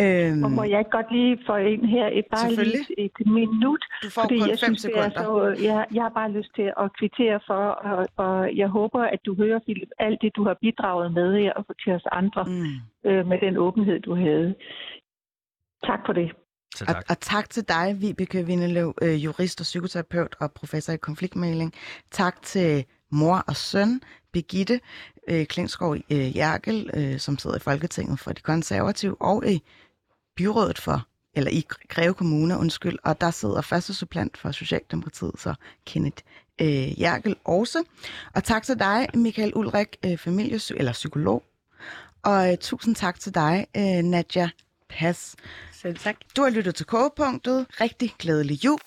Øhm, 0.00 0.44
Og 0.44 0.50
må 0.50 0.62
jeg 0.64 0.78
ikke 0.78 0.90
godt 0.90 1.10
lige 1.12 1.38
få 1.46 1.56
ind 1.56 1.84
her 1.86 2.06
et 2.12 2.24
bare 2.34 2.50
lige 2.54 2.86
et, 3.04 3.12
minut? 3.26 3.82
du 4.02 4.10
får 4.10 4.22
fordi 4.22 4.38
kun 4.38 4.48
jeg 4.50 4.58
fem 4.64 4.74
synes, 4.74 4.84
er 4.84 4.88
sekunder. 5.10 5.54
så, 5.56 5.62
jeg, 5.64 5.86
jeg 5.94 6.02
har 6.02 6.12
bare 6.20 6.30
lyst 6.38 6.50
til 6.58 6.68
at 6.82 6.86
kvittere 6.98 7.40
for, 7.46 7.62
og, 7.90 8.06
og 8.16 8.56
jeg 8.56 8.68
håber, 8.68 9.02
at 9.14 9.18
du 9.26 9.34
hører, 9.34 9.58
Philip, 9.66 9.88
alt 9.98 10.18
det, 10.22 10.36
du 10.36 10.42
har 10.44 10.56
bidraget 10.60 11.12
med 11.18 11.28
her 11.40 11.52
og 11.52 11.64
til 11.84 11.92
os 11.92 12.06
andre, 12.12 12.44
Mm. 12.44 13.10
øh, 13.10 13.26
med 13.26 13.38
den 13.40 13.56
åbenhed, 13.56 14.00
du 14.00 14.14
havde. 14.14 14.54
Tak 15.88 16.00
for 16.06 16.12
det. 16.12 16.28
Så 16.74 16.84
Og, 16.88 16.94
tak. 16.94 17.04
og 17.10 17.20
tak 17.20 17.50
til 17.50 17.68
dig, 17.68 17.96
Vibeke 18.00 18.46
Vindeløv, 18.46 18.94
øh, 19.02 19.24
jurist 19.24 19.60
og 19.60 19.64
psykoterapeut 19.64 20.34
og 20.40 20.52
professor 20.52 20.92
i 20.92 20.96
konfliktmæling. 20.96 21.72
Tak 22.10 22.42
til 22.42 22.84
mor 23.12 23.44
og 23.48 23.56
søn, 23.56 24.00
Begitte 24.36 24.80
øh, 25.28 25.46
Klingsgaard 25.46 25.98
øh, 26.10 26.36
Jerkel, 26.36 26.90
øh, 26.94 27.20
som 27.20 27.38
sidder 27.38 27.56
i 27.56 27.60
Folketinget 27.60 28.20
for 28.20 28.32
de 28.32 28.40
konservative, 28.40 29.16
og 29.20 29.50
i 29.50 29.62
byrådet 30.36 30.78
for, 30.78 31.06
eller 31.34 31.50
i 31.50 31.66
Greve 31.88 32.14
Kommune, 32.14 32.58
undskyld, 32.58 32.98
og 33.04 33.20
der 33.20 33.30
sidder 33.30 33.60
første 33.60 33.94
supplant 33.94 34.36
for 34.36 34.50
Socialdemokratiet, 34.50 35.32
så 35.38 35.54
Kenneth 35.86 36.22
øh, 36.60 37.00
Jerkel 37.00 37.36
også. 37.44 37.84
Og 38.34 38.44
tak 38.44 38.62
til 38.62 38.78
dig, 38.78 39.06
Michael 39.14 39.52
Ulrik, 39.54 39.96
øh, 40.04 40.12
familiesy- 40.12 40.76
eller 40.76 40.92
psykolog. 40.92 41.42
Og 42.22 42.52
øh, 42.52 42.58
tusind 42.58 42.94
tak 42.94 43.20
til 43.20 43.34
dig, 43.34 43.66
øh, 43.76 43.82
Nadja 43.82 44.50
Pas. 44.88 45.36
Selv 45.72 45.98
tak. 45.98 46.16
Du 46.36 46.42
har 46.42 46.50
lyttet 46.50 46.74
til 46.74 46.86
Kogepunktet. 46.86 47.66
Rigtig 47.80 48.14
glædelig 48.18 48.64
jul. 48.64 48.78